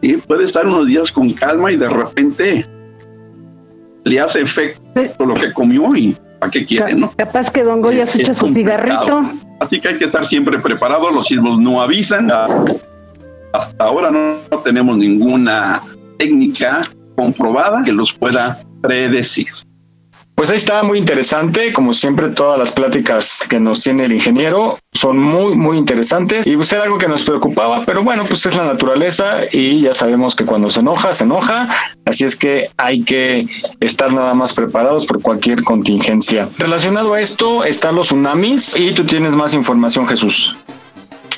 [0.00, 0.16] ¿Sí?
[0.26, 2.66] Puede estar unos días con calma y de repente
[4.04, 7.10] le hace efecto lo que comió y ¿para qué quiere, no?
[7.16, 8.78] Capaz que Don Goya se echa su complicado.
[8.84, 9.30] cigarrito.
[9.60, 11.12] Así que hay que estar siempre preparados.
[11.12, 12.30] Los sismos no avisan.
[13.52, 15.82] Hasta ahora no, no tenemos ninguna
[16.18, 16.82] técnica
[17.16, 19.48] comprobada que los pueda predecir.
[20.36, 21.72] Pues ahí está, muy interesante.
[21.72, 26.46] Como siempre, todas las pláticas que nos tiene el ingeniero son muy, muy interesantes.
[26.46, 29.94] Y pues era algo que nos preocupaba, pero bueno, pues es la naturaleza y ya
[29.94, 31.68] sabemos que cuando se enoja, se enoja.
[32.04, 33.46] Así es que hay que
[33.80, 36.50] estar nada más preparados por cualquier contingencia.
[36.58, 40.54] Relacionado a esto están los tsunamis y tú tienes más información, Jesús.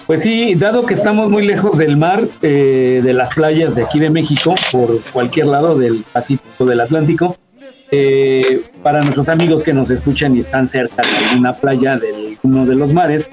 [0.09, 4.01] Pues sí, dado que estamos muy lejos del mar, eh, de las playas de aquí
[4.01, 7.36] de México, por cualquier lado del Pacífico, del Atlántico,
[7.91, 12.66] eh, para nuestros amigos que nos escuchan y están cerca de alguna playa de uno
[12.66, 13.30] de los mares,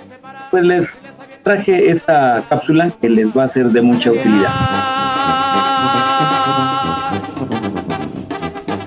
[0.51, 0.97] pues les
[1.43, 4.49] traje esta cápsula que les va a ser de mucha utilidad.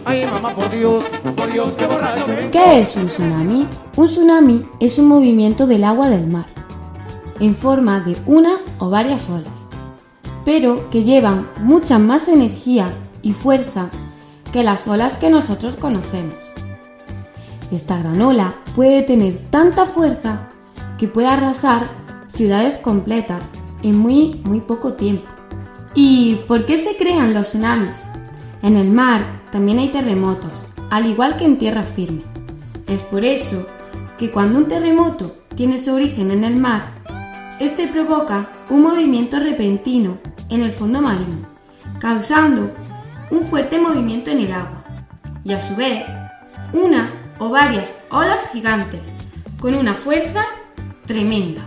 [0.04, 1.04] Ay, mamá, por Dios,
[1.36, 2.32] por Dios, qué borracho.
[2.32, 2.48] ¿eh?
[2.50, 3.68] ¿Qué es un tsunami?
[3.96, 6.46] Un tsunami es un movimiento del agua del mar.
[7.40, 9.52] en forma de una o varias olas,
[10.44, 12.92] pero que llevan mucha más energía
[13.22, 13.90] y fuerza
[14.52, 16.34] que las olas que nosotros conocemos.
[17.70, 20.48] Esta gran ola puede tener tanta fuerza
[20.98, 21.82] que puede arrasar
[22.28, 25.28] ciudades completas en muy, muy poco tiempo.
[25.94, 28.04] ¿Y por qué se crean los tsunamis?
[28.62, 30.52] En el mar también hay terremotos,
[30.90, 32.22] al igual que en tierra firme.
[32.86, 33.66] Es por eso
[34.18, 36.86] que cuando un terremoto tiene su origen en el mar,
[37.60, 40.18] este provoca un movimiento repentino
[40.48, 41.46] en el fondo marino,
[41.98, 42.70] causando
[43.30, 44.84] un fuerte movimiento en el agua
[45.44, 46.04] y a su vez
[46.72, 49.00] una o varias olas gigantes
[49.60, 50.44] con una fuerza
[51.06, 51.62] tremenda.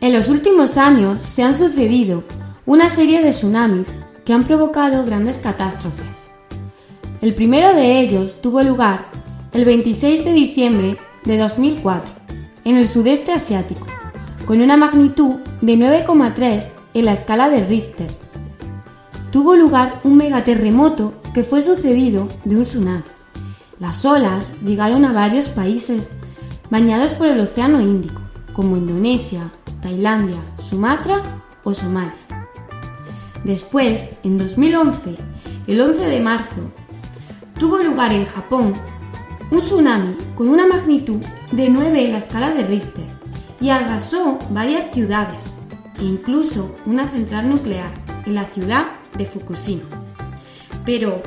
[0.00, 2.24] En los últimos años se han sucedido
[2.66, 3.88] una serie de tsunamis
[4.24, 6.22] que han provocado grandes catástrofes.
[7.20, 9.06] El primero de ellos tuvo lugar
[9.52, 12.12] el 26 de diciembre de 2004
[12.64, 13.86] en el sudeste asiático,
[14.46, 18.08] con una magnitud de 9,3 en la escala de Richter.
[19.32, 23.02] Tuvo lugar un megaterremoto que fue sucedido de un tsunami.
[23.78, 26.10] Las olas llegaron a varios países
[26.68, 28.20] bañados por el Océano Índico,
[28.52, 30.36] como Indonesia, Tailandia,
[30.68, 31.22] Sumatra
[31.64, 32.12] o Somalia.
[33.42, 35.16] Después, en 2011,
[35.66, 36.70] el 11 de marzo,
[37.58, 38.74] tuvo lugar en Japón
[39.50, 41.22] un tsunami con una magnitud
[41.52, 43.06] de 9 en la escala de Richter
[43.62, 45.54] y arrasó varias ciudades
[45.98, 47.90] e incluso una central nuclear
[48.26, 49.84] en la ciudad de Fukushima.
[50.84, 51.22] Pero,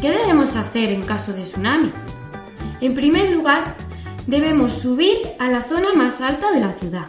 [0.00, 1.92] ¿qué debemos hacer en caso de tsunami?
[2.80, 3.76] En primer lugar,
[4.26, 7.06] debemos subir a la zona más alta de la ciudad,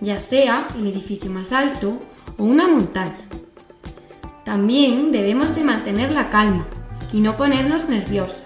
[0.00, 1.98] ya sea el edificio más alto
[2.38, 3.16] o una montaña.
[4.44, 6.66] También debemos de mantener la calma
[7.12, 8.42] y no ponernos nerviosos.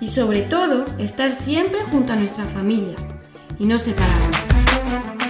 [0.00, 2.96] Y sobre todo, estar siempre junto a nuestra familia
[3.58, 4.71] y no separarnos.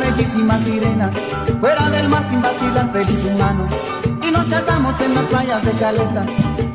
[0.00, 1.10] Bellísima sirena,
[1.60, 3.66] fuera del mar sin vacilar, feliz humano.
[4.26, 6.24] Y nos casamos en las playas de Caleta.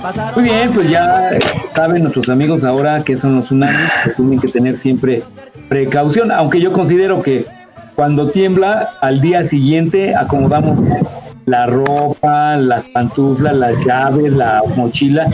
[0.01, 1.31] Pasaron Muy bien, pues ya
[1.75, 5.23] saben nuestros amigos ahora que son los tsunamis, que tienen que tener siempre
[5.67, 7.45] precaución, aunque yo considero que
[7.95, 10.79] cuando tiembla, al día siguiente acomodamos
[11.49, 15.25] la ropa, las pantuflas, las llaves, la mochila.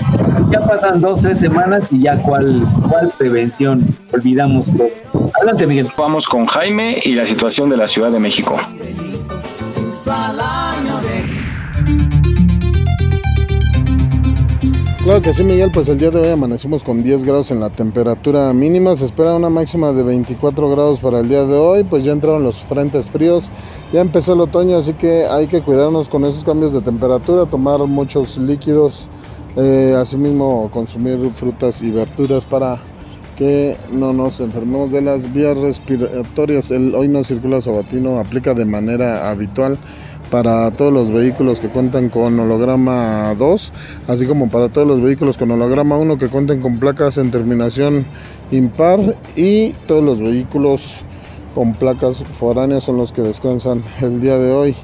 [0.51, 5.31] Ya pasan dos, tres semanas y ya cuál, cuál prevención, olvidamos todo.
[5.35, 5.87] Adelante, Miguel.
[5.97, 8.57] Vamos con Jaime y la situación de la Ciudad de México.
[15.05, 17.69] Claro que sí, Miguel, pues el día de hoy amanecimos con 10 grados en la
[17.69, 22.03] temperatura mínima, se espera una máxima de 24 grados para el día de hoy, pues
[22.03, 23.51] ya entraron los frentes fríos,
[23.93, 27.81] ya empezó el otoño, así que hay que cuidarnos con esos cambios de temperatura, tomar
[27.81, 29.07] muchos líquidos,
[29.55, 32.79] eh, asimismo consumir frutas y verduras para
[33.37, 36.71] que no nos enfermemos de las vías respiratorias.
[36.71, 39.77] El hoy no circula sabatino aplica de manera habitual
[40.29, 43.73] para todos los vehículos que cuentan con holograma 2,
[44.07, 48.05] así como para todos los vehículos con holograma 1 que cuenten con placas en terminación
[48.51, 48.99] impar
[49.35, 51.05] y todos los vehículos
[51.53, 54.75] con placas foráneas son los que descansan el día de hoy.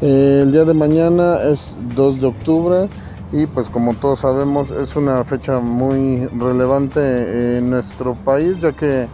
[0.00, 2.88] El día de mañana es 2 de octubre
[3.32, 9.06] y pues como todos sabemos es una fecha muy relevante en nuestro país ya que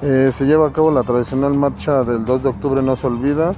[0.00, 3.54] eh, se lleva a cabo la tradicional marcha del 2 de octubre no se olvida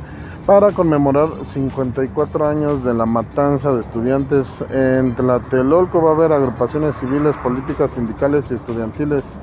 [0.47, 6.03] para conmemorar 54 años de la matanza de estudiantes en Tlatelolco.
[6.03, 9.37] Va a haber agrupaciones civiles, políticas, sindicales y estudiantiles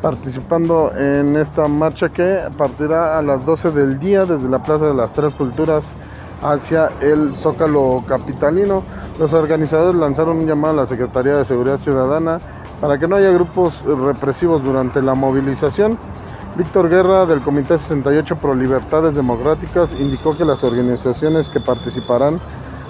[0.00, 4.94] participando en esta marcha que partirá a las 12 del día desde la Plaza de
[4.94, 5.94] las Tres Culturas
[6.42, 8.82] hacia el Zócalo Capitalino.
[9.18, 12.40] Los organizadores lanzaron un llamado a la Secretaría de Seguridad Ciudadana
[12.80, 15.98] para que no haya grupos represivos durante la movilización.
[16.56, 22.40] Víctor Guerra del Comité 68 Pro Libertades Democráticas indicó que las organizaciones que participarán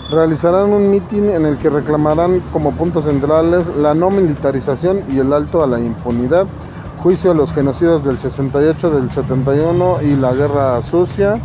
[0.09, 5.33] realizarán un mitin en el que reclamarán como puntos centrales la no militarización y el
[5.33, 6.47] alto a la impunidad,
[7.03, 11.41] juicio a los genocidas del 68, del 71 y la guerra sucia.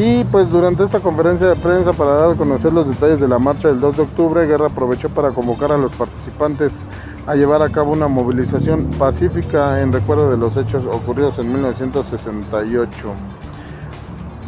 [0.00, 3.40] Y pues durante esta conferencia de prensa para dar a conocer los detalles de la
[3.40, 6.86] marcha del 2 de octubre, Guerra aprovechó para convocar a los participantes
[7.26, 13.12] a llevar a cabo una movilización pacífica en recuerdo de los hechos ocurridos en 1968.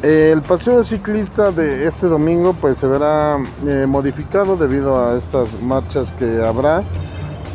[0.03, 3.37] El paseo ciclista de este domingo pues se verá
[3.67, 6.85] eh, modificado debido a estas marchas que habrá.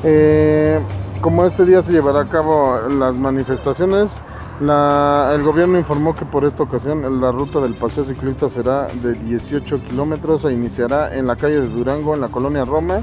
[0.04, 0.82] Eh,
[1.22, 4.22] como este día se llevará a cabo las manifestaciones,
[4.62, 9.14] la- el gobierno informó que por esta ocasión la ruta del paseo ciclista será de
[9.14, 13.02] 18 kilómetros e iniciará en la calle de Durango, en la colonia Roma,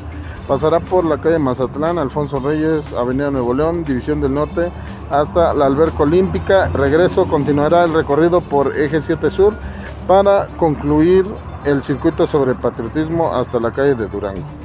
[0.49, 4.73] pasará por la calle Mazatlán, Alfonso Reyes, Avenida Nuevo León, División del Norte,
[5.11, 6.69] hasta la Alberca Olímpica.
[6.69, 9.55] Regreso continuará el recorrido por Eje 7 Sur
[10.09, 11.27] para concluir
[11.65, 14.62] el circuito sobre patriotismo hasta la calle de Durango.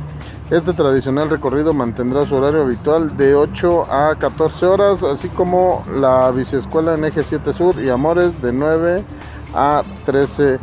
[0.50, 6.32] Este tradicional recorrido mantendrá su horario habitual de 8 a 14 horas, así como la
[6.32, 9.04] biciescuela en Eje 7 Sur y Amores de 9
[9.54, 10.58] a 13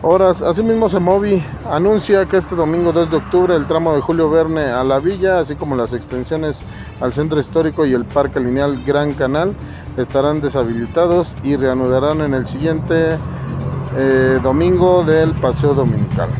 [0.00, 0.40] horas.
[0.40, 4.82] Asimismo, Semovi anuncia que este domingo 2 de octubre el tramo de Julio Verne a
[4.84, 6.62] la Villa, así como las extensiones
[7.02, 9.54] al Centro Histórico y el Parque Lineal Gran Canal
[9.98, 13.18] estarán deshabilitados y reanudarán en el siguiente
[13.98, 16.30] eh, domingo del Paseo Dominical.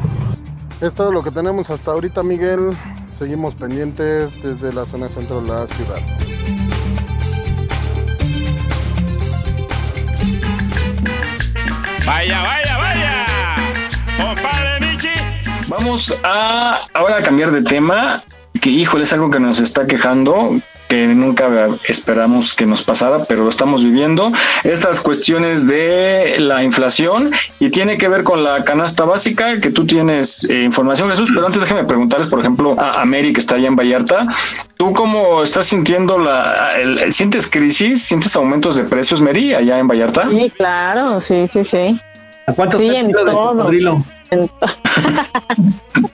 [0.81, 2.77] Es todo lo que tenemos hasta ahorita, Miguel.
[3.18, 6.01] Seguimos pendientes desde la zona centro de la ciudad.
[12.05, 13.24] Vaya, vaya, vaya.
[14.20, 15.68] Compadre Michi.
[15.68, 18.22] Vamos a ahora a cambiar de tema,
[18.61, 21.49] que híjole, es algo que nos está quejando, que nunca
[21.89, 24.30] esperamos que nos pasara, pero lo estamos viviendo.
[24.64, 29.84] Estas cuestiones de la inflación y tiene que ver con la canasta básica, que tú
[29.87, 33.57] tienes eh, información, Jesús, pero antes déjame preguntarles, por ejemplo, a, a Mary, que está
[33.57, 34.26] allá en Vallarta,
[34.76, 36.78] ¿tú cómo estás sintiendo la...
[36.78, 38.03] el- ¿Sientes crisis?
[38.03, 40.28] ¿Sientes aumentos de precios, Mary, allá en Vallarta?
[40.28, 42.01] Sí, claro, sí, sí, sí.
[42.47, 43.55] ¿A cuánto Sí, en todo.
[43.57, 44.05] cocodrilo?
[44.30, 44.55] En to-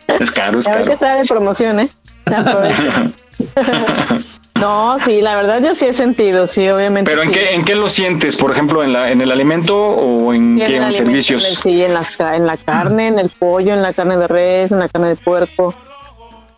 [0.18, 0.84] Es caro, es Ya ves caro.
[0.86, 1.88] que está de promoción, ¿eh?
[4.62, 7.10] No, sí, la verdad yo sí he sentido, sí, obviamente.
[7.10, 8.36] Pero ¿en qué, en qué lo sientes?
[8.36, 10.76] Por ejemplo, ¿en, la, en el alimento o en Sí, qué?
[10.76, 11.44] ¿En servicios?
[11.44, 14.28] en el- sí, en, las, en la carne, en el pollo, en la carne de
[14.28, 15.74] res, en la carne de puerco,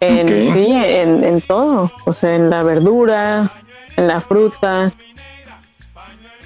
[0.00, 3.50] en, sí, en, en todo, o sea, en la verdura,
[3.96, 4.92] en la fruta.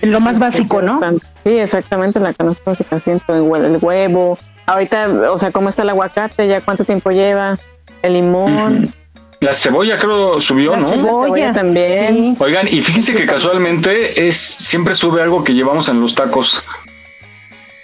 [0.02, 1.00] Lo más básico, ¿no?
[1.42, 4.38] Sí, exactamente, en la canasta básica, siento el hue- el huevo.
[4.66, 6.46] Ahorita, o sea, ¿cómo está el aguacate?
[6.46, 7.58] ¿Ya cuánto tiempo lleva?
[8.02, 8.94] El limón.
[9.40, 10.90] La cebolla creo subió, La ¿no?
[10.90, 12.36] cebolla también.
[12.40, 16.64] Oigan, y fíjense que casualmente es siempre sube algo que llevamos en los tacos.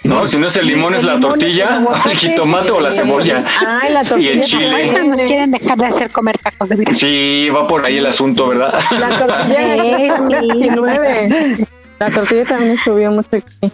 [0.03, 1.81] No, si no es el limón, es la tortilla,
[2.11, 3.43] el jitomate o la cebolla.
[3.81, 4.33] Ay, la Y tortilla.
[4.33, 5.03] el chile.
[5.07, 6.95] Nos quieren dejar de hacer comer tacos de virgen.
[6.97, 8.75] Sí, va por ahí el asunto, ¿verdad?
[8.91, 10.35] La tortilla Sí, sí.
[10.49, 11.67] 29.
[12.01, 13.73] La tortilla también subió mucho aquí.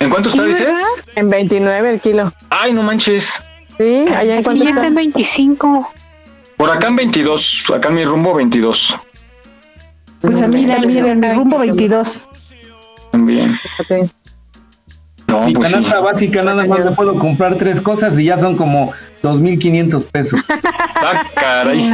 [0.00, 0.78] ¿En cuánto está, dices?
[1.14, 2.32] En 29 el kilo.
[2.50, 3.40] Ay, no manches.
[3.78, 4.80] Sí, allá en Sí, cuánto ya está.
[4.80, 5.90] está en 25.
[6.56, 8.96] Por acá en 22, acá en mi rumbo 22.
[10.20, 12.26] Pues a mí la en mi rumbo 22.
[13.12, 13.58] También.
[15.28, 15.74] No, Mi pues sí.
[15.74, 18.92] canasta básica nada más me puedo comprar tres cosas y ya son como
[19.22, 20.40] 2.500 pesos.
[20.98, 21.90] Ah, caray.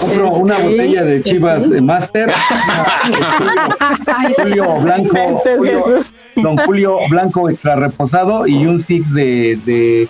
[0.00, 2.30] Compro una botella de Chivas eh, Master,
[4.38, 6.04] Julio Blanco, Julio-
[6.36, 10.08] Don Julio Blanco extra reposado y un six de, de,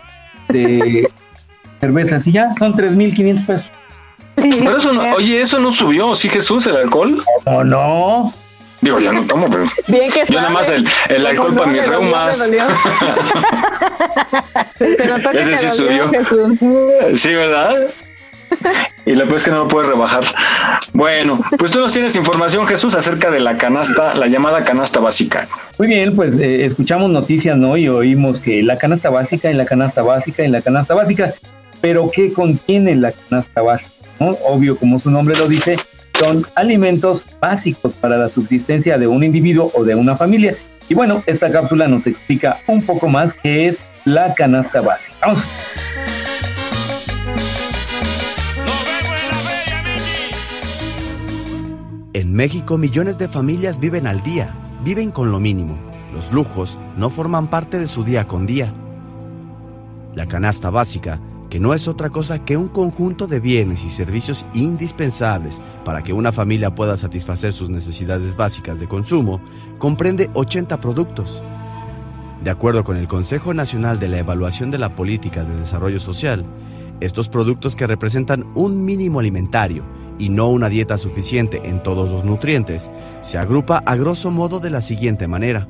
[0.51, 1.09] de
[1.81, 3.67] cervezas y ya son 3.500 pesos.
[4.37, 7.25] Pero eso no, oye, eso no subió, ¿sí Jesús, el alcohol?
[7.47, 8.35] No, no.
[8.83, 11.87] Digo, ya no tomo, pero Bien que yo nada más el, el alcohol para mis
[11.87, 12.51] reumas.
[14.79, 16.09] Que Ese sí subió.
[16.11, 16.59] Jesús.
[17.21, 17.87] Sí, ¿verdad?
[19.05, 20.25] Y la peor es que no lo puedes rebajar.
[20.93, 25.49] Bueno, pues tú nos tienes información, Jesús, acerca de la canasta, la llamada canasta básica.
[25.79, 27.77] Muy bien, pues eh, escuchamos noticias, ¿no?
[27.77, 31.35] Y oímos que la canasta básica y la canasta básica y la canasta básica,
[31.81, 33.93] pero ¿qué contiene la canasta básica?
[34.19, 35.77] Obvio, como su nombre lo dice,
[36.19, 40.55] son alimentos básicos para la subsistencia de un individuo o de una familia.
[40.89, 45.17] Y bueno, esta cápsula nos explica un poco más qué es la canasta básica.
[45.21, 45.45] Vamos.
[52.13, 54.55] En México millones de familias viven al día,
[54.85, 55.77] viven con lo mínimo.
[56.15, 58.73] Los lujos no forman parte de su día con día.
[60.15, 61.21] La canasta básica,
[61.61, 66.33] no es otra cosa que un conjunto de bienes y servicios indispensables para que una
[66.33, 69.41] familia pueda satisfacer sus necesidades básicas de consumo,
[69.79, 71.43] comprende 80 productos.
[72.43, 76.45] De acuerdo con el Consejo Nacional de la Evaluación de la Política de Desarrollo Social,
[77.01, 79.85] estos productos que representan un mínimo alimentario
[80.19, 82.91] y no una dieta suficiente en todos los nutrientes,
[83.21, 85.69] se agrupa a grosso modo de la siguiente manera.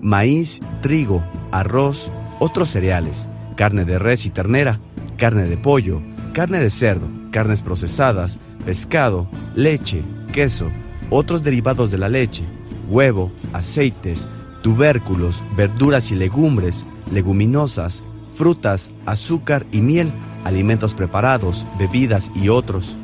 [0.00, 2.10] Maíz, trigo, arroz,
[2.40, 4.80] otros cereales, carne de res y ternera,
[5.16, 6.02] carne de pollo,
[6.32, 10.02] carne de cerdo, carnes procesadas, pescado, leche,
[10.32, 10.70] queso,
[11.10, 12.44] otros derivados de la leche,
[12.88, 14.28] huevo, aceites,
[14.62, 20.12] tubérculos, verduras y legumbres, leguminosas, frutas, azúcar y miel,
[20.44, 22.96] alimentos preparados, bebidas y otros.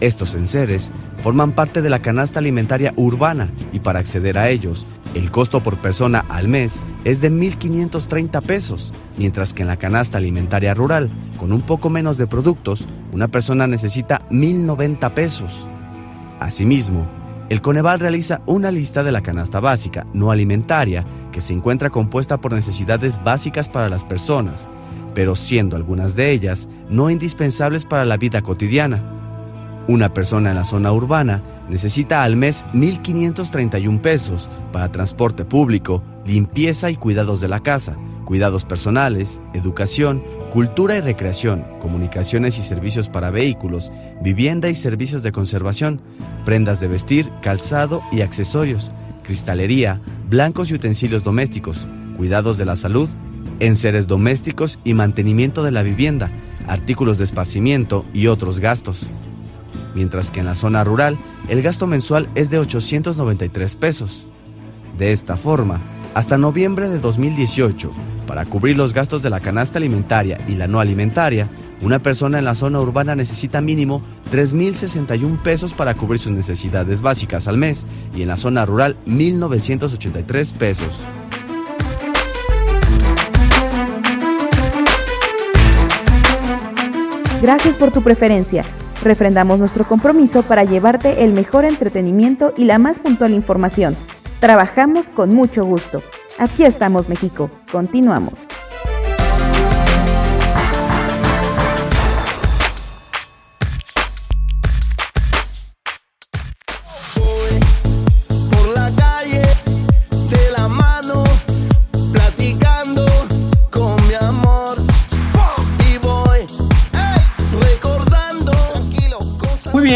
[0.00, 5.30] Estos enseres forman parte de la canasta alimentaria urbana y para acceder a ellos, el
[5.30, 10.74] costo por persona al mes es de 1.530 pesos, mientras que en la canasta alimentaria
[10.74, 15.68] rural, con un poco menos de productos, una persona necesita 1.090 pesos.
[16.40, 17.06] Asimismo,
[17.50, 22.40] el Coneval realiza una lista de la canasta básica no alimentaria que se encuentra compuesta
[22.40, 24.70] por necesidades básicas para las personas,
[25.14, 29.02] pero siendo algunas de ellas no indispensables para la vida cotidiana.
[29.88, 31.42] Una persona en la zona urbana
[31.72, 37.96] necesita al mes 1.531 pesos para transporte público, limpieza y cuidados de la casa,
[38.26, 43.90] cuidados personales, educación, cultura y recreación, comunicaciones y servicios para vehículos,
[44.22, 46.02] vivienda y servicios de conservación,
[46.44, 48.90] prendas de vestir, calzado y accesorios,
[49.24, 51.86] cristalería, blancos y utensilios domésticos,
[52.18, 53.08] cuidados de la salud,
[53.60, 56.30] enseres domésticos y mantenimiento de la vivienda,
[56.68, 59.08] artículos de esparcimiento y otros gastos.
[59.94, 64.26] Mientras que en la zona rural el gasto mensual es de 893 pesos.
[64.98, 65.80] De esta forma,
[66.14, 67.90] hasta noviembre de 2018,
[68.26, 71.50] para cubrir los gastos de la canasta alimentaria y la no alimentaria,
[71.80, 77.48] una persona en la zona urbana necesita mínimo 3.061 pesos para cubrir sus necesidades básicas
[77.48, 81.00] al mes y en la zona rural 1.983 pesos.
[87.42, 88.64] Gracias por tu preferencia.
[89.02, 93.96] Refrendamos nuestro compromiso para llevarte el mejor entretenimiento y la más puntual información.
[94.38, 96.02] Trabajamos con mucho gusto.
[96.38, 97.50] Aquí estamos, México.
[97.70, 98.46] Continuamos.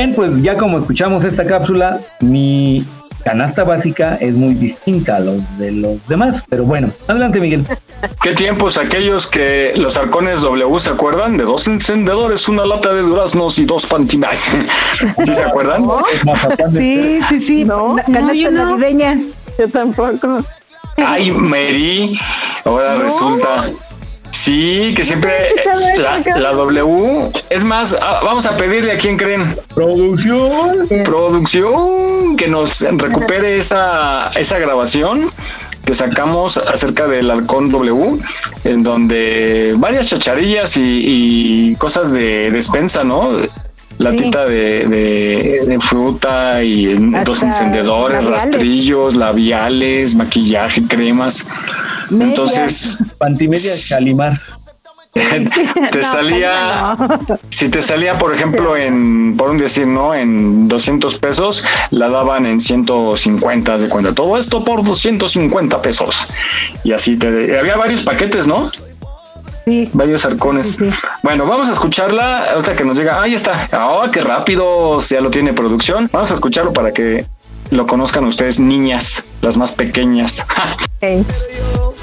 [0.06, 2.84] Bien, pues ya como escuchamos esta cápsula, mi
[3.24, 6.44] canasta básica es muy distinta a los de los demás.
[6.48, 7.64] Pero bueno, adelante Miguel.
[8.22, 11.36] ¿Qué tiempos aquellos que los arcones W se acuerdan?
[11.36, 14.38] De dos encendedores, una lata de duraznos y dos pantinas.
[15.24, 15.84] ¿Sí se acuerdan?
[16.72, 17.64] Sí, sí, sí.
[17.64, 19.18] No, canasta navideña.
[19.58, 20.38] Yo tampoco.
[20.98, 22.18] Ay, Mary,
[22.64, 23.70] ahora resulta.
[24.36, 25.32] Sí, que siempre
[25.96, 27.30] la, la W.
[27.48, 29.56] Es más, ah, vamos a pedirle a quién creen.
[29.74, 30.86] Producción.
[31.04, 35.28] Producción, que nos recupere esa, esa grabación
[35.84, 38.18] que sacamos acerca del Halcón W,
[38.64, 40.82] en donde varias chacharillas y,
[41.72, 43.30] y cosas de despensa, ¿no?
[43.98, 46.92] Latita de, de, de fruta y
[47.24, 48.44] dos encendedores, labiales.
[48.44, 51.48] rastrillos, labiales, maquillaje, cremas.
[52.10, 54.40] Entonces, Pantimedia Chalimar.
[55.92, 56.94] te salía,
[57.48, 60.14] si te salía, por ejemplo, en, por un decir, ¿no?
[60.14, 64.14] En 200 pesos, la daban en 150 haz de cuenta.
[64.14, 66.28] Todo esto por 250 pesos.
[66.84, 68.70] Y así te, había varios paquetes, ¿no?
[69.64, 69.90] Sí.
[69.92, 70.78] Varios arcones.
[71.22, 72.52] Bueno, vamos a escucharla.
[72.52, 73.20] Ahorita que nos llega.
[73.20, 73.68] Ahí está.
[73.72, 75.00] ¡Oh, qué rápido!
[75.00, 76.08] Ya lo tiene producción.
[76.12, 77.26] Vamos a escucharlo para que
[77.70, 80.46] lo conozcan ustedes, niñas, las más pequeñas.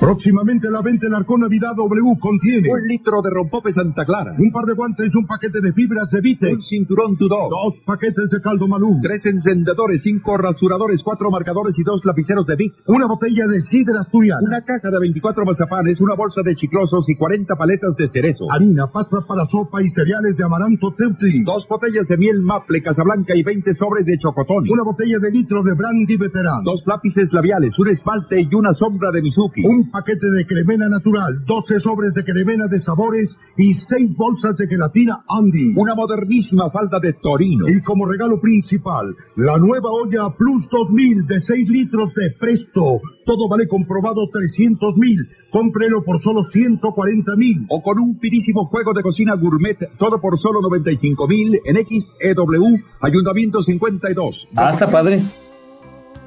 [0.00, 4.52] Próximamente la venta el Arcón Navidad W contiene un litro de rompope Santa Clara, un
[4.52, 8.40] par de guantes, un paquete de fibras de Vite, un cinturón Tudor, dos paquetes de
[8.42, 13.46] caldo Malú, tres encendedores, cinco rasuradores, cuatro marcadores y dos lapiceros de Vic, una botella
[13.46, 17.96] de sidra asturiana, una caja de 24 mazapanes, una bolsa de chiclosos y 40 paletas
[17.96, 22.42] de cerezo, harina, pasta para sopa y cereales de amaranto Teutli, dos botellas de miel
[22.42, 26.82] Maple Casablanca y 20 sobres de chocotón, una botella de litro de brandy veterano, dos
[26.84, 31.80] lápices labiales, un esmalte y una sombra de Mizuki, un paquete de cremena natural, 12
[31.80, 35.74] sobres de cremena de sabores y 6 bolsas de gelatina Andy.
[35.76, 37.68] Una modernísima falda de Torino.
[37.68, 43.00] Y como regalo principal, la nueva olla Plus 2000 de 6 litros de Presto.
[43.24, 45.28] Todo vale comprobado 300 mil.
[45.50, 47.66] Cómprelo por solo 140 mil.
[47.68, 52.78] O con un finísimo juego de cocina gourmet, todo por solo 95 mil en XEW,
[53.00, 54.48] Ayuntamiento 52.
[54.56, 55.20] Ah, está padre.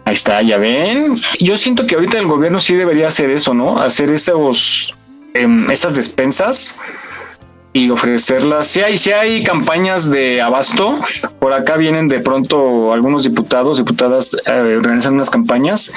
[0.09, 1.21] Ahí está, ya ven.
[1.39, 3.79] Yo siento que ahorita el gobierno sí debería hacer eso, ¿no?
[3.79, 4.95] Hacer esos,
[5.35, 6.79] em, esas despensas
[7.73, 8.65] y ofrecerlas.
[8.65, 10.97] Si hay, si hay campañas de abasto,
[11.37, 15.93] por acá vienen de pronto algunos diputados, diputadas eh, organizan unas campañas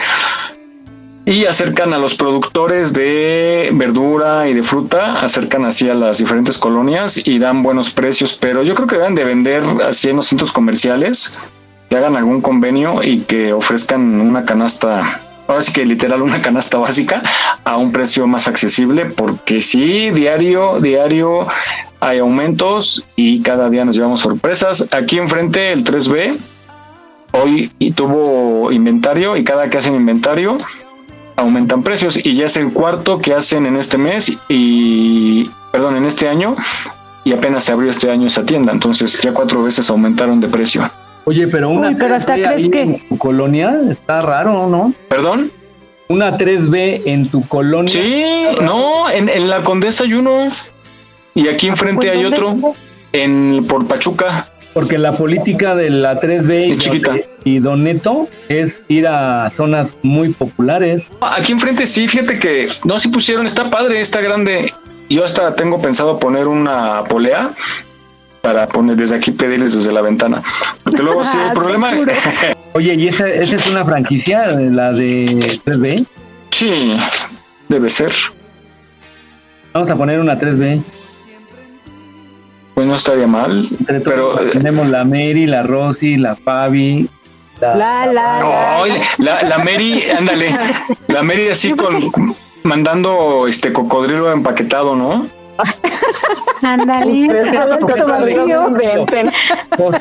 [1.25, 6.59] y acercan a los productores de verdura y de fruta, acercan así a las diferentes
[6.59, 10.27] colonias y dan buenos precios, pero yo creo que deben de vender así en los
[10.27, 11.33] centros comerciales
[11.93, 16.79] que hagan algún convenio y que ofrezcan una canasta, ahora sí que literal una canasta
[16.79, 17.21] básica
[17.65, 21.47] a un precio más accesible, porque sí, diario, diario
[22.01, 24.89] hay aumentos y cada día nos llevamos sorpresas.
[24.91, 26.39] Aquí enfrente el 3B
[27.33, 30.57] hoy tuvo inventario y cada que hacen inventario
[31.37, 36.07] aumentan precios y ya es el cuarto que hacen en este mes y perdón en
[36.07, 36.55] este año
[37.23, 40.91] y apenas se abrió este año esa tienda entonces ya cuatro veces aumentaron de precio
[41.25, 44.93] Oye, pero una Uy, pero hasta 3B crees que- en tu colonia está raro, ¿no?
[45.09, 45.51] perdón
[46.09, 47.89] Una 3B en tu colonia.
[47.93, 48.25] sí
[48.61, 50.49] no en, en la Condesa hay uno
[51.35, 52.37] y aquí enfrente Pues, hay ¿dónde?
[52.39, 52.73] otro
[53.13, 57.13] en por Pachuca Porque la política de la 3B y, chiquita.
[57.45, 61.11] Y Don Neto es ir a zonas muy populares.
[61.21, 64.73] Aquí enfrente sí, fíjate que no, sí pusieron, está padre, está grande.
[65.11, 67.51] Yo hasta tengo pensado poner una polea
[68.43, 70.43] para poner desde aquí pedirles desde la ventana.
[70.85, 71.93] Porque luego sí, el problema.
[72.75, 75.27] Oye, ¿y esa, esa es una franquicia, la de
[75.65, 76.07] 3B?
[76.51, 76.97] sí,
[77.69, 78.13] debe ser.
[79.73, 80.83] Vamos a poner una 3B.
[82.75, 83.69] Pues no estaría mal.
[83.81, 84.41] Entre Pero.
[84.43, 87.09] eh, tenemos la Mary, la Rosy, la Fabi.
[87.61, 88.83] La, La, la, la.
[88.83, 90.55] Ay, la, la Mary, ándale.
[91.09, 92.11] La Mary así con.
[92.65, 95.27] mandando este cocodrilo empaquetado, ¿no?
[96.63, 97.29] Ándale.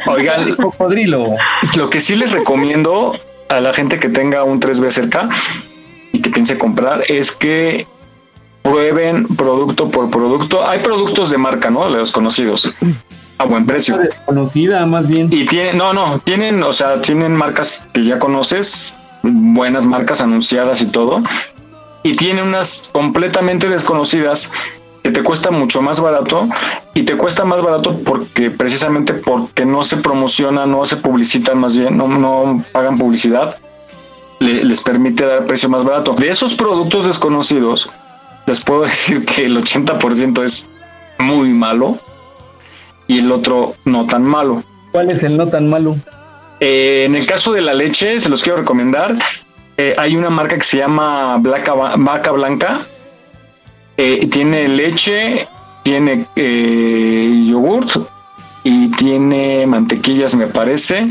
[0.08, 1.36] Oigan, cocodrilo.
[1.76, 3.16] Lo que sí les recomiendo
[3.50, 5.30] a la gente que tenga un 3B cerca
[6.12, 7.86] y que piense comprar es que
[8.62, 10.68] prueben producto por producto.
[10.68, 11.92] Hay productos de marca, ¿no?
[11.92, 12.74] De los conocidos.
[13.38, 13.98] A buen precio.
[13.98, 15.28] Desconocida, más bien.
[15.32, 20.82] Y tienen, no, no, tienen, o sea, tienen marcas que ya conoces, buenas marcas anunciadas
[20.82, 21.24] y todo.
[22.04, 24.52] Y tienen unas completamente desconocidas
[25.04, 26.48] que te cuesta mucho más barato
[26.94, 31.76] y te cuesta más barato porque precisamente porque no se promociona, no se publicitan más
[31.76, 33.58] bien, no, no pagan publicidad,
[34.40, 36.14] le- les permite dar precio más barato.
[36.14, 37.90] De esos productos desconocidos,
[38.46, 40.68] les puedo decir que el 80% es
[41.18, 41.98] muy malo
[43.08, 44.64] y el otro no tan malo.
[44.92, 45.96] ¿Cuál es el no tan malo?
[46.60, 49.16] Eh, en el caso de la leche, se los quiero recomendar.
[49.78, 52.82] eh, hay una marca que se llama Blaca, Vaca Blanca.
[54.04, 55.48] Eh, tiene leche,
[55.84, 57.98] tiene eh, yogurt
[58.64, 61.08] y tiene mantequillas, me parece,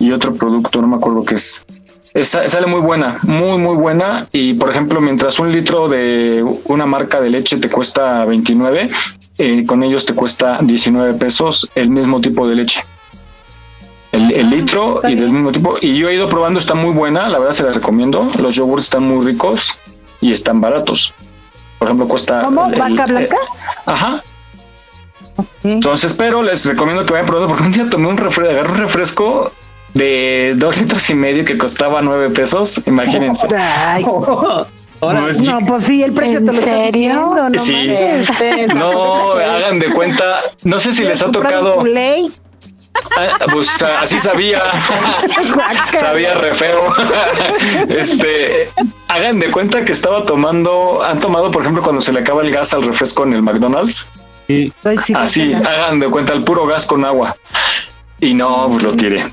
[0.00, 1.64] y otro producto, no me acuerdo qué es.
[2.24, 4.26] Sale muy buena, muy, muy buena.
[4.32, 8.88] Y por ejemplo, mientras un litro de una marca de leche te cuesta 29,
[9.38, 12.82] eh, con ellos te cuesta 19 pesos el mismo tipo de leche.
[14.10, 15.76] El, el litro y del mismo tipo.
[15.80, 18.28] Y yo he ido probando, está muy buena, la verdad se la recomiendo.
[18.36, 19.78] Los yogurts están muy ricos
[20.20, 21.14] y están baratos.
[21.82, 22.42] Por ejemplo, cuesta.
[22.44, 22.66] ¿Cómo?
[22.66, 23.36] el- el- ¿Vaca blanca?
[23.86, 24.22] Ajá.
[25.64, 28.78] Entonces, pero les recomiendo que vayan probando porque un día tomé un refresco, agarré un
[28.78, 29.50] refresco
[29.92, 32.80] de dos litros y medio que costaba nueve pesos.
[32.86, 33.48] Imagínense.
[33.56, 34.04] Ay.
[34.04, 36.92] No es No, pues sí, el precio ¿En te lo serio?
[36.92, 37.90] diciendo, no Sí.
[38.76, 40.42] No, hagan de cuenta.
[40.62, 41.82] No sé si les ha tocado.
[43.16, 44.62] Ah, Pues ah, así sabía.
[45.98, 46.94] sabía re feo.
[47.88, 48.68] Este,
[49.08, 52.50] hagan de cuenta que estaba tomando, han tomado, por ejemplo, cuando se le acaba el
[52.50, 54.08] gas al refresco en el McDonald's.
[54.46, 54.72] Sí,
[55.14, 57.36] Así, hagan de cuenta el puro gas con agua.
[58.20, 59.26] Y no, pues lo tiré.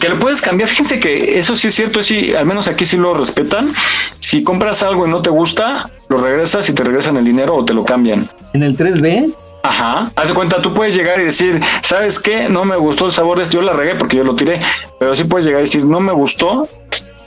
[0.00, 0.68] Que lo puedes cambiar.
[0.68, 3.74] Fíjense que eso sí es cierto, sí, al menos aquí sí lo respetan.
[4.20, 7.64] Si compras algo y no te gusta, lo regresas y te regresan el dinero o
[7.64, 8.28] te lo cambian.
[8.52, 10.10] En el 3B, Ajá.
[10.16, 12.48] Haz de cuenta, tú puedes llegar y decir, ¿sabes qué?
[12.48, 13.58] No me gustó el sabor de esto.
[13.58, 14.58] Yo la regué porque yo lo tiré.
[14.98, 16.68] Pero sí puedes llegar y decir, no me gustó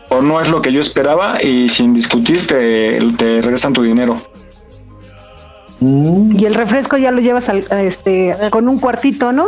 [0.09, 4.21] o no es lo que yo esperaba y sin discutir te, te regresan tu dinero.
[5.79, 9.47] mm, Y el refresco ya lo llevas al, a este, con un cuartito, ¿no?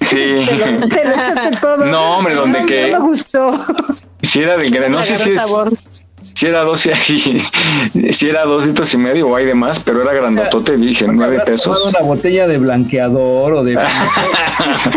[0.00, 0.44] Sí.
[0.48, 1.84] Te lo, te lo echaste todo.
[1.86, 3.64] No, hombre, donde No, que- No me gustó.
[4.22, 5.42] Si era de que no sé si es,
[6.38, 6.90] si era dos si,
[8.12, 11.38] si era dos litros y medio o hay de más, pero era grandotote, dije nueve
[11.40, 11.84] ¿habrás pesos.
[11.86, 13.74] una botella de blanqueador o de...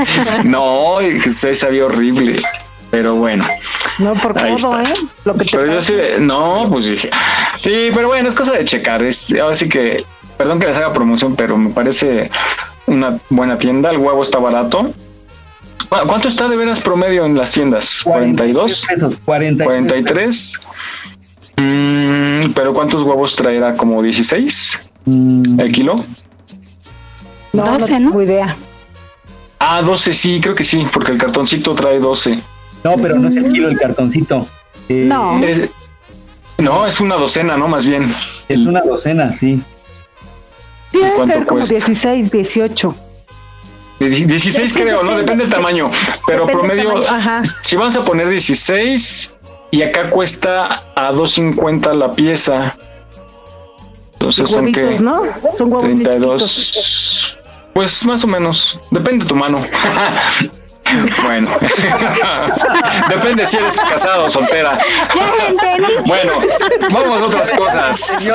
[0.43, 2.41] no, y se sabía horrible.
[2.89, 3.45] Pero bueno.
[3.99, 4.91] No por Ahí todo, está.
[4.91, 4.95] ¿eh?
[5.23, 5.87] Lo que te Pero yo pasa.
[5.87, 7.09] sí, no, pues dije.
[7.61, 9.01] Sí, pero bueno, es cosa de checar.
[9.01, 10.03] Es, ahora sí que,
[10.37, 12.29] perdón que les haga promoción, pero me parece
[12.87, 13.91] una buena tienda.
[13.91, 14.83] El huevo está barato.
[15.87, 18.03] ¿Cu- ¿Cuánto está de veras promedio en las tiendas?
[18.05, 18.87] ¿42?
[18.87, 20.59] pesos, 40 43.
[21.57, 23.75] Mm, pero ¿cuántos huevos traerá?
[23.75, 25.95] ¿Como 16 Mm, el kilo?
[27.53, 28.55] No, no 12, tengo idea.
[29.59, 32.39] Ah, 12, sí, creo que sí, porque el cartoncito trae 12.
[32.83, 34.47] No, pero no es el kilo el cartoncito.
[34.89, 35.43] Eh, No.
[35.43, 35.69] Es-
[36.57, 37.67] no, es una docena, ¿no?
[37.67, 38.13] Más bien.
[38.47, 39.61] Es una docena, sí.
[40.91, 41.75] Sí, debe ¿Cuánto ser como cuesta?
[41.75, 42.95] 16, 18.
[43.99, 45.15] De die- 16 creo, ¿no?
[45.17, 45.89] Depende del tamaño.
[46.27, 47.43] Pero Depende del promedio, tamaño, ajá.
[47.61, 49.33] si vamos a poner 16
[49.71, 52.75] y acá cuesta a 2.50 la pieza.
[54.13, 55.23] Entonces son que ¿no?
[55.55, 56.71] Son huevos bien chiquitos.
[56.71, 57.39] 32.
[57.73, 58.79] Pues más o menos.
[58.91, 59.61] Depende de tu mano.
[61.23, 61.49] bueno.
[63.09, 64.77] Depende si eres casado o soltera.
[66.05, 66.33] Bueno,
[66.91, 68.29] vamos a otras cosas.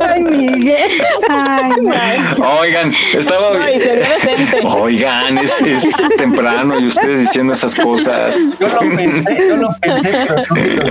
[0.00, 1.02] Ay, Miguel.
[2.60, 3.50] Oigan, estaba.
[4.64, 8.36] Oigan, es, es temprano y ustedes diciendo esas cosas.
[8.58, 10.84] Yo lo pensé, yo lo pensé, pero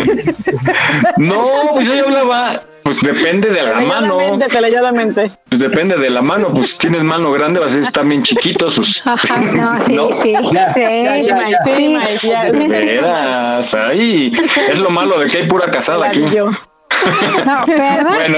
[1.18, 2.62] No, pues yo ya hablaba.
[2.92, 4.18] Pues depende de la mano.
[4.18, 6.54] Pues depende de la mano.
[6.54, 8.76] Pues si tienes mano grande, vas a estar bien chiquitos.
[8.76, 10.12] Pues, Ajá, no, sí, ¿no?
[10.12, 10.34] sí.
[10.52, 11.18] Ya, ya,
[13.00, 14.34] ya, ahí.
[14.70, 16.22] Es lo malo de que hay pura casada aquí.
[16.36, 16.52] Yo.
[17.46, 18.14] No, ¿verdad?
[18.14, 18.38] Bueno.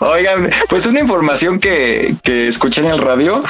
[0.12, 3.40] Oigan, pues una información que, que escuché en el radio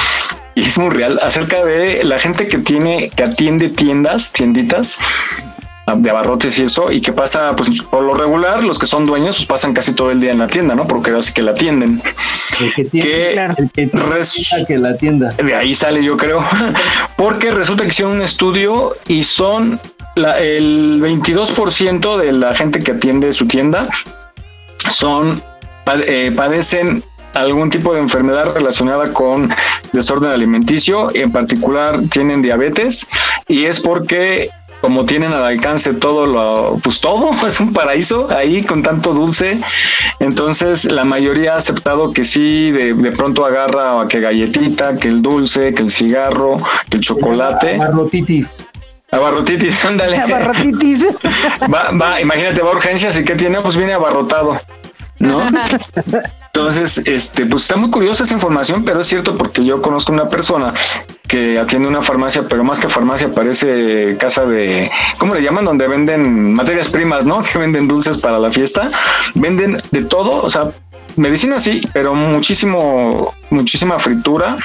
[0.54, 4.98] y es muy real acerca de la gente que tiene, que atiende tiendas, tienditas
[5.96, 9.36] de abarrotes y eso, y que pasa, pues por lo regular, los que son dueños
[9.36, 10.86] pues, pasan casi todo el día en la tienda, ¿no?
[10.86, 12.02] Porque así que la atienden.
[12.60, 15.28] el que tiene, Que el que tiene res- que la tienda.
[15.30, 16.42] de ahí sale, yo creo.
[17.16, 19.80] Porque resulta que hicieron un estudio y son
[20.16, 23.84] la- el 22% de la gente que atiende su tienda
[24.88, 25.42] son
[26.06, 27.02] eh, padecen
[27.34, 29.50] algún tipo de enfermedad relacionada con
[29.92, 33.08] desorden alimenticio, en particular tienen diabetes
[33.46, 34.50] y es porque
[34.80, 39.60] como tienen al alcance todo lo, pues todo, es un paraíso ahí con tanto dulce.
[40.18, 45.22] Entonces la mayoría ha aceptado que sí, de, de pronto agarra que galletita, que el
[45.22, 46.56] dulce, que el cigarro,
[46.90, 47.76] que el chocolate.
[47.76, 48.48] Abarrotitis.
[49.10, 50.16] Abarrotitis, ándale.
[50.18, 51.04] Abarrotitis.
[51.72, 53.60] Va, va, imagínate, va a urgencias y ¿qué tiene?
[53.60, 54.58] Pues viene abarrotado.
[55.18, 55.40] ¿No?
[56.46, 60.28] Entonces, este, pues está muy curiosa esa información, pero es cierto porque yo conozco una
[60.28, 60.72] persona
[61.30, 65.64] que atiende una farmacia, pero más que farmacia parece casa de, ¿cómo le llaman?
[65.64, 67.42] Donde venden materias primas, ¿no?
[67.50, 68.90] Que venden dulces para la fiesta.
[69.34, 70.72] Venden de todo, o sea,
[71.16, 74.56] medicina sí, pero muchísimo, muchísima fritura,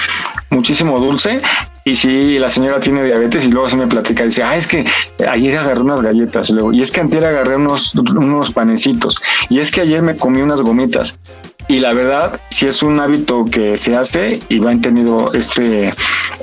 [0.49, 1.37] muchísimo dulce.
[1.83, 4.85] Y sí, la señora tiene diabetes y luego se me platica, dice, ah, es que
[5.29, 9.59] ayer agarré unas galletas, y luego, y es que antier agarré unos, unos panecitos, y
[9.59, 11.19] es que ayer me comí unas gomitas.
[11.67, 15.91] Y la verdad, si es un hábito que se hace y va tenido este,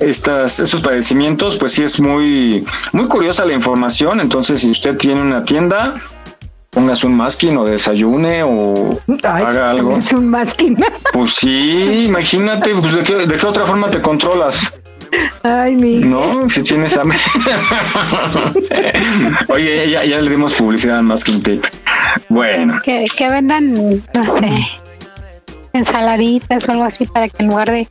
[0.01, 4.21] estas, estos padecimientos, pues sí es muy, muy curiosa la información.
[4.21, 5.95] Entonces, si usted tiene una tienda,
[6.71, 9.97] póngase un masking o desayune o haga algo.
[9.97, 10.77] Es un masking.
[11.13, 14.73] Pues sí, imagínate, pues, ¿de, qué, de qué otra forma te controlas?
[15.43, 16.09] Ay, Miguel.
[16.09, 17.19] No, si tienes hambre.
[19.49, 21.61] Oye, ya, ya le dimos publicidad a Masking Tape.
[22.31, 24.67] Bueno, Que, que vendan, no sé,
[25.73, 27.89] ensaladitas o algo así para que en lugar de,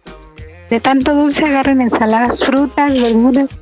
[0.69, 3.59] de tanto dulce agarren ensaladas, frutas, verduras.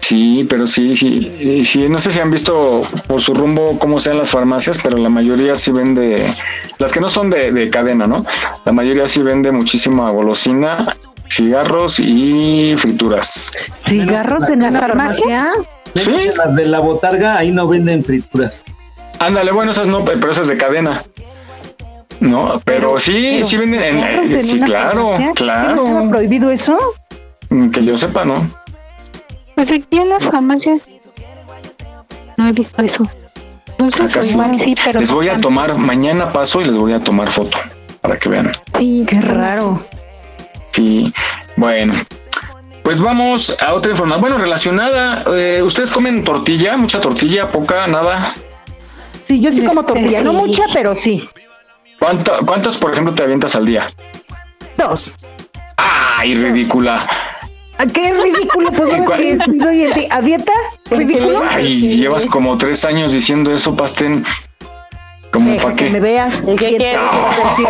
[0.00, 4.18] sí, pero sí, sí, sí, no sé si han visto por su rumbo cómo sean
[4.18, 6.34] las farmacias, pero la mayoría sí vende,
[6.78, 8.24] las que no son de, de cadena, ¿no?
[8.64, 10.96] La mayoría sí vende muchísima golosina,
[11.28, 13.52] cigarros y frituras.
[13.86, 15.48] ¿Cigarros en la farmacia?
[15.94, 16.12] Sí.
[16.36, 18.64] Las de la botarga, ahí no venden frituras.
[19.18, 21.02] Ándale, bueno, esas no, pero esas de cadena.
[22.20, 25.26] No, pero, sí, pero sí venden, en- ¿cigarros en sí, una claro, farmacia?
[25.28, 25.84] ¿No claro.
[25.86, 26.78] estaba prohibido eso?
[27.48, 28.48] Mm, Que yo sepa, ¿no?
[29.54, 30.82] Pues aquí en las farmacias
[32.36, 33.08] no he visto eso.
[33.78, 34.74] Dulces Acá sí.
[34.84, 35.48] pero Les no voy a tanto.
[35.48, 37.56] tomar, mañana paso y les voy a tomar foto
[38.02, 38.52] para que vean.
[38.78, 39.82] Sí, Qué raro.
[40.72, 41.12] Sí,
[41.56, 41.94] bueno.
[42.82, 44.20] Pues vamos a otra información.
[44.20, 46.76] Bueno, relacionada, eh, ¿ustedes comen tortilla?
[46.76, 47.50] ¿Mucha tortilla?
[47.50, 47.86] ¿Poca?
[47.86, 48.32] ¿Nada?
[49.26, 51.28] Sí, yo sí como Este, tortilla, no mucha, pero sí.
[52.00, 53.88] ¿Cuánta- ¿Cuántas, por ejemplo, te avientas al día?
[54.76, 55.14] Dos.
[55.76, 57.06] ¡Ay, ridícula!
[57.78, 58.72] ¿A qué ridículo?
[58.72, 59.22] Pues que
[60.20, 60.52] dieta.
[60.90, 61.42] ¿Ridículo?
[61.48, 64.24] Ay, llevas como tres años diciendo eso, Pastén.
[65.30, 66.42] ¿Cómo Deja para que me veas.
[66.42, 66.98] ¿Y qué quieres?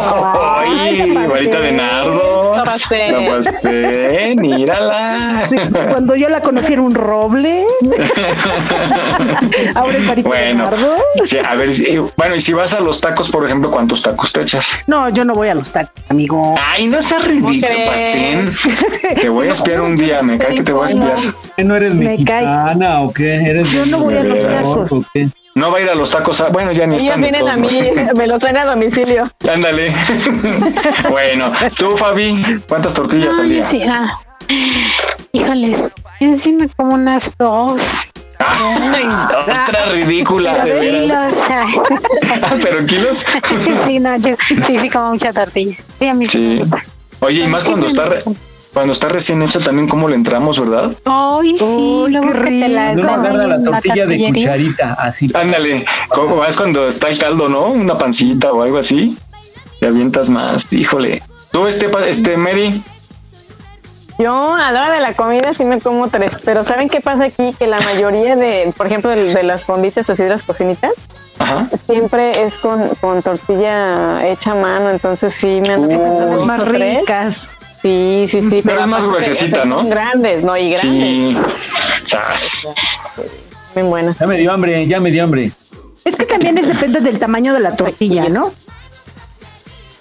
[0.66, 2.52] ¡Ay, varita de nardo!
[2.64, 3.26] Pastén.
[3.26, 5.46] La Pastén, mírala.
[5.48, 5.56] Sí,
[5.90, 7.64] cuando yo la conocí era un roble.
[9.74, 10.96] Ahora es varita de Bueno, nardo.
[11.24, 14.32] sí, a ver, si- bueno, y si vas a los tacos, por ejemplo, ¿cuántos tacos
[14.32, 14.68] te echas?
[14.86, 16.54] No, yo no voy a los tacos, amigo.
[16.64, 17.60] Ay, no seas ridículo?
[17.86, 18.50] Pastén.
[19.20, 21.14] Te voy a espiar un día, me cae que te voy a espiar.
[21.56, 22.44] ¿Qué no eres Me cae.
[22.44, 23.34] mexicana o qué?
[23.34, 24.90] ¿Eres Yo no voy a los de tacos.
[25.60, 27.20] No va a ir a los tacos, a- bueno, ya ni Ellos están.
[27.20, 27.68] de vienen a mí,
[28.16, 29.30] me los traen a domicilio.
[29.52, 29.94] Ándale.
[31.10, 33.64] bueno, tú, Fabi, ¿cuántas tortillas No, al yo día?
[33.64, 34.18] sí, ah.
[35.32, 37.82] Híjoles, me como unas dos.
[38.40, 41.34] Otra ridícula, de Pero veras.
[41.34, 42.62] kilos.
[42.62, 43.26] Pero kilos.
[43.86, 45.76] sí, no, yo sí, sí como mucha tortilla.
[45.98, 46.38] Sí, a mí sí.
[46.38, 46.58] me Sí.
[46.60, 46.84] gusta.
[47.20, 48.24] Oye, y más cuando está re-
[48.72, 50.92] cuando está recién hecha también cómo le entramos, ¿verdad?
[51.04, 55.28] Ay, sí, luego que te la Uno dan agarra la tortilla de cucharita, así.
[55.34, 57.66] Ándale, ¿cómo es cuando está el caldo, no?
[57.66, 59.16] Una pancita o algo así.
[59.80, 61.22] Te avientas más, híjole.
[61.50, 62.82] Tú, este, pa- este, Mary,
[64.18, 67.24] Yo a la hora de la comida sí me como tres, pero ¿saben qué pasa
[67.24, 67.54] aquí?
[67.58, 71.66] Que la mayoría de, por ejemplo, de, de las fonditas así de las cocinitas, Ajá.
[71.86, 77.52] siempre es con, con tortilla hecha a mano, entonces sí me han Uh, más ricas.
[77.82, 78.60] Sí, sí, sí.
[78.64, 79.84] Pero es más gruesecita, ¿no?
[79.88, 80.56] Grandes, ¿no?
[80.56, 81.38] Y grandes.
[82.04, 82.68] sí.
[83.74, 84.18] Bien buenas.
[84.18, 85.52] Ya me dio hambre, ya me dio hambre.
[86.04, 88.52] Es que también es, depende del tamaño de la tortilla, ¿no?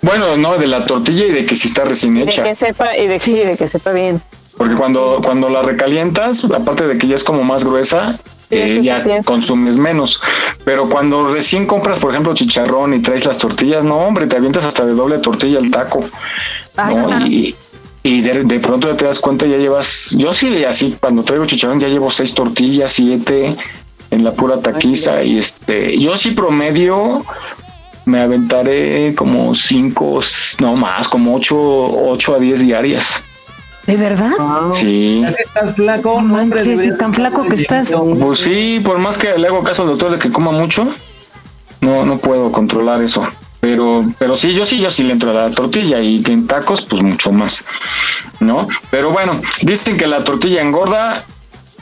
[0.02, 2.44] Bueno, no, de la tortilla y de que si está recién De hecha.
[2.44, 4.22] que sepa, y de, sí, de que sepa bien.
[4.58, 8.18] Porque cuando, cuando la recalientas, aparte de que ya es como más gruesa,
[8.50, 10.22] eh, ya consumes menos.
[10.66, 14.66] Pero cuando recién compras, por ejemplo, chicharrón y traes las tortillas, no, hombre, te avientas
[14.66, 16.04] hasta de doble tortilla el taco.
[16.78, 17.26] ¿no?
[17.26, 17.56] Y,
[18.10, 21.46] y de, de pronto ya te das cuenta, ya llevas, yo sí, así, cuando traigo
[21.46, 23.56] chicharrón, ya llevo seis tortillas, siete
[24.10, 25.24] en la pura taquiza.
[25.24, 27.24] Y este, yo sí promedio,
[28.06, 30.22] me aventaré como cinco,
[30.60, 33.24] no más, como ocho, ocho a diez diarias.
[33.86, 34.32] ¿De verdad?
[34.74, 35.24] Sí.
[35.38, 37.94] Estás flaco, hombre, y tan flaco que estás.
[38.20, 40.88] Pues sí, por más que le hago caso al doctor de que coma mucho,
[41.82, 43.28] no, no puedo controlar eso.
[43.62, 46.48] Pero, pero sí, yo sí, yo sí le entro a la tortilla y que en
[46.48, 47.66] tacos, pues mucho más,
[48.40, 48.68] ¿no?
[48.90, 51.24] Pero bueno, dicen que la tortilla engorda.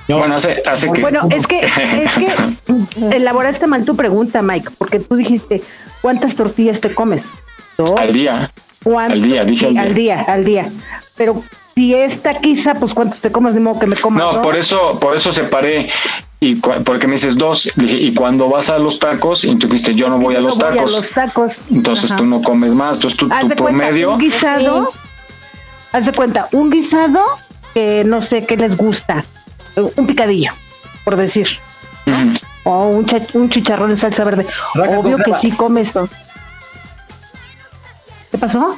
[0.07, 1.01] Bueno, hace, hace que.
[1.01, 1.59] Bueno, es que,
[2.03, 5.61] es que elaboraste mal tu pregunta, Mike, porque tú dijiste,
[6.01, 7.31] ¿cuántas tortillas te comes?
[7.77, 7.91] Dos.
[7.95, 8.49] al día.
[8.83, 9.13] ¿Cuánto?
[9.13, 10.21] Al día, dije Sí, al día.
[10.27, 10.69] al día,
[11.15, 11.43] Pero
[11.77, 13.53] si es taquiza, pues ¿cuántos te comes?
[13.53, 15.91] De modo que me coma No, por eso, por eso separé.
[16.39, 19.93] Y porque me dices dos, dije, y cuando vas a los tacos, y tú dijiste,
[19.93, 20.93] yo no voy a los No voy tacos.
[20.93, 21.65] a los tacos.
[21.69, 22.17] Entonces Ajá.
[22.17, 22.97] tú no comes más.
[22.97, 24.11] Entonces tu, Haz tu de cuenta, promedio.
[24.13, 24.91] un guisado,
[25.91, 27.23] haz de cuenta, un guisado
[27.75, 29.23] que no sé qué les gusta,
[29.75, 30.53] un picadillo,
[31.05, 31.47] por decir,
[32.07, 32.33] Mm.
[32.63, 34.47] o un, cha- un chicharrón en salsa verde.
[34.73, 35.93] Raja Obvio que sí comes.
[38.31, 38.75] ¿Qué pasó?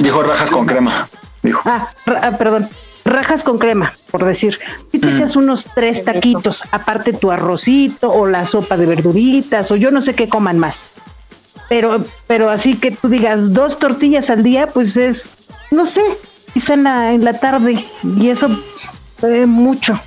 [0.00, 1.08] Dijo rajas con crema.
[1.42, 1.60] Dijo.
[1.64, 2.68] Ah, ra- ah, perdón.
[3.04, 4.58] Rajas con crema, por decir.
[4.92, 5.16] Si te Mm.
[5.16, 10.00] echas unos tres taquitos, aparte tu arrocito o la sopa de verduritas o yo no
[10.02, 10.88] sé qué coman más.
[11.68, 15.36] Pero, pero así que tú digas dos tortillas al día, pues es,
[15.70, 16.02] no sé,
[16.54, 17.84] quizá en la, en la tarde
[18.20, 18.48] y eso
[19.22, 19.98] eh, mucho.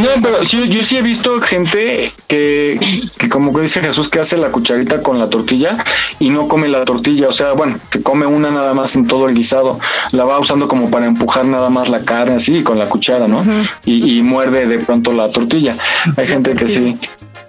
[0.00, 2.80] No, pero sí, yo sí he visto gente que,
[3.18, 5.84] que como que dice Jesús, que hace la cucharita con la tortilla
[6.18, 7.28] y no come la tortilla.
[7.28, 9.78] O sea, bueno, se come una nada más en todo el guisado.
[10.12, 13.42] La va usando como para empujar nada más la carne así con la cuchara, ¿no?
[13.84, 15.76] y, y muerde de pronto la tortilla.
[16.16, 16.98] Hay gente que sí.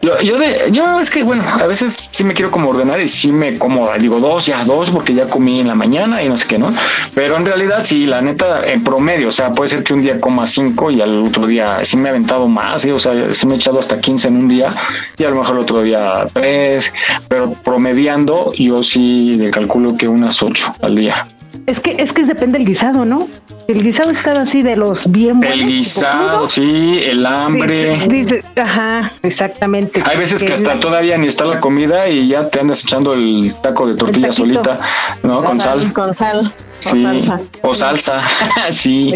[0.01, 3.07] Yo, yo, de, yo es que, bueno, a veces sí me quiero como ordenar y
[3.07, 6.37] sí me como, digo dos, ya dos, porque ya comí en la mañana y no
[6.37, 6.73] sé qué, ¿no?
[7.13, 10.19] Pero en realidad sí, la neta, en promedio, o sea, puede ser que un día
[10.19, 12.89] coma cinco y al otro día sí me he aventado más, ¿sí?
[12.89, 14.73] o sea, sí me he echado hasta 15 en un día
[15.17, 16.91] y a lo mejor el otro día tres,
[17.27, 21.27] pero promediando yo sí le calculo que unas ocho al día.
[21.67, 23.27] Es que, es que depende del guisado, ¿no?
[23.67, 25.59] El guisado está así de los bien buenos.
[25.59, 28.07] El guisado, sí, el hambre.
[28.07, 30.01] Dice- ajá, exactamente.
[30.05, 32.83] Hay veces que Que hasta el- todavía ni está la comida y ya te andas
[32.83, 34.79] echando el taco de tortilla solita,
[35.23, 35.43] ¿no?
[35.43, 35.91] Con sal.
[35.93, 36.51] Con sal.
[36.81, 37.39] Sí, salsa.
[37.61, 38.21] o salsa,
[38.71, 39.13] sí.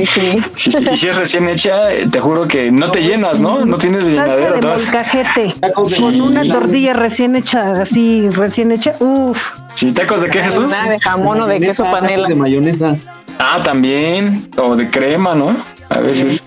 [0.55, 0.77] Sí, sí.
[0.91, 3.65] Y si es recién hecha, te juro que no te llenas, ¿no?
[3.65, 4.51] No tienes Salsa llenadera.
[4.51, 5.55] de molcajete
[5.87, 6.01] Sí.
[6.01, 8.93] con una tortilla recién hecha, así recién hecha.
[8.99, 9.53] Uf.
[9.73, 10.69] Sí, ¿tacos de qué, Jesús?
[10.69, 12.27] Nada de jamón o de queso panela.
[12.29, 12.95] De mayonesa.
[13.39, 14.47] Ah, también.
[14.57, 15.55] O de crema, ¿no?
[15.89, 16.43] A veces.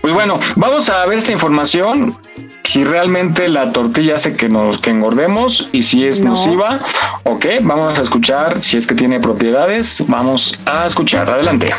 [0.00, 2.14] Pues bueno, vamos a ver esta información.
[2.64, 6.30] Si realmente la tortilla hace que nos que engordemos y si es No.
[6.30, 6.80] nociva,
[7.24, 10.02] ok, vamos a escuchar si es que tiene propiedades.
[10.08, 11.28] Vamos a escuchar.
[11.28, 11.70] Adelante.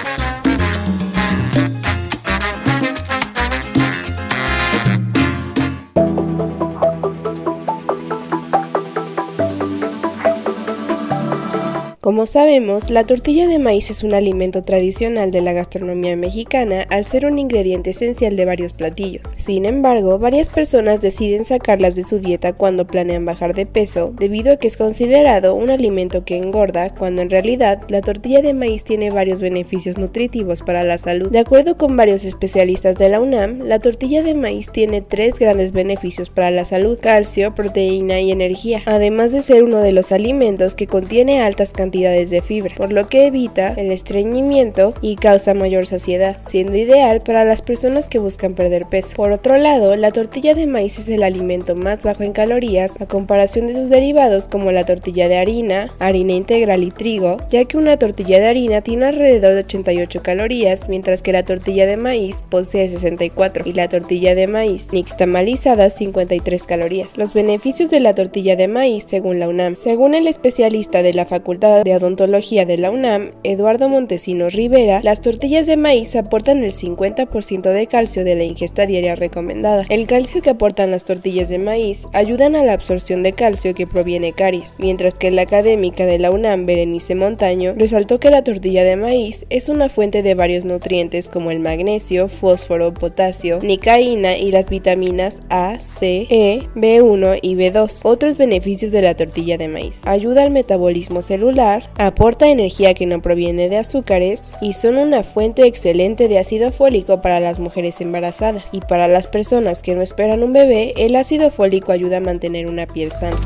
[12.05, 17.07] Como sabemos, la tortilla de maíz es un alimento tradicional de la gastronomía mexicana al
[17.07, 19.33] ser un ingrediente esencial de varios platillos.
[19.37, 24.53] Sin embargo, varias personas deciden sacarlas de su dieta cuando planean bajar de peso debido
[24.53, 28.83] a que es considerado un alimento que engorda cuando en realidad la tortilla de maíz
[28.83, 31.31] tiene varios beneficios nutritivos para la salud.
[31.31, 35.71] De acuerdo con varios especialistas de la UNAM, la tortilla de maíz tiene tres grandes
[35.71, 40.75] beneficios para la salud, calcio, proteína y energía, además de ser uno de los alimentos
[40.75, 45.85] que contiene altas cantidades de fibra, por lo que evita el estreñimiento y causa mayor
[45.87, 49.15] saciedad, siendo ideal para las personas que buscan perder peso.
[49.15, 53.05] Por otro lado, la tortilla de maíz es el alimento más bajo en calorías a
[53.05, 57.77] comparación de sus derivados como la tortilla de harina, harina integral y trigo, ya que
[57.77, 62.43] una tortilla de harina tiene alrededor de 88 calorías, mientras que la tortilla de maíz
[62.49, 67.17] posee 64 y la tortilla de maíz nixtamalizada 53 calorías.
[67.17, 69.75] Los beneficios de la tortilla de maíz según la UNAM.
[69.75, 75.21] Según el especialista de la Facultad de Odontología de la UNAM, Eduardo Montesinos Rivera, las
[75.21, 79.85] tortillas de maíz aportan el 50% de calcio de la ingesta diaria recomendada.
[79.89, 83.85] El calcio que aportan las tortillas de maíz ayudan a la absorción de calcio que
[83.85, 88.83] proviene caries, mientras que la académica de la UNAM, Berenice Montaño, resaltó que la tortilla
[88.83, 94.51] de maíz es una fuente de varios nutrientes como el magnesio, fósforo, potasio, nicaína y
[94.51, 97.99] las vitaminas A, C, E, B1 y B2.
[98.05, 100.01] Otros beneficios de la tortilla de maíz.
[100.05, 105.65] Ayuda al metabolismo celular, aporta energía que no proviene de azúcares y son una fuente
[105.65, 108.73] excelente de ácido fólico para las mujeres embarazadas.
[108.73, 112.67] Y para las personas que no esperan un bebé, el ácido fólico ayuda a mantener
[112.67, 113.37] una piel sana.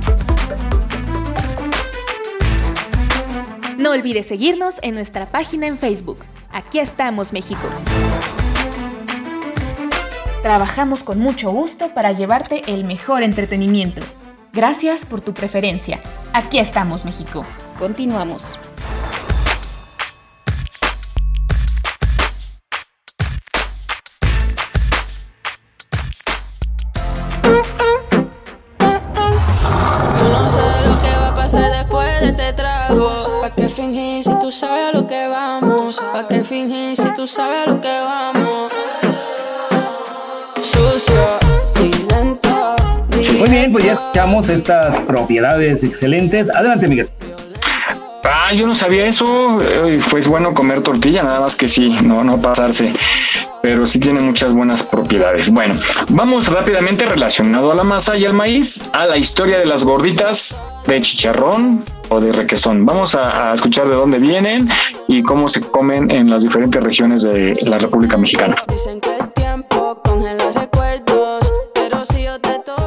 [3.77, 6.19] No olvides seguirnos en nuestra página en Facebook.
[6.51, 7.61] Aquí estamos, México.
[10.41, 14.01] Trabajamos con mucho gusto para llevarte el mejor entretenimiento.
[14.51, 16.01] Gracias por tu preferencia.
[16.33, 17.43] Aquí estamos, México.
[17.79, 18.59] Continuamos.
[30.17, 33.15] Yo no sé lo que va a pasar después de este trago.
[33.41, 36.01] ¿Pa' qué fingir si tú sabes a lo que vamos?
[36.11, 38.73] ¿Pa' qué fingir si tú sabes a lo que vamos?
[40.61, 41.39] Sucio
[41.81, 42.75] y lento.
[43.39, 46.49] Muy bien, pues ya escuchamos estas propiedades excelentes.
[46.53, 47.09] Adelante, Miguel.
[48.23, 49.59] Ah, yo no sabía eso.
[49.61, 52.93] Eh, Pues bueno comer tortilla, nada más que sí, no, no pasarse.
[53.61, 55.49] Pero sí tiene muchas buenas propiedades.
[55.51, 55.75] Bueno,
[56.09, 60.59] vamos rápidamente relacionado a la masa y al maíz, a la historia de las gorditas
[60.87, 62.85] de chicharrón o de requesón.
[62.85, 64.69] Vamos a, escuchar de dónde vienen
[65.07, 68.55] y cómo se comen en las diferentes regiones de la República Mexicana.
[68.69, 70.51] Dicen que el tiempo congela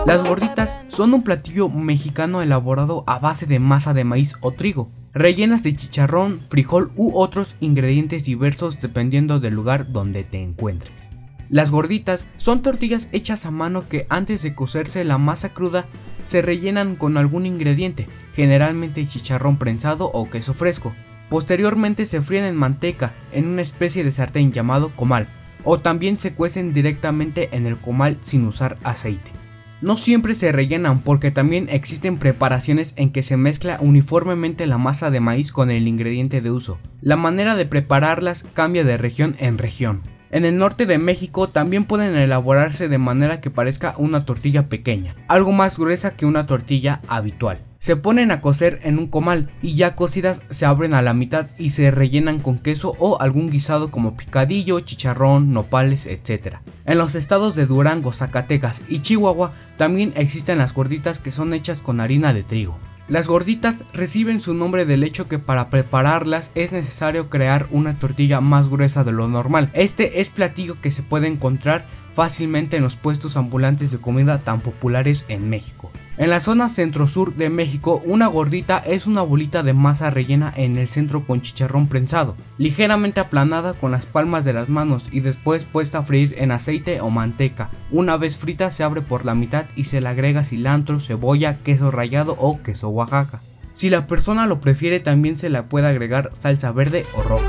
[0.04, 4.90] Las gorditas son un platillo mexicano elaborado a base de masa de maíz o trigo,
[5.14, 11.08] rellenas de chicharrón, frijol u otros ingredientes diversos dependiendo del lugar donde te encuentres.
[11.48, 15.86] Las gorditas son tortillas hechas a mano que antes de cocerse la masa cruda
[16.24, 20.92] se rellenan con algún ingrediente, generalmente chicharrón prensado o queso fresco.
[21.30, 25.28] Posteriormente se fríen en manteca en una especie de sartén llamado comal,
[25.62, 29.41] o también se cuecen directamente en el comal sin usar aceite.
[29.82, 35.10] No siempre se rellenan porque también existen preparaciones en que se mezcla uniformemente la masa
[35.10, 36.78] de maíz con el ingrediente de uso.
[37.00, 40.02] La manera de prepararlas cambia de región en región.
[40.30, 45.16] En el norte de México también pueden elaborarse de manera que parezca una tortilla pequeña,
[45.26, 47.59] algo más gruesa que una tortilla habitual.
[47.82, 51.48] Se ponen a cocer en un comal y ya cocidas se abren a la mitad
[51.59, 56.59] y se rellenan con queso o algún guisado como picadillo, chicharrón, nopales, etc.
[56.84, 61.80] En los estados de Durango, Zacatecas y Chihuahua también existen las gorditas que son hechas
[61.80, 62.78] con harina de trigo.
[63.09, 68.40] Las gorditas reciben su nombre del hecho que para prepararlas es necesario crear una tortilla
[68.40, 69.70] más gruesa de lo normal.
[69.72, 74.60] Este es platillo que se puede encontrar fácilmente en los puestos ambulantes de comida tan
[74.60, 75.90] populares en México.
[76.18, 80.76] En la zona centro-sur de México, una gordita es una bolita de masa rellena en
[80.76, 85.64] el centro con chicharrón prensado, ligeramente aplanada con las palmas de las manos y después
[85.64, 87.70] puesta a freír en aceite o manteca.
[87.90, 91.90] Una vez frita se abre por la mitad y se le agrega cilantro, cebolla, queso
[91.90, 93.40] rallado o queso Oaxaca.
[93.72, 97.48] Si la persona lo prefiere también se le puede agregar salsa verde o roja.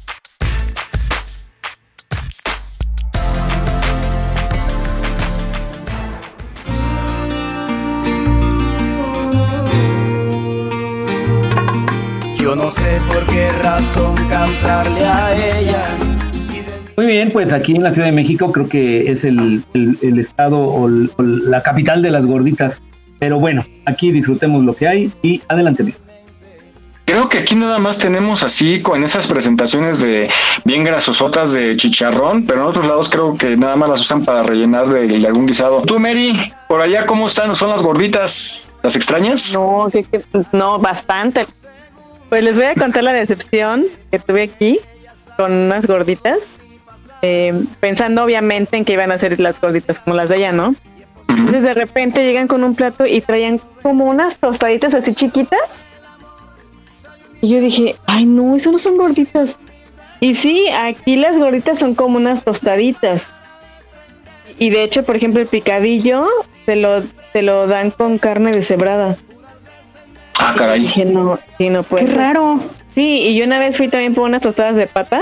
[12.71, 15.85] No sé por qué razón cantarle a ella.
[16.95, 20.19] Muy bien, pues aquí en la Ciudad de México creo que es el, el- el
[20.19, 22.81] estado o, el- o la capital de las gorditas.
[23.19, 25.93] Pero bueno, aquí disfrutemos lo que hay y adelante.
[27.05, 30.29] Creo que aquí nada más tenemos así con esas presentaciones de
[30.63, 34.43] bien grasosotas de chicharrón, pero en otros lados creo que nada más las usan para
[34.43, 35.81] rellenar de, de algún guisado.
[35.81, 37.53] Tú, Mary, por allá, ¿cómo están?
[37.53, 38.69] ¿Son las gorditas?
[38.81, 39.51] ¿Las extrañas?
[39.53, 40.21] No, que- que-
[40.53, 41.45] no, bastante.
[42.31, 44.79] Pues les voy a contar la decepción que tuve aquí
[45.35, 46.55] con unas gorditas,
[47.21, 50.73] eh, pensando obviamente en que iban a ser las gorditas como las de allá, ¿no?
[51.27, 55.85] Entonces de repente llegan con un plato y traían como unas tostaditas así chiquitas.
[57.41, 59.59] Y yo dije, ay no, eso no son gorditas.
[60.21, 63.33] Y sí, aquí las gorditas son como unas tostaditas.
[64.57, 66.29] Y de hecho, por ejemplo, el picadillo
[66.65, 67.03] te lo,
[67.33, 69.17] te lo dan con carne deshebrada.
[70.39, 70.81] Ah, caray.
[70.81, 72.05] Dije, no, sí, no puede.
[72.05, 72.17] Qué ser.
[72.19, 72.59] raro.
[72.87, 75.21] Sí, y yo una vez fui también por unas tostadas de pata,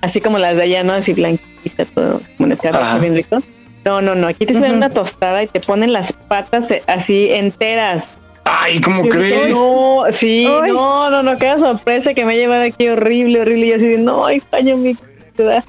[0.00, 0.92] así como las de allá, ¿no?
[0.94, 2.98] Así blanquita, todo, como un escarabajo Ajá.
[2.98, 3.42] bien rico.
[3.84, 4.64] No, no, no, aquí te Ujú.
[4.64, 8.16] una tostada y te ponen las patas eh, así enteras.
[8.44, 9.50] Ay, ¿cómo Yo crees?
[9.50, 10.70] No, sí, Ay.
[10.72, 13.66] no, no, no, qué sorpresa que me ha llevado aquí horrible, horrible.
[13.66, 14.96] Y yo así de, no, extraño mi
[15.34, 15.64] ciudad.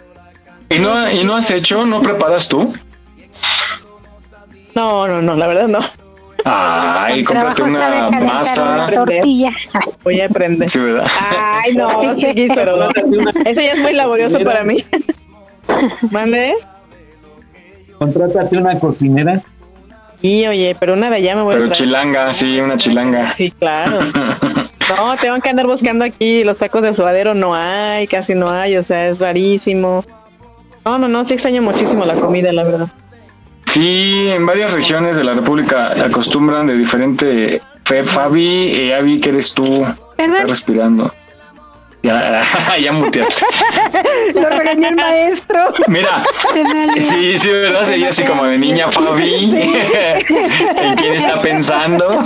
[0.70, 1.86] ¿Y no, ¿Y no has hecho?
[1.86, 2.74] ¿No preparas tú?
[4.76, 5.80] No, no, no, la verdad no.
[6.44, 8.64] Ay, cómprate una masa.
[8.64, 9.52] una tortilla.
[10.03, 10.70] Voy a aprender.
[10.70, 11.07] Sí, ¿verdad?
[11.32, 12.90] Ay, no, sí, pero
[13.45, 14.84] eso ya es muy laborioso para mí.
[16.12, 16.53] ¿Mande?
[17.98, 19.41] Contrátate una cocinera.
[20.22, 23.34] Sí, oye, pero una de allá me voy a Pero chilanga, sí, una chilanga.
[23.34, 23.99] Sí, claro.
[24.88, 28.78] No, tengo que andar buscando aquí los tacos de suadero, no hay, casi no hay,
[28.78, 30.06] o sea, es rarísimo.
[30.86, 32.88] No, no, no, sí extraño muchísimo la comida, la verdad.
[33.76, 38.06] Sí, en varias regiones de la República acostumbran de diferente fe.
[38.06, 39.85] Fabi, eh, Avi, que eres tú?
[40.18, 41.11] Estás respirando.
[42.02, 42.41] Ya,
[42.81, 43.45] ya muteaste.
[44.34, 45.73] Lo regañó el maestro.
[45.88, 46.23] Mira,
[47.02, 47.84] sí, sí, ¿verdad?
[47.84, 49.52] Sería así como de niña Fabi.
[50.77, 52.23] ¿En quién está pensando?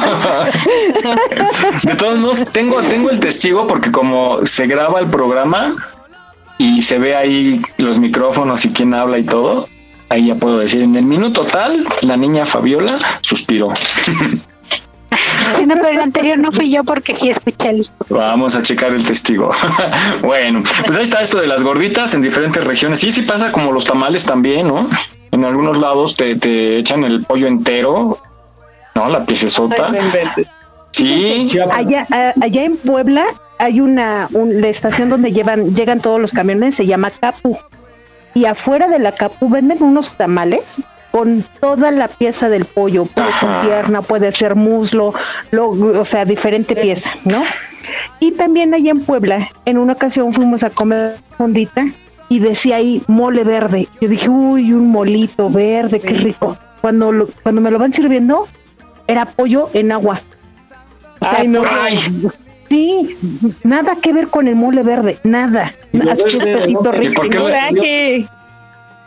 [1.81, 5.73] De todos modos, tengo, tengo el testigo porque como se graba el programa
[6.59, 9.67] y se ve ahí los micrófonos y quién habla y todo,
[10.10, 13.69] ahí ya puedo decir, en el minuto tal, la niña Fabiola suspiró.
[15.56, 17.88] Sí, no, pero el anterior no fui yo porque sí escuché el.
[18.11, 19.52] Vamos a checar el testigo.
[20.22, 22.99] bueno, pues ahí está esto de las gorditas en diferentes regiones.
[22.99, 24.88] Sí, sí pasa como los tamales también, ¿no?
[25.31, 28.19] En algunos lados te, te echan el pollo entero,
[28.94, 29.10] ¿no?
[29.10, 29.91] La piecesota.
[30.91, 31.48] Sí.
[31.73, 33.26] Allá, a- allá en Puebla
[33.57, 37.57] hay una un- la estación donde llevan llegan todos los camiones, se llama Capu.
[38.34, 40.81] Y afuera de la Capu venden unos tamales
[41.11, 45.14] con toda la pieza del pollo, puede ser pierna, puede ser muslo,
[45.49, 47.41] lo- o sea, diferente pieza, ¿no?
[48.19, 51.85] Y también allá en Puebla, en una ocasión fuimos a comer fondita
[52.30, 53.88] y decía ahí mole verde.
[53.99, 56.56] Yo dije, uy, un molito verde, qué rico.
[56.81, 58.47] Cuando, lo- cuando me lo van sirviendo,
[59.07, 60.22] era pollo en agua.
[61.19, 61.64] O sea, Ay, no.
[61.64, 62.31] pollo-
[62.69, 63.17] Sí,
[63.63, 65.73] nada que ver con el mole verde, nada.
[65.91, 66.03] ¿no?
[66.03, 66.07] ¿Y
[66.67, 66.83] rico.
[66.83, 68.25] por qué Coraje.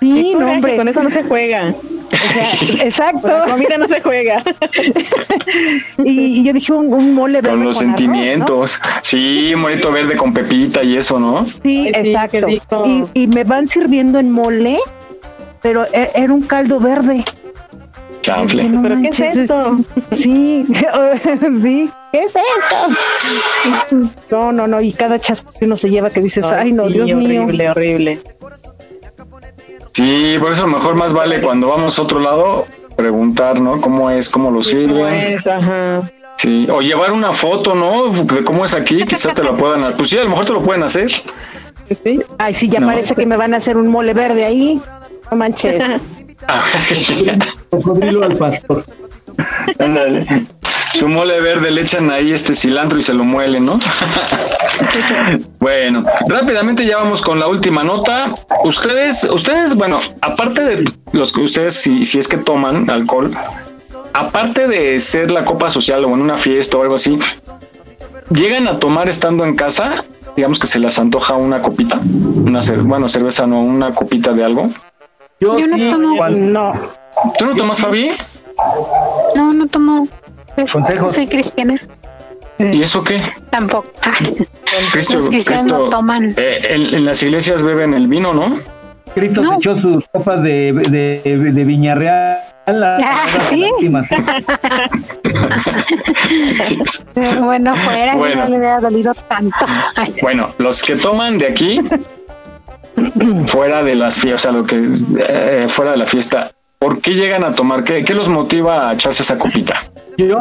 [0.01, 0.77] Sí, no, hombre.
[0.77, 1.73] Con eso no se juega.
[2.83, 3.21] Exacto.
[3.21, 4.43] Con la comida no se juega.
[6.05, 7.51] Y, y yo dije un, un mole verde.
[7.51, 7.97] Con los arroz, ¿no?
[7.97, 8.81] sentimientos.
[9.03, 11.47] Sí, molito verde con pepita y eso, ¿no?
[11.63, 12.47] Sí, Ay, sí, exacto.
[12.47, 12.85] rico.
[13.15, 14.79] Y, y me van sirviendo en mole,
[15.61, 17.25] pero e- era un caldo verde.
[18.23, 18.65] Chanfle.
[18.65, 19.79] No ¿Pero qué es manches, esto?
[20.13, 20.67] Sí,
[21.63, 21.91] sí.
[22.13, 24.09] ¿Qué es esto?
[24.31, 24.81] No, no, no.
[24.81, 27.43] Y cada chasco que uno se lleva que dices, ay, no, sí, Dios mío.
[27.45, 28.19] horrible, horrible.
[29.93, 32.65] Sí, por eso mejor más vale cuando vamos a otro lado
[32.97, 33.81] preguntar, ¿no?
[33.81, 34.31] ¿Cómo es?
[34.31, 35.33] ¿Cómo lo sirven?
[35.33, 36.03] Pues, ajá.
[36.39, 38.09] Sí, o llevar una foto, ¿no?
[38.09, 39.95] De cómo es aquí, quizás te la puedan...
[39.97, 41.11] Pues sí, a lo mejor te lo pueden hacer.
[42.39, 42.87] Ay, sí, ya No.
[42.87, 44.81] parece que me van a hacer un mole verde ahí.
[45.31, 45.83] No manches.
[46.49, 46.63] Ah,
[47.71, 48.85] Cocodrilo al pastor.
[49.79, 50.47] Ándale.
[50.95, 53.81] Su mole verde le echan ahí este cilantro y se lo muelen, ¿no?
[55.59, 58.33] bueno, rápidamente ya vamos con la última nota.
[58.65, 63.33] Ustedes, ustedes, bueno, aparte de los que ustedes, si, si es que toman alcohol,
[64.13, 67.19] aparte de ser la copa social o en una fiesta o algo así,
[68.31, 70.05] llegan a tomar estando en casa,
[70.37, 71.99] digamos que se les antoja una copita,
[72.45, 74.69] una cer- bueno, cerveza no, una copita de algo.
[75.43, 76.29] Yo, Yo no sí, tomo.
[76.29, 76.73] No.
[77.37, 78.13] ¿Tú no tomas, Fabi?
[79.35, 80.07] No, no tomo.
[80.71, 81.15] Consejos.
[81.15, 81.81] Soy cristiana.
[82.61, 83.21] ¿Y eso qué?
[83.51, 83.89] Tampoco.
[84.93, 86.33] Cristo, Los cristianos Cristo, no toman.
[86.37, 88.57] eh, en, en las iglesias beben el vino, ¿no?
[89.15, 89.51] Cristo No.
[89.51, 92.39] se echó sus copas de, de, de Viñarreal.
[92.67, 93.65] a- Ah, a- ¿sí?
[97.15, 98.45] Pero bueno, fuera, Bueno.
[98.45, 99.57] no le hubiera dolido tanto.
[99.97, 101.81] Ay, Bueno, los que toman de aquí,
[103.47, 107.13] fuera de las fiestas, o sea, lo que eh, fuera de la fiesta, ¿por qué
[107.13, 107.85] llegan a tomar?
[107.85, 109.83] ¿Qué, qué los motiva a echarse esa copita?
[110.19, 110.39] Yo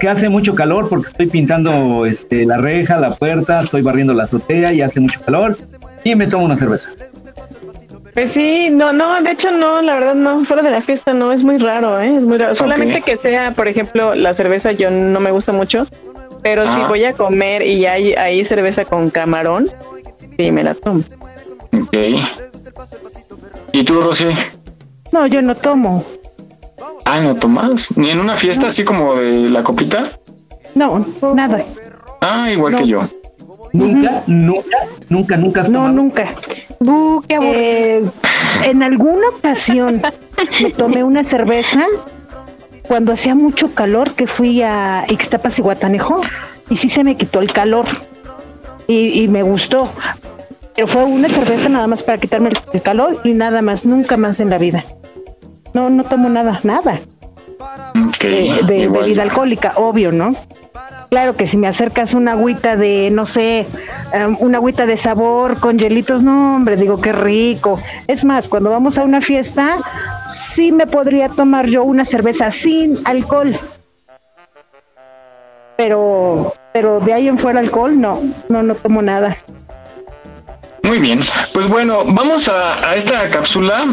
[0.00, 4.24] que hace mucho calor porque estoy pintando este, la reja, la puerta, estoy barriendo la
[4.24, 5.56] azotea y hace mucho calor
[6.02, 6.88] y me tomo una cerveza.
[8.14, 11.32] Pues sí, no, no, de hecho no, la verdad no, fuera de la fiesta no,
[11.32, 12.14] es muy raro, ¿eh?
[12.14, 12.54] Es muy raro.
[12.54, 15.86] Solamente que sea, por ejemplo, la cerveza yo no me gusta mucho,
[16.42, 19.68] pero si voy a comer y hay, hay cerveza con camarón,
[20.36, 21.02] sí me la tomo.
[23.72, 24.26] ¿Y tú, Rosy?
[25.12, 26.04] No, yo no tomo.
[27.04, 27.96] Ah, ¿no tomas?
[27.96, 30.02] ¿Ni en una fiesta así como de la copita?
[30.74, 31.04] No,
[31.34, 31.64] nada.
[32.20, 33.00] Ah, igual que yo.
[33.72, 34.76] Nunca, nunca,
[35.08, 36.34] nunca, nunca has No, nunca.
[37.28, 38.04] Eh,
[38.64, 40.02] en alguna ocasión
[40.62, 41.86] me tomé una cerveza
[42.82, 46.22] cuando hacía mucho calor que fui a Ixtapas y Guatanejo
[46.70, 47.86] y sí se me quitó el calor
[48.86, 49.90] y, y me gustó.
[50.74, 54.40] Pero fue una cerveza nada más para quitarme el, calor y nada más, nunca más
[54.40, 54.84] en la vida.
[55.72, 57.00] No, no tomo nada, nada
[58.20, 60.34] de, de bebida alcohólica, obvio, ¿no?
[61.10, 63.66] Claro que si me acercas una agüita de, no sé,
[64.12, 67.78] um, una agüita de sabor con hielitos, no, hombre, digo, qué rico.
[68.08, 69.76] Es más, cuando vamos a una fiesta,
[70.28, 73.56] sí me podría tomar yo una cerveza sin alcohol.
[75.76, 79.36] Pero, pero de ahí en fuera alcohol, no, no, no tomo nada.
[80.84, 81.20] Muy bien,
[81.52, 83.86] pues bueno, vamos a, a esta cápsula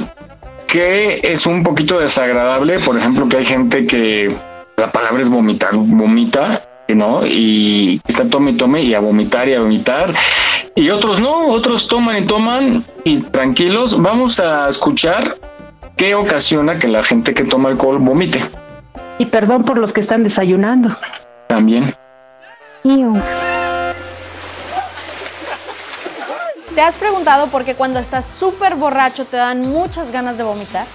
[0.67, 2.79] que es un poquito desagradable.
[2.79, 4.33] Por ejemplo, que hay gente que
[4.77, 7.25] la palabra es vomitar, vomita, ¿no?
[7.25, 10.13] Y está tome y tome y a vomitar y a vomitar.
[10.75, 14.01] Y otros no, otros toman y toman y tranquilos.
[14.01, 15.35] Vamos a escuchar
[15.97, 18.41] qué ocasiona que la gente que toma alcohol vomite.
[19.19, 20.95] Y perdón por los que están desayunando.
[21.47, 21.93] También.
[26.75, 30.87] ¿Te has preguntado por qué cuando estás súper borracho te dan muchas ganas de vomitar?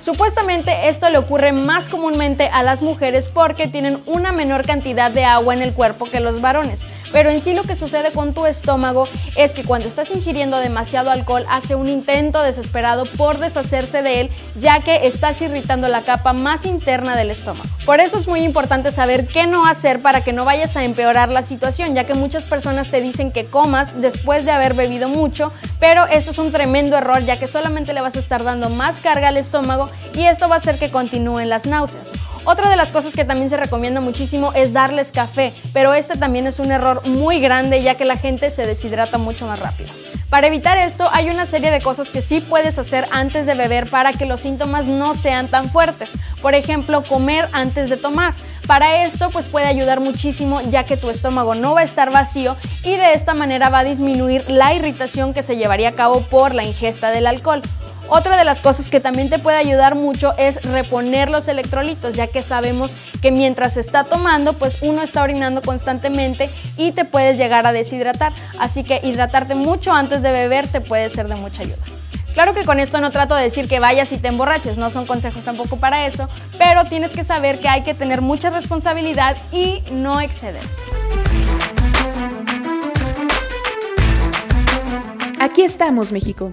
[0.00, 5.24] Supuestamente esto le ocurre más comúnmente a las mujeres porque tienen una menor cantidad de
[5.24, 6.86] agua en el cuerpo que los varones.
[7.12, 11.10] Pero en sí lo que sucede con tu estómago es que cuando estás ingiriendo demasiado
[11.10, 16.32] alcohol hace un intento desesperado por deshacerse de él ya que estás irritando la capa
[16.32, 17.68] más interna del estómago.
[17.84, 21.28] Por eso es muy importante saber qué no hacer para que no vayas a empeorar
[21.28, 25.52] la situación ya que muchas personas te dicen que comas después de haber bebido mucho,
[25.80, 29.00] pero esto es un tremendo error ya que solamente le vas a estar dando más
[29.00, 32.12] carga al estómago y esto va a hacer que continúen las náuseas.
[32.44, 36.46] Otra de las cosas que también se recomienda muchísimo es darles café, pero este también
[36.46, 39.94] es un error muy grande ya que la gente se deshidrata mucho más rápido.
[40.30, 43.88] Para evitar esto hay una serie de cosas que sí puedes hacer antes de beber
[43.88, 46.18] para que los síntomas no sean tan fuertes.
[46.42, 48.34] Por ejemplo, comer antes de tomar.
[48.66, 52.56] Para esto pues puede ayudar muchísimo ya que tu estómago no va a estar vacío
[52.84, 56.54] y de esta manera va a disminuir la irritación que se llevaría a cabo por
[56.54, 57.62] la ingesta del alcohol.
[58.10, 62.28] Otra de las cosas que también te puede ayudar mucho es reponer los electrolitos, ya
[62.28, 67.36] que sabemos que mientras se está tomando, pues uno está orinando constantemente y te puedes
[67.36, 68.32] llegar a deshidratar.
[68.58, 71.76] Así que hidratarte mucho antes de beber te puede ser de mucha ayuda.
[72.32, 75.06] Claro que con esto no trato de decir que vayas y te emborraches, no son
[75.06, 79.82] consejos tampoco para eso, pero tienes que saber que hay que tener mucha responsabilidad y
[79.92, 80.82] no excederse.
[85.40, 86.52] Aquí estamos, México.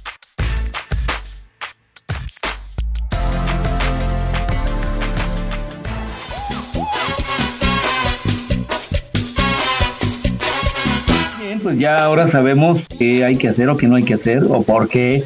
[11.61, 14.61] Pues ya ahora sabemos qué hay que hacer o qué no hay que hacer o
[14.63, 15.23] por qué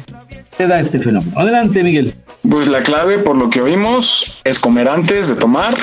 [0.56, 1.32] se da este fenómeno.
[1.36, 2.14] Adelante, Miguel.
[2.48, 5.76] Pues la clave, por lo que oímos, es comer antes de tomar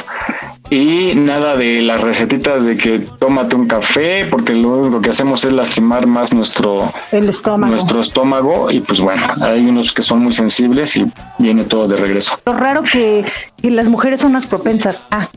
[0.70, 5.44] y nada de las recetitas de que tómate un café, porque lo único que hacemos
[5.44, 7.72] es lastimar más nuestro, El estómago.
[7.72, 11.06] nuestro estómago y pues bueno, hay unos que son muy sensibles y
[11.38, 12.40] viene todo de regreso.
[12.46, 13.26] Lo raro que,
[13.62, 15.28] que las mujeres son más propensas a.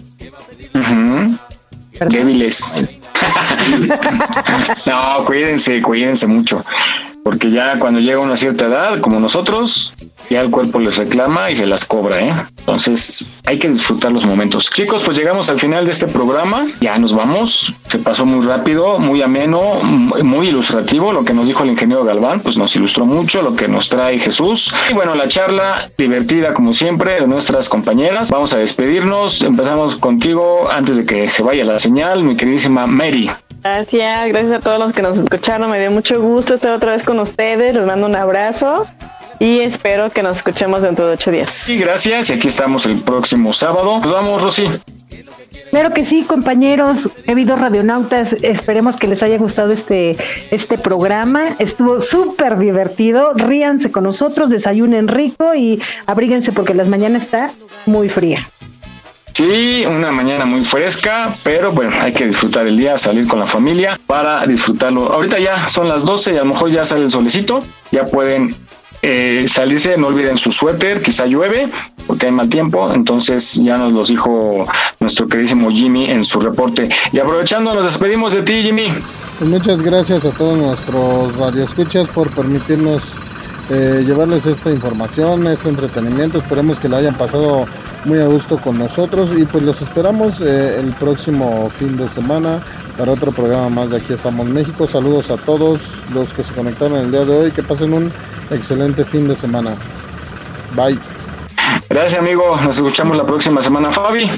[2.01, 2.85] Débiles.
[4.86, 6.64] no, cuídense, cuídense mucho.
[7.26, 9.94] Porque ya cuando llega una cierta edad, como nosotros,
[10.30, 12.32] ya el cuerpo les reclama y se las cobra, ¿eh?
[12.60, 14.70] Entonces hay que disfrutar los momentos.
[14.70, 16.68] Chicos, pues llegamos al final de este programa.
[16.80, 17.74] Ya nos vamos.
[17.88, 21.12] Se pasó muy rápido, muy ameno, muy ilustrativo.
[21.12, 24.20] Lo que nos dijo el ingeniero Galván, pues nos ilustró mucho lo que nos trae
[24.20, 24.72] Jesús.
[24.88, 28.30] Y bueno, la charla divertida como siempre de nuestras compañeras.
[28.30, 29.42] Vamos a despedirnos.
[29.42, 33.28] Empezamos contigo antes de que se vaya la señal, mi queridísima Mary.
[33.62, 35.70] Gracias, gracias a todos los que nos escucharon.
[35.70, 37.74] Me dio mucho gusto estar otra vez con ustedes.
[37.74, 38.86] Les mando un abrazo.
[39.38, 41.50] y espero que nos escuchemos dentro de ocho días.
[41.50, 42.30] Sí, gracias.
[42.30, 44.00] Y aquí estamos el próximo sábado.
[44.00, 44.68] Nos vamos, Rosy.
[45.70, 50.16] Claro que sí, compañeros, queridos radionautas, esperemos que les haya gustado este,
[50.50, 51.44] este programa.
[51.58, 53.32] Estuvo súper divertido.
[53.34, 57.50] Ríanse con nosotros, desayunen rico y abríguense porque las mañanas está
[57.84, 58.48] muy fría.
[59.36, 63.44] Sí, una mañana muy fresca, pero bueno, hay que disfrutar el día, salir con la
[63.44, 65.12] familia para disfrutarlo.
[65.12, 68.56] Ahorita ya son las 12 y a lo mejor ya sale el solecito, ya pueden
[69.02, 71.68] eh, salirse, no olviden su suéter, quizá llueve
[72.06, 74.64] porque hay mal tiempo, entonces ya nos los dijo
[75.00, 76.88] nuestro queridísimo Jimmy en su reporte.
[77.12, 78.90] Y aprovechando, nos despedimos de ti, Jimmy.
[79.38, 83.12] Pues muchas gracias a todos nuestros radioescuchas por permitirnos
[83.68, 86.38] eh, llevarles esta información, este entretenimiento.
[86.38, 87.66] Esperemos que la hayan pasado
[88.06, 92.60] muy a gusto con nosotros y pues los esperamos eh, el próximo fin de semana
[92.96, 94.86] para otro programa más de Aquí estamos México.
[94.86, 95.80] Saludos a todos
[96.14, 97.50] los que se conectaron el día de hoy.
[97.50, 98.12] Que pasen un
[98.50, 99.74] excelente fin de semana.
[100.74, 100.98] Bye.
[101.90, 102.56] Gracias, amigo.
[102.60, 104.30] Nos escuchamos la próxima semana, Fabi.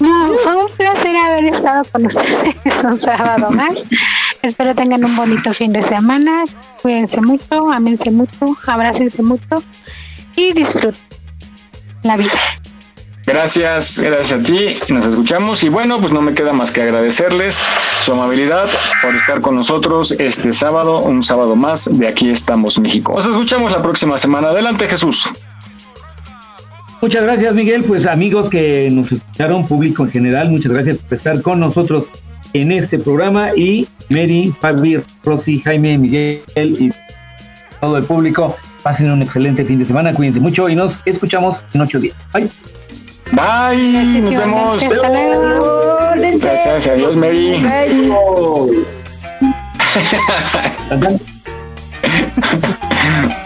[0.00, 3.86] No, fue un placer haber estado con ustedes un sábado más.
[4.42, 6.44] Espero tengan un bonito fin de semana.
[6.82, 9.62] Cuídense mucho, amense mucho, abrácense mucho
[10.36, 10.94] y disfruten
[12.02, 12.38] la vida.
[13.26, 14.76] Gracias, gracias a ti.
[14.88, 17.58] Nos escuchamos y bueno, pues no me queda más que agradecerles
[18.04, 18.68] su amabilidad
[19.02, 23.14] por estar con nosotros este sábado, un sábado más de Aquí estamos México.
[23.16, 24.50] Nos escuchamos la próxima semana.
[24.50, 25.28] Adelante, Jesús.
[27.02, 27.82] Muchas gracias, Miguel.
[27.82, 32.06] Pues amigos que nos escucharon, público en general, muchas gracias por estar con nosotros
[32.52, 33.50] en este programa.
[33.56, 36.92] Y Mary, Fabi, Rosy, Jaime, Miguel y
[37.80, 38.56] todo el público,
[38.86, 40.14] pasen un excelente fin de semana.
[40.14, 42.14] Cuídense mucho y nos escuchamos en ocho días.
[42.32, 42.48] Bye.
[43.32, 44.80] Bye, nos vemos.
[44.80, 45.90] Hasta luego.
[46.38, 47.66] Gracias, adiós, Mary.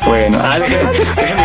[0.06, 0.58] bueno, ah,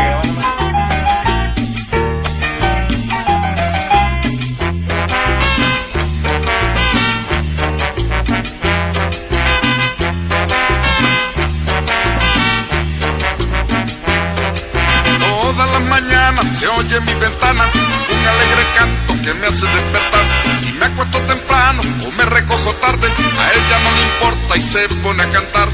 [16.66, 17.70] se oye en mi ventana
[18.10, 20.26] un alegre canto que me hace despertar.
[20.64, 24.90] Si me acuesto temprano o me recojo tarde, a ella no le importa y se
[25.04, 25.70] pone a cantar.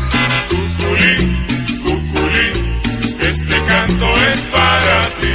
[0.50, 1.48] Cuculín,
[1.84, 2.82] cuculín,
[3.22, 5.34] este canto es para ti.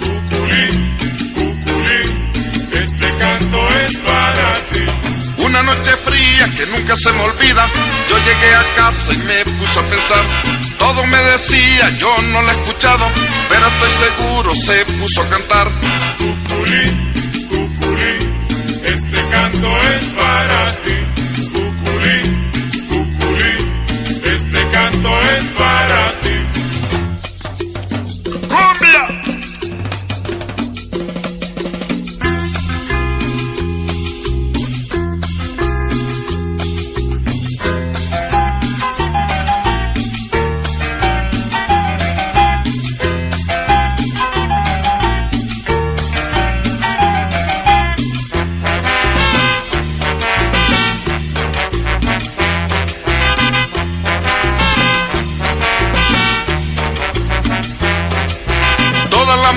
[0.00, 0.96] Cuculín,
[1.34, 2.32] cuculín,
[2.72, 5.44] este canto es para ti.
[5.44, 7.68] Una noche fría que nunca se me olvida,
[8.08, 10.53] yo llegué a casa y me puse a pensar.
[10.78, 13.06] Todo me decía, yo no lo he escuchado,
[13.48, 15.68] pero estoy seguro se puso a cantar.
[16.18, 17.12] Cuculín,
[17.48, 18.46] cuculín,
[18.84, 21.03] este canto es para ti.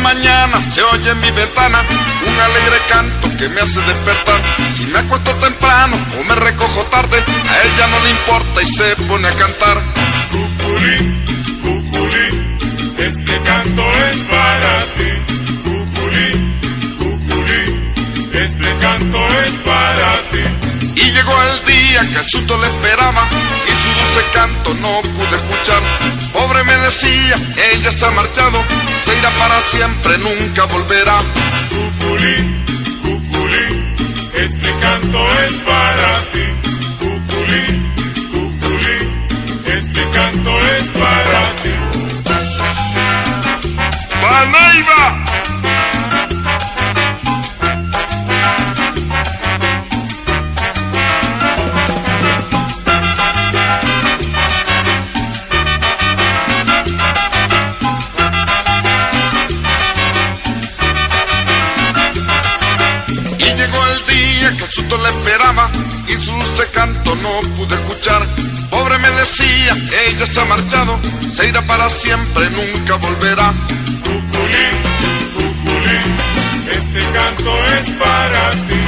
[0.04, 1.84] Mañanas se oye en mi ventana
[2.26, 4.42] un alegre canto que me hace despertar.
[4.76, 8.96] Si me acuesto temprano o me recojo tarde, a ella no le importa y se
[9.08, 9.94] pone a cantar.
[10.32, 11.24] Cuculín,
[11.62, 12.58] cuculín,
[12.98, 15.12] este canto es para ti.
[15.64, 16.60] Cuculín,
[16.98, 17.94] cuculín,
[18.34, 19.77] este canto es para ti.
[21.98, 23.28] Día que el susto le esperaba
[23.66, 25.82] y su dulce canto no pude escuchar.
[26.32, 27.36] Pobre me decía,
[27.74, 28.64] ella se ha marchado,
[29.04, 31.24] se irá para siempre, nunca volverá.
[31.70, 32.64] Cuculín,
[33.02, 33.96] cuculín,
[34.36, 36.46] este canto es para ti.
[37.00, 37.96] Cuculín,
[38.32, 39.28] cuculín,
[39.66, 41.74] este canto es para ti.
[44.22, 45.27] ¡Paneiva!
[69.28, 69.76] Decía,
[70.08, 71.00] ella se ha marchado,
[71.34, 73.54] se irá para siempre, nunca volverá.
[74.04, 74.76] Cuculín,
[75.34, 76.16] cuculín,
[76.72, 78.87] este canto es para ti.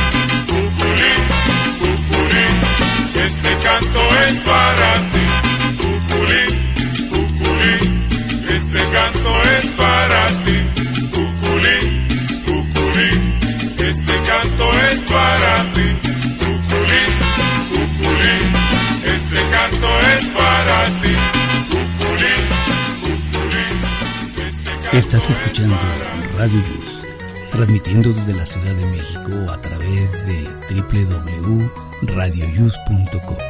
[24.99, 25.77] Estás escuchando
[26.37, 27.01] Radio Yus,
[27.51, 33.48] transmitiendo desde la Ciudad de México a través de www.radioyus.com.